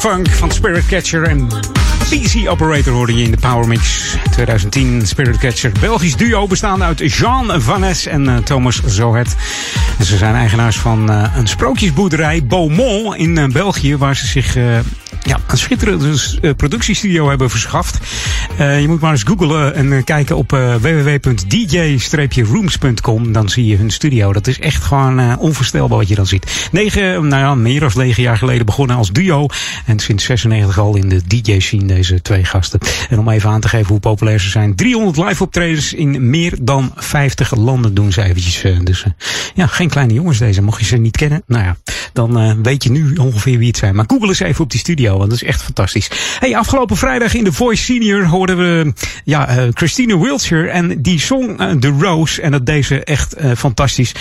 Funk 0.00 0.28
van 0.30 0.50
Spirit 0.50 0.86
Catcher 0.86 1.22
en 1.22 1.46
PC 2.08 2.48
Operator 2.48 2.92
hoorde 2.92 3.14
je 3.14 3.22
in 3.22 3.30
de 3.30 3.36
Power 3.36 3.68
Mix 3.68 4.14
2010. 4.30 5.06
Spirit 5.06 5.38
Catcher, 5.38 5.72
Belgisch 5.80 6.16
duo 6.16 6.46
bestaande 6.46 6.84
uit 6.84 7.14
Jean 7.14 7.60
Vannes 7.62 8.06
en 8.06 8.28
eh, 8.28 8.36
Thomas 8.36 8.80
Zohet. 8.86 9.36
En 9.98 10.04
ze 10.04 10.16
zijn 10.16 10.34
eigenaars 10.34 10.76
van 10.76 11.10
eh, 11.10 11.34
een 11.36 11.46
sprookjesboerderij 11.46 12.44
Beaumont 12.44 13.16
in 13.16 13.38
eh, 13.38 13.48
België, 13.48 13.96
waar 13.96 14.16
ze 14.16 14.26
zich 14.26 14.56
ja, 15.22 15.38
een 15.46 15.58
schitterende 15.58 16.38
eh, 16.40 16.50
productiestudio 16.56 17.28
hebben 17.28 17.50
verschaft. 17.50 17.98
Eh, 18.60 18.80
je 18.80 18.88
moet 18.88 19.00
maar 19.00 19.12
eens 19.12 19.22
googlen 19.22 19.74
en 19.74 19.92
eh, 19.92 20.04
kijken 20.04 20.36
op 20.36 20.52
eh, 20.52 20.74
www.dj-rooms.com. 20.74 23.32
Dan 23.32 23.48
zie 23.48 23.66
je 23.66 23.76
hun 23.76 23.90
studio. 23.90 24.32
Dat 24.32 24.46
is 24.46 24.58
echt 24.58 24.82
gewoon 24.82 25.38
onvoorstelbaar 25.38 25.98
wat 25.98 26.08
je 26.08 26.14
dan 26.14 26.26
ziet. 26.26 26.68
Negen, 26.72 27.28
nou 27.28 27.42
ja, 27.42 27.54
meer 27.54 27.80
dan 27.80 27.90
negen 27.94 28.22
jaar 28.22 28.38
geleden 28.38 28.66
begonnen 28.66 28.96
als 28.96 29.10
duo. 29.10 29.46
En 29.86 29.98
sinds 29.98 30.24
96 30.24 30.78
al 30.78 30.96
in 30.96 31.08
de 31.08 31.20
DJ-scene 31.26 31.84
deze 31.84 32.22
twee 32.22 32.44
gasten. 32.44 32.80
En 33.08 33.18
om 33.18 33.28
even 33.28 33.50
aan 33.50 33.60
te 33.60 33.68
geven 33.68 33.88
hoe 33.88 34.00
populair 34.00 34.40
ze 34.40 34.48
zijn. 34.48 34.74
300 34.74 35.28
live 35.28 35.42
optredens 35.42 35.92
in 35.92 36.30
meer 36.30 36.54
dan 36.62 36.92
50 36.94 37.56
landen 37.56 37.94
doen 37.94 38.12
ze 38.12 38.22
eventjes. 38.22 38.64
dus 38.84 39.04
ja, 39.54 39.66
geen 39.66 39.88
kleine 39.88 40.12
jongens 40.12 40.38
deze. 40.38 40.62
Mocht 40.62 40.80
je 40.80 40.86
ze 40.86 40.96
niet 40.96 41.16
kennen, 41.16 41.42
nou 41.46 41.64
ja, 41.64 41.76
dan 42.12 42.62
weet 42.62 42.84
je 42.84 42.90
nu 42.90 43.14
ongeveer 43.14 43.58
wie 43.58 43.68
het 43.68 43.76
zijn. 43.76 43.94
Maar 43.94 44.04
google 44.08 44.28
eens 44.28 44.40
even 44.40 44.64
op 44.64 44.70
die 44.70 44.80
studio, 44.80 45.18
want 45.18 45.30
dat 45.30 45.42
is 45.42 45.48
echt 45.48 45.62
fantastisch. 45.62 46.10
Hey, 46.38 46.56
afgelopen 46.56 46.96
vrijdag 46.96 47.34
in 47.34 47.44
The 47.44 47.52
Voice 47.52 47.82
Senior 47.82 48.24
we 48.56 48.92
ja, 49.24 49.48
eh, 49.48 49.68
Christine 49.74 50.18
Wiltshire 50.18 50.68
en 50.68 51.02
die 51.02 51.20
zong 51.20 51.60
eh, 51.60 51.70
The 51.70 51.88
Rose. 52.00 52.42
En 52.42 52.50
dat 52.50 52.66
deed 52.66 52.84
ze 52.84 53.04
echt 53.04 53.32
eh, 53.32 53.50
fantastisch. 53.56 54.14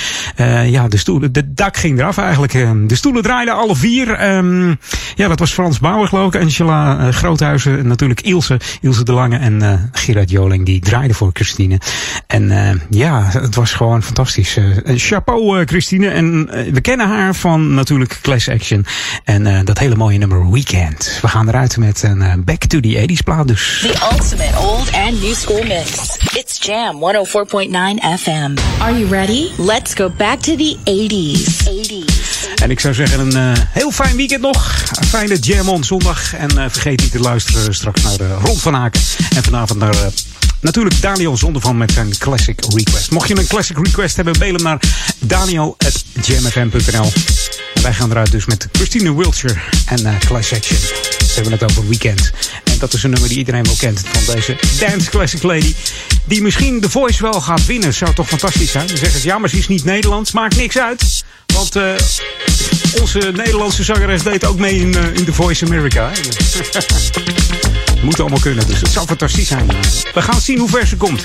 Ja, 0.66 0.88
de 0.88 0.98
stoelen, 0.98 1.32
de 1.32 1.54
dak 1.54 1.78
ging 1.78 2.00
eraf 2.00 2.18
eigenlijk. 2.18 2.52
De 2.90 2.96
stoelen 2.96 3.24
draaiden 3.24 3.56
alle 3.56 3.76
vier. 3.76 4.14
Ehm, 4.14 4.70
ja, 5.16 5.28
dat 5.28 5.40
was 5.40 5.54
Frans 5.54 5.80
Bauer 5.80 6.08
geloof 6.08 6.34
ik, 6.34 6.42
Angela 6.42 7.12
Groothuizen, 7.12 7.80
en 7.80 7.88
natuurlijk 7.88 8.22
Ilse, 8.22 8.60
Ilse 8.82 9.04
de 9.04 9.12
Lange 9.12 9.38
en 9.38 9.90
Gerard 9.92 10.30
Joling, 10.30 10.66
die 10.66 10.80
draaiden 10.80 11.16
voor 11.16 11.30
Christine. 11.34 11.80
En 12.28 12.82
ja, 12.90 13.30
het 13.32 13.56
was 13.56 13.74
gewoon 13.74 14.04
fantastisch. 14.04 14.58
Chapeau 14.86 15.66
Christine. 15.66 16.10
En 16.10 16.46
we 16.74 16.82
kennen 16.82 17.08
haar 17.08 17.36
van 17.36 17.74
natuurlijk 17.74 18.20
Class 18.22 18.50
Action. 18.50 18.86
En 19.24 19.66
dat 19.66 19.80
hele 19.80 19.96
mooie 19.96 20.18
nummer 20.18 20.52
Weekend. 20.52 21.20
We 21.22 21.28
gaan 21.28 21.48
eruit 21.48 21.78
met 21.78 22.04
een 22.04 22.44
Back 22.44 22.64
to 22.66 22.80
the 22.80 23.06
80s 23.10 23.24
plaat 23.24 23.48
dus. 23.48 23.88
Ultimate 24.20 24.58
old 24.58 24.92
and 24.94 25.22
new 25.22 25.34
school 25.34 25.64
mix. 25.64 26.18
It's 26.36 26.58
Jam 26.60 27.00
104.9 27.00 28.00
FM. 28.20 28.58
Are 28.82 28.92
you 29.00 29.08
ready? 29.08 29.52
Let's 29.58 29.94
go 29.94 30.10
back 30.10 30.40
to 30.40 30.56
the 30.56 30.78
80s. 30.84 31.68
80s. 31.68 32.56
En 32.62 32.72
ik 32.72 32.80
zou 32.80 32.94
zeggen 32.94 33.20
een 33.20 33.36
eh, 33.56 33.64
heel 33.70 33.92
fijn 33.92 34.16
weekend 34.16 34.42
nog. 34.42 34.84
Een 35.00 35.06
fijne 35.08 35.40
Jam 35.40 35.70
on 35.70 35.84
zondag. 35.84 36.34
En 36.34 36.58
eh, 36.58 36.66
vergeet 36.70 37.02
niet 37.02 37.12
te 37.12 37.20
luisteren 37.20 37.74
straks 37.74 38.02
naar 38.02 38.18
de 38.18 38.34
Rond 38.44 38.62
van 38.62 38.76
Aken. 38.76 39.02
En 39.36 39.44
vanavond 39.44 39.80
naar... 39.80 39.94
eh, 39.94 40.06
Natuurlijk 40.62 41.02
Daniel 41.02 41.38
Zondervan 41.38 41.78
met 41.78 41.92
zijn 41.92 42.18
classic 42.18 42.60
request. 42.76 43.12
Mocht 43.12 43.28
je 43.28 43.38
een 43.38 43.48
classic 43.48 43.78
request 43.78 44.16
hebben, 44.16 44.36
mail 44.40 44.54
hem 44.54 44.64
naar 44.64 44.80
daniel.jamfm.nl. 45.20 47.12
En 47.74 47.82
wij 47.82 47.94
gaan 47.94 48.10
eruit 48.12 48.32
dus 48.32 48.46
met 48.46 48.68
Christine 48.72 49.16
Wiltshire 49.16 49.58
en 49.86 50.06
eh, 50.06 50.20
Class 50.20 50.54
Action. 50.54 50.78
Ze 51.30 51.36
hebben 51.36 51.52
het 51.52 51.64
over 51.64 51.88
Weekend. 51.88 52.32
En 52.64 52.76
dat 52.80 52.94
is 52.94 53.04
een 53.04 53.10
nummer 53.10 53.30
die 53.30 53.38
iedereen 53.38 53.64
wel 53.64 53.76
kent 53.78 54.02
van 54.12 54.36
deze 54.36 54.58
dance 54.80 55.10
classic 55.10 55.44
lady. 55.44 55.76
Die 56.26 56.42
misschien 56.42 56.82
The 56.82 56.90
Voice 56.90 57.22
wel 57.22 57.42
gaat 57.42 57.66
winnen. 57.66 57.94
Zou 57.94 58.14
toch 58.14 58.28
fantastisch 58.28 58.72
zijn? 58.72 58.88
Dan 58.88 58.98
zeggen 58.98 59.20
ze, 59.20 59.28
ja, 59.28 59.38
maar 59.38 59.50
ze 59.50 59.58
is 59.58 59.68
niet 59.68 59.84
Nederlands. 59.84 60.32
Maakt 60.32 60.56
niks 60.56 60.78
uit. 60.78 61.24
Want 61.54 61.76
eh, 61.76 61.94
onze 63.02 63.20
Nederlandse 63.36 63.84
zangeres 63.84 64.24
deed 64.24 64.46
ook 64.46 64.58
mee 64.58 64.80
in, 64.80 64.96
eh, 64.96 65.14
in 65.14 65.26
The 65.26 65.34
Voice 65.34 65.66
America. 65.66 66.12
moet 68.04 68.20
allemaal 68.20 68.40
kunnen, 68.40 68.68
dus 68.68 68.82
het 68.82 68.92
zou 68.92 69.08
fantastisch 69.08 69.48
zijn. 69.48 69.68
We 70.14 70.22
gaan 70.22 70.42
zien 70.42 70.60
hoe 70.60 70.70
ver 70.70 70.88
ze 70.88 70.96
komt. 70.98 71.24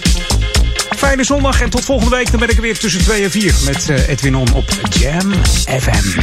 Fijne 0.97 1.24
zondag 1.24 1.60
en 1.60 1.70
tot 1.70 1.85
volgende 1.85 2.16
week. 2.16 2.31
Dan 2.31 2.40
ben 2.40 2.48
ik 2.48 2.56
er 2.56 2.62
weer 2.62 2.78
tussen 2.78 3.02
2 3.02 3.22
en 3.22 3.31
4 3.31 3.55
met 3.64 3.89
eh, 3.89 4.09
Edwin 4.09 4.36
On 4.36 4.52
op 4.52 4.70
Jam 4.90 5.35
FM. 5.81 6.20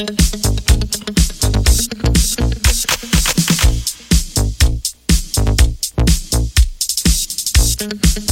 Thank 0.00 0.20
you. 8.18 8.29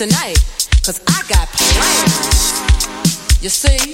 Tonight. 0.00 0.38
Cause 0.82 0.98
I 1.08 1.20
got 1.28 1.46
plans. 1.52 3.42
You 3.42 3.50
see? 3.50 3.89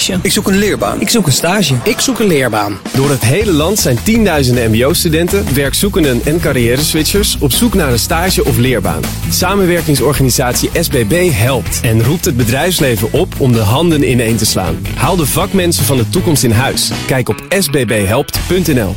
Stage. 0.00 0.18
Ik 0.22 0.32
zoek 0.32 0.48
een 0.48 0.58
leerbaan. 0.58 1.00
Ik 1.00 1.08
zoek 1.08 1.26
een 1.26 1.32
stage. 1.32 1.74
Ik 1.84 2.00
zoek 2.00 2.18
een 2.18 2.26
leerbaan. 2.26 2.78
Door 2.92 3.10
het 3.10 3.24
hele 3.24 3.52
land 3.52 3.78
zijn 3.78 4.02
tienduizenden 4.02 4.70
mbo-studenten, 4.70 5.54
werkzoekenden 5.54 6.20
en 6.24 6.40
carrière-switchers 6.40 7.36
op 7.40 7.52
zoek 7.52 7.74
naar 7.74 7.92
een 7.92 7.98
stage 7.98 8.44
of 8.44 8.56
leerbaan. 8.56 9.02
Samenwerkingsorganisatie 9.30 10.70
SBB 10.80 11.30
helpt 11.32 11.80
en 11.82 12.04
roept 12.04 12.24
het 12.24 12.36
bedrijfsleven 12.36 13.12
op 13.12 13.34
om 13.38 13.52
de 13.52 13.60
handen 13.60 14.10
ineen 14.10 14.36
te 14.36 14.46
slaan. 14.46 14.86
Haal 14.94 15.16
de 15.16 15.26
vakmensen 15.26 15.84
van 15.84 15.96
de 15.96 16.08
toekomst 16.08 16.42
in 16.42 16.50
huis. 16.50 16.90
Kijk 17.06 17.28
op 17.28 17.44
sbbhelpt.nl. 17.58 18.94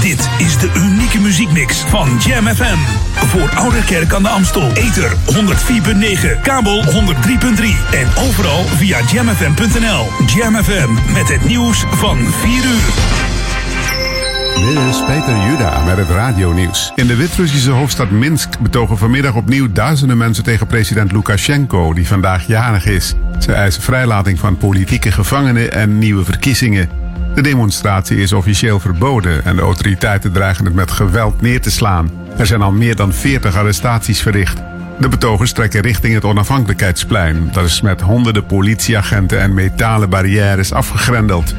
Dit 0.00 0.28
is 0.38 0.58
de 0.58 0.72
unieke 0.76 1.18
muziekmix 1.18 1.76
van 1.76 2.18
Jam 2.26 2.46
FM. 2.46 2.99
Voor 3.14 3.50
Ouderkerk 3.54 4.12
aan 4.12 4.22
de 4.22 4.28
Amstel. 4.28 4.72
Ether 4.72 5.10
104.9, 5.10 6.40
kabel 6.42 6.84
103.3 6.84 6.90
en 7.90 8.06
overal 8.28 8.64
via 8.64 8.98
jamfm.nl. 9.12 10.08
Jam 10.26 10.54
FM 10.62 11.12
met 11.12 11.28
het 11.28 11.44
nieuws 11.44 11.84
van 11.90 12.18
4 12.18 12.64
uur. 12.64 13.28
Dit 14.54 14.78
is 14.90 15.04
Peter 15.06 15.46
Juda 15.46 15.84
met 15.84 15.96
het 15.96 16.08
radionieuws. 16.08 16.92
In 16.94 17.06
de 17.06 17.16
Wit-Russische 17.16 17.70
hoofdstad 17.70 18.10
Minsk 18.10 18.58
betogen 18.58 18.98
vanmiddag 18.98 19.34
opnieuw 19.34 19.72
duizenden 19.72 20.16
mensen 20.16 20.44
tegen 20.44 20.66
president 20.66 21.12
Lukashenko, 21.12 21.92
die 21.92 22.06
vandaag 22.06 22.46
jarig 22.46 22.86
is. 22.86 23.14
Ze 23.38 23.52
eisen 23.52 23.82
vrijlating 23.82 24.38
van 24.38 24.56
politieke 24.56 25.12
gevangenen 25.12 25.72
en 25.72 25.98
nieuwe 25.98 26.24
verkiezingen. 26.24 26.88
De 27.34 27.42
demonstratie 27.42 28.16
is 28.16 28.32
officieel 28.32 28.80
verboden 28.80 29.44
en 29.44 29.56
de 29.56 29.62
autoriteiten 29.62 30.32
dreigen 30.32 30.64
het 30.64 30.74
met 30.74 30.90
geweld 30.90 31.40
neer 31.40 31.60
te 31.60 31.70
slaan. 31.70 32.10
Er 32.40 32.46
zijn 32.46 32.62
al 32.62 32.72
meer 32.72 32.96
dan 32.96 33.12
40 33.12 33.56
arrestaties 33.56 34.20
verricht. 34.20 34.62
De 34.98 35.08
betogers 35.08 35.52
trekken 35.52 35.80
richting 35.80 36.14
het 36.14 36.24
onafhankelijkheidsplein. 36.24 37.48
Dat 37.52 37.64
is 37.64 37.80
met 37.80 38.00
honderden 38.00 38.46
politieagenten 38.46 39.40
en 39.40 39.54
metalen 39.54 40.10
barrières 40.10 40.72
afgegrendeld. 40.72 41.54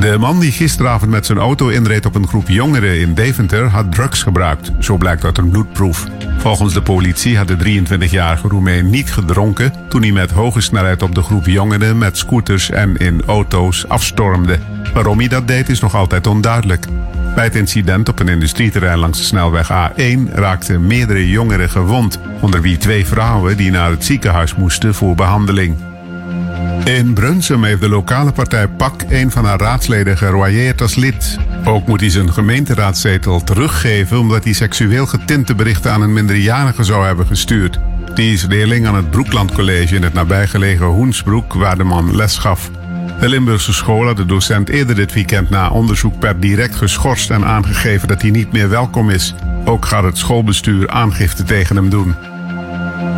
De 0.00 0.16
man 0.18 0.40
die 0.40 0.52
gisteravond 0.52 1.10
met 1.10 1.26
zijn 1.26 1.38
auto 1.38 1.68
inreed 1.68 2.06
op 2.06 2.14
een 2.14 2.28
groep 2.28 2.48
jongeren 2.48 3.00
in 3.00 3.14
Deventer 3.14 3.68
had 3.68 3.92
drugs 3.92 4.22
gebruikt. 4.22 4.70
Zo 4.78 4.96
blijkt 4.96 5.24
uit 5.24 5.38
een 5.38 5.50
bloedproef. 5.50 6.06
Volgens 6.38 6.74
de 6.74 6.82
politie 6.82 7.36
had 7.36 7.48
de 7.48 7.82
23-jarige 7.82 8.48
Roemeen 8.48 8.90
niet 8.90 9.12
gedronken 9.12 9.72
toen 9.88 10.02
hij 10.02 10.12
met 10.12 10.30
hoge 10.30 10.60
snelheid 10.60 11.02
op 11.02 11.14
de 11.14 11.22
groep 11.22 11.46
jongeren 11.46 11.98
met 11.98 12.18
scooters 12.18 12.70
en 12.70 12.96
in 12.96 13.22
auto's 13.26 13.88
afstormde. 13.88 14.58
Waarom 14.94 15.18
hij 15.18 15.28
dat 15.28 15.48
deed 15.48 15.68
is 15.68 15.80
nog 15.80 15.94
altijd 15.94 16.26
onduidelijk. 16.26 16.86
Bij 17.34 17.44
het 17.44 17.54
incident 17.54 18.08
op 18.08 18.20
een 18.20 18.28
industrieterrein 18.28 18.98
langs 18.98 19.18
de 19.18 19.24
snelweg 19.24 19.70
A1 19.72 20.32
raakten 20.32 20.86
meerdere 20.86 21.28
jongeren 21.28 21.70
gewond, 21.70 22.18
onder 22.40 22.60
wie 22.60 22.76
twee 22.76 23.06
vrouwen 23.06 23.56
die 23.56 23.70
naar 23.70 23.90
het 23.90 24.04
ziekenhuis 24.04 24.54
moesten 24.54 24.94
voor 24.94 25.14
behandeling. 25.14 25.76
In 26.84 27.12
Brunsum 27.12 27.64
heeft 27.64 27.80
de 27.80 27.88
lokale 27.88 28.32
partij 28.32 28.68
PAK 28.68 29.02
een 29.08 29.30
van 29.30 29.44
haar 29.44 29.58
raadsleden 29.58 30.16
geroyeerd 30.16 30.80
als 30.80 30.94
lid. 30.94 31.38
Ook 31.64 31.86
moet 31.86 32.00
hij 32.00 32.10
zijn 32.10 32.32
gemeenteraadzetel 32.32 33.44
teruggeven 33.44 34.18
omdat 34.18 34.44
hij 34.44 34.52
seksueel 34.52 35.06
getinte 35.06 35.54
berichten 35.54 35.92
aan 35.92 36.02
een 36.02 36.12
minderjarige 36.12 36.84
zou 36.84 37.06
hebben 37.06 37.26
gestuurd. 37.26 37.78
Die 38.14 38.32
is 38.32 38.46
leerling 38.46 38.86
aan 38.86 38.94
het 38.94 39.10
Broekland 39.10 39.52
College 39.52 39.94
in 39.94 40.02
het 40.02 40.12
nabijgelegen 40.12 40.86
Hoensbroek 40.86 41.54
waar 41.54 41.76
de 41.76 41.84
man 41.84 42.16
les 42.16 42.38
gaf. 42.38 42.70
De 43.20 43.28
Limburgse 43.28 43.72
school 43.72 44.06
had 44.06 44.16
de 44.16 44.26
docent 44.26 44.68
eerder 44.68 44.94
dit 44.94 45.12
weekend 45.12 45.50
na 45.50 45.70
onderzoek 45.70 46.18
per 46.18 46.40
direct 46.40 46.74
geschorst 46.74 47.30
en 47.30 47.44
aangegeven 47.44 48.08
dat 48.08 48.22
hij 48.22 48.30
niet 48.30 48.52
meer 48.52 48.68
welkom 48.68 49.10
is. 49.10 49.34
Ook 49.64 49.84
gaat 49.86 50.04
het 50.04 50.18
schoolbestuur 50.18 50.90
aangifte 50.90 51.42
tegen 51.42 51.76
hem 51.76 51.88
doen. 51.88 52.14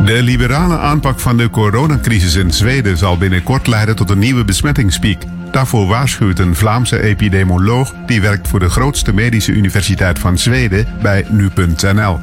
De 0.04 0.22
liberale 0.22 0.78
aanpak 0.78 1.20
van 1.20 1.36
de 1.36 1.50
coronacrisis 1.50 2.34
in 2.34 2.52
Zweden 2.52 2.96
zal 2.96 3.18
binnenkort 3.18 3.66
leiden 3.66 3.96
tot 3.96 4.10
een 4.10 4.18
nieuwe 4.18 4.44
besmettingspiek. 4.44 5.24
Daarvoor 5.50 5.86
waarschuwt 5.86 6.38
een 6.38 6.56
Vlaamse 6.56 7.02
epidemioloog 7.02 7.94
die 8.06 8.20
werkt 8.20 8.48
voor 8.48 8.60
de 8.60 8.68
grootste 8.68 9.12
medische 9.12 9.52
universiteit 9.52 10.18
van 10.18 10.38
Zweden 10.38 10.86
bij 11.02 11.26
nu.nl. 11.28 12.18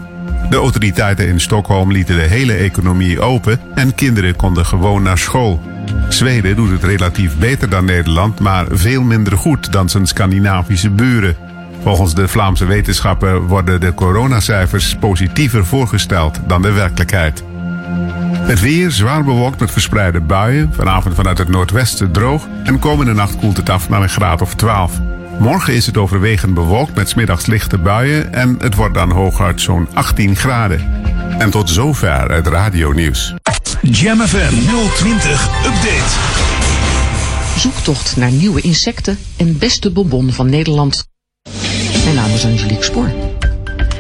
De 0.50 0.56
autoriteiten 0.56 1.28
in 1.28 1.40
Stockholm 1.40 1.92
lieten 1.92 2.16
de 2.16 2.22
hele 2.22 2.54
economie 2.54 3.20
open 3.20 3.60
en 3.76 3.96
kinderen 3.96 4.36
konden 4.36 4.66
gewoon 4.66 5.04
naar 5.04 5.18
school. 5.18 5.73
Zweden 6.10 6.56
doet 6.56 6.72
het 6.72 6.84
relatief 6.84 7.38
beter 7.38 7.70
dan 7.70 7.86
Nederland, 7.86 8.40
maar 8.40 8.66
veel 8.70 9.02
minder 9.02 9.38
goed 9.38 9.72
dan 9.72 9.90
zijn 9.90 10.08
Scandinavische 10.08 10.90
buren. 10.90 11.36
Volgens 11.82 12.16
de 12.16 12.28
Vlaamse 12.28 12.66
wetenschappen 12.66 13.42
worden 13.42 13.82
de 13.82 13.94
coronacijfers 13.94 14.96
positiever 14.96 15.66
voorgesteld 15.66 16.40
dan 16.48 16.62
de 16.62 16.72
werkelijkheid. 16.72 17.44
Het 18.44 18.60
weer 18.60 18.92
zwaar 18.92 19.24
bewolkt 19.24 19.60
met 19.60 19.72
verspreide 19.72 20.22
buien. 20.22 20.74
Vanavond 20.74 21.16
vanuit 21.16 21.38
het 21.38 21.50
noordwesten 21.50 22.12
droog. 22.12 22.48
En 22.64 22.80
komende 22.80 23.14
nacht 23.14 23.36
koelt 23.36 23.58
het 23.58 23.70
af 23.70 23.90
naar 23.90 24.02
een 24.02 24.10
graad 24.10 24.42
of 24.42 24.56
12. 24.56 25.00
Morgen 25.40 25.74
is 25.74 25.86
het 25.86 25.98
overwegend 25.98 26.54
bewolkt 26.54 26.96
met 26.96 27.10
's 27.10 27.14
middags 27.14 27.46
lichte 27.46 27.78
buien 27.78 28.34
en 28.34 28.56
het 28.60 28.76
wordt 28.76 28.94
dan 28.94 29.12
hooguit 29.12 29.62
zo'n 29.62 29.88
18 29.94 30.36
graden. 30.36 31.04
En 31.38 31.50
tot 31.50 31.70
zover 31.70 32.32
het 32.32 32.48
radionieuws. 32.48 33.34
Jam 33.92 34.20
FM 34.20 34.54
020 34.96 35.48
Update. 35.66 36.12
Zoektocht 37.58 38.18
naar 38.18 38.32
nieuwe 38.32 38.62
insecten 38.62 39.18
en 39.38 39.58
beste 39.58 39.92
bonbon 39.92 40.32
van 40.32 40.50
Nederland. 40.50 41.08
Mijn 42.04 42.16
naam 42.16 42.32
is 42.32 42.46
Angelique 42.46 42.84
Spoor. 42.84 43.12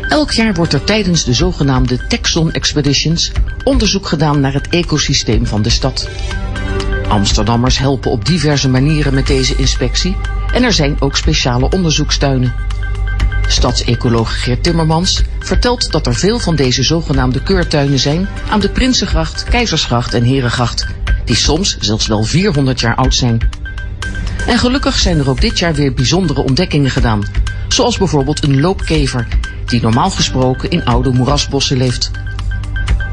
Elk 0.09 0.31
jaar 0.31 0.53
wordt 0.53 0.73
er 0.73 0.83
tijdens 0.83 1.23
de 1.23 1.33
zogenaamde 1.33 2.07
Texon 2.07 2.51
Expeditions 2.51 3.31
onderzoek 3.63 4.07
gedaan 4.07 4.39
naar 4.39 4.53
het 4.53 4.67
ecosysteem 4.69 5.45
van 5.45 5.61
de 5.61 5.69
stad. 5.69 6.09
Amsterdammers 7.07 7.77
helpen 7.77 8.11
op 8.11 8.25
diverse 8.25 8.69
manieren 8.69 9.13
met 9.13 9.27
deze 9.27 9.55
inspectie 9.55 10.15
en 10.53 10.63
er 10.63 10.73
zijn 10.73 10.95
ook 11.01 11.17
speciale 11.17 11.69
onderzoekstuinen. 11.69 12.53
Stadsecoloog 13.47 14.43
Geert 14.43 14.63
Timmermans 14.63 15.21
vertelt 15.39 15.91
dat 15.91 16.07
er 16.07 16.15
veel 16.15 16.39
van 16.39 16.55
deze 16.55 16.83
zogenaamde 16.83 17.43
keurtuinen 17.43 17.99
zijn 17.99 18.27
aan 18.49 18.59
de 18.59 18.69
Prinsengracht, 18.69 19.43
Keizersgracht 19.43 20.13
en 20.13 20.23
Herengracht, 20.23 20.85
die 21.25 21.35
soms 21.35 21.77
zelfs 21.79 22.07
wel 22.07 22.23
400 22.23 22.79
jaar 22.79 22.95
oud 22.95 23.15
zijn. 23.15 23.49
En 24.47 24.57
gelukkig 24.57 24.99
zijn 24.99 25.19
er 25.19 25.29
ook 25.29 25.41
dit 25.41 25.59
jaar 25.59 25.73
weer 25.73 25.93
bijzondere 25.93 26.41
ontdekkingen 26.41 26.91
gedaan, 26.91 27.23
zoals 27.67 27.97
bijvoorbeeld 27.97 28.43
een 28.43 28.59
loopkever, 28.59 29.27
die 29.65 29.81
normaal 29.81 30.09
gesproken 30.09 30.69
in 30.69 30.85
oude 30.85 31.09
moerasbossen 31.09 31.77
leeft. 31.77 32.11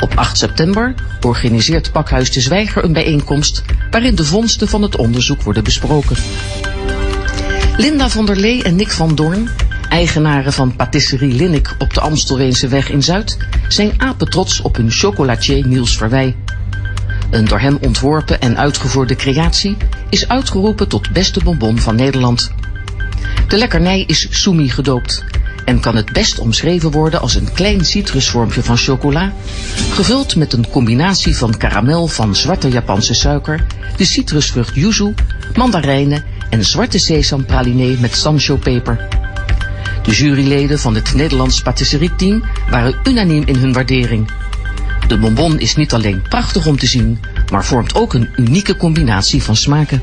Op 0.01 0.13
8 0.15 0.39
september 0.39 0.95
organiseert 1.21 1.93
Pakhuis 1.93 2.33
de 2.33 2.41
Zwijger 2.41 2.85
een 2.85 2.93
bijeenkomst 2.93 3.63
waarin 3.91 4.15
de 4.15 4.25
vondsten 4.25 4.69
van 4.69 4.83
het 4.83 4.97
onderzoek 4.97 5.43
worden 5.43 5.65
besproken. 5.65 6.17
Linda 7.77 8.09
van 8.09 8.27
der 8.27 8.37
Lee 8.37 8.63
en 8.63 8.77
Nick 8.77 8.91
van 8.91 9.15
Doorn, 9.15 9.51
eigenaren 9.91 10.53
van 10.53 10.77
Patisserie 10.77 11.35
Linnik 11.35 11.75
op 11.79 11.95
de 11.95 12.01
Amstelveense 12.01 12.69
weg 12.69 12.91
in 12.91 13.03
Zuid, 13.03 13.37
zijn 13.69 13.93
apetrots 13.97 14.61
op 14.61 14.77
hun 14.77 14.91
chocolatier 14.91 15.67
Niels 15.67 15.97
Verwij. 15.97 16.37
Een 17.31 17.45
door 17.45 17.61
hem 17.61 17.79
ontworpen 17.81 18.41
en 18.41 18.59
uitgevoerde 18.59 19.15
creatie 19.15 19.77
is 20.09 20.29
uitgeroepen 20.29 20.89
tot 20.89 21.13
beste 21.13 21.45
bonbon 21.45 21.79
van 21.79 21.97
Nederland. 21.97 22.53
De 23.49 23.57
lekkernij 23.57 24.05
is 24.07 24.27
Sumi 24.31 24.69
gedoopt 24.69 25.25
en 25.65 25.81
kan 25.81 25.97
het 25.97 26.13
best 26.13 26.39
omschreven 26.39 26.91
worden 26.91 27.21
als 27.21 27.35
een 27.35 27.53
klein 27.53 27.85
citrusvormpje 27.85 28.63
van 28.63 28.77
chocola, 28.77 29.33
gevuld 29.91 30.37
met 30.37 30.53
een 30.53 30.71
combinatie 30.71 31.37
van 31.37 31.57
karamel 31.57 32.07
van 32.07 32.37
zwarte 32.37 32.69
Japanse 32.69 33.15
suiker, 33.15 33.67
de 33.97 34.05
citrusvrucht 34.05 34.75
yuzu, 34.75 35.15
mandarijnen 35.55 36.25
en 36.51 36.65
zwarte 36.65 36.99
sesampraline 36.99 37.97
met 38.01 38.15
sanshopeper. 38.15 39.20
De 40.03 40.11
juryleden 40.11 40.79
van 40.79 40.95
het 40.95 41.15
Nederlands 41.15 41.63
patisserieteam 41.63 42.43
waren 42.71 42.95
unaniem 43.05 43.43
in 43.47 43.57
hun 43.57 43.73
waardering. 43.73 44.31
De 45.07 45.19
bonbon 45.19 45.59
is 45.59 45.77
niet 45.77 45.93
alleen 45.93 46.23
prachtig 46.29 46.67
om 46.67 46.79
te 46.79 46.87
zien, 46.87 47.19
maar 47.53 47.65
vormt 47.65 47.95
ook 47.95 48.15
een 48.15 48.29
unieke 48.37 48.77
combinatie 48.77 49.43
van 49.43 49.57
smaken. 49.57 50.03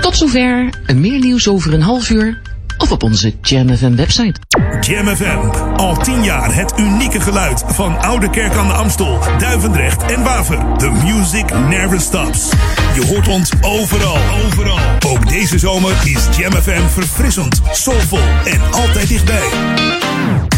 Tot 0.00 0.16
zover, 0.16 0.68
meer 0.94 1.18
nieuws 1.18 1.48
over 1.48 1.74
een 1.74 1.82
half 1.82 2.10
uur 2.10 2.40
of 2.78 2.92
op 2.92 3.02
onze 3.02 3.34
Jam 3.42 3.76
FM 3.76 3.94
website. 3.94 4.40
Jam 4.80 5.06
FM. 5.06 5.38
Al 5.76 5.96
tien 5.96 6.24
jaar 6.24 6.54
het 6.54 6.72
unieke 6.78 7.20
geluid 7.20 7.64
van 7.66 8.00
Oude 8.00 8.30
Kerk 8.30 8.54
aan 8.54 8.66
de 8.66 8.72
Amstel, 8.72 9.18
Duivendrecht 9.38 10.02
en 10.02 10.22
Waver. 10.22 10.76
The 10.76 10.90
music 10.90 11.54
never 11.68 12.00
stops. 12.00 12.50
Je 12.94 13.06
hoort 13.06 13.28
ons 13.28 13.50
overal, 13.60 14.18
overal. 14.44 14.78
Ook 15.06 15.28
deze 15.28 15.58
zomer 15.58 15.96
is 16.04 16.36
Jam 16.36 16.52
FM 16.52 16.88
verfrissend, 16.88 17.60
soulvol 17.72 18.22
en 18.44 18.60
altijd 18.70 19.08
dichtbij. 19.08 19.48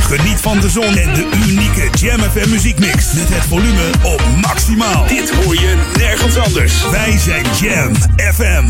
Geniet 0.01 0.41
van 0.41 0.61
de 0.61 0.71
zon 0.71 0.97
en 0.97 1.15
de 1.15 1.29
unieke 1.49 1.89
Jam 1.99 2.21
FM 2.21 2.51
muziekmix. 2.51 3.13
Met 3.13 3.29
het 3.29 3.45
volume 3.45 3.91
op 4.03 4.23
maximaal. 4.41 5.07
Dit 5.07 5.31
hoor 5.31 5.55
je 5.55 5.93
nergens 5.97 6.37
anders. 6.37 6.91
Wij 6.91 7.19
zijn 7.19 7.45
Jam 7.61 7.95
FM. 8.35 8.65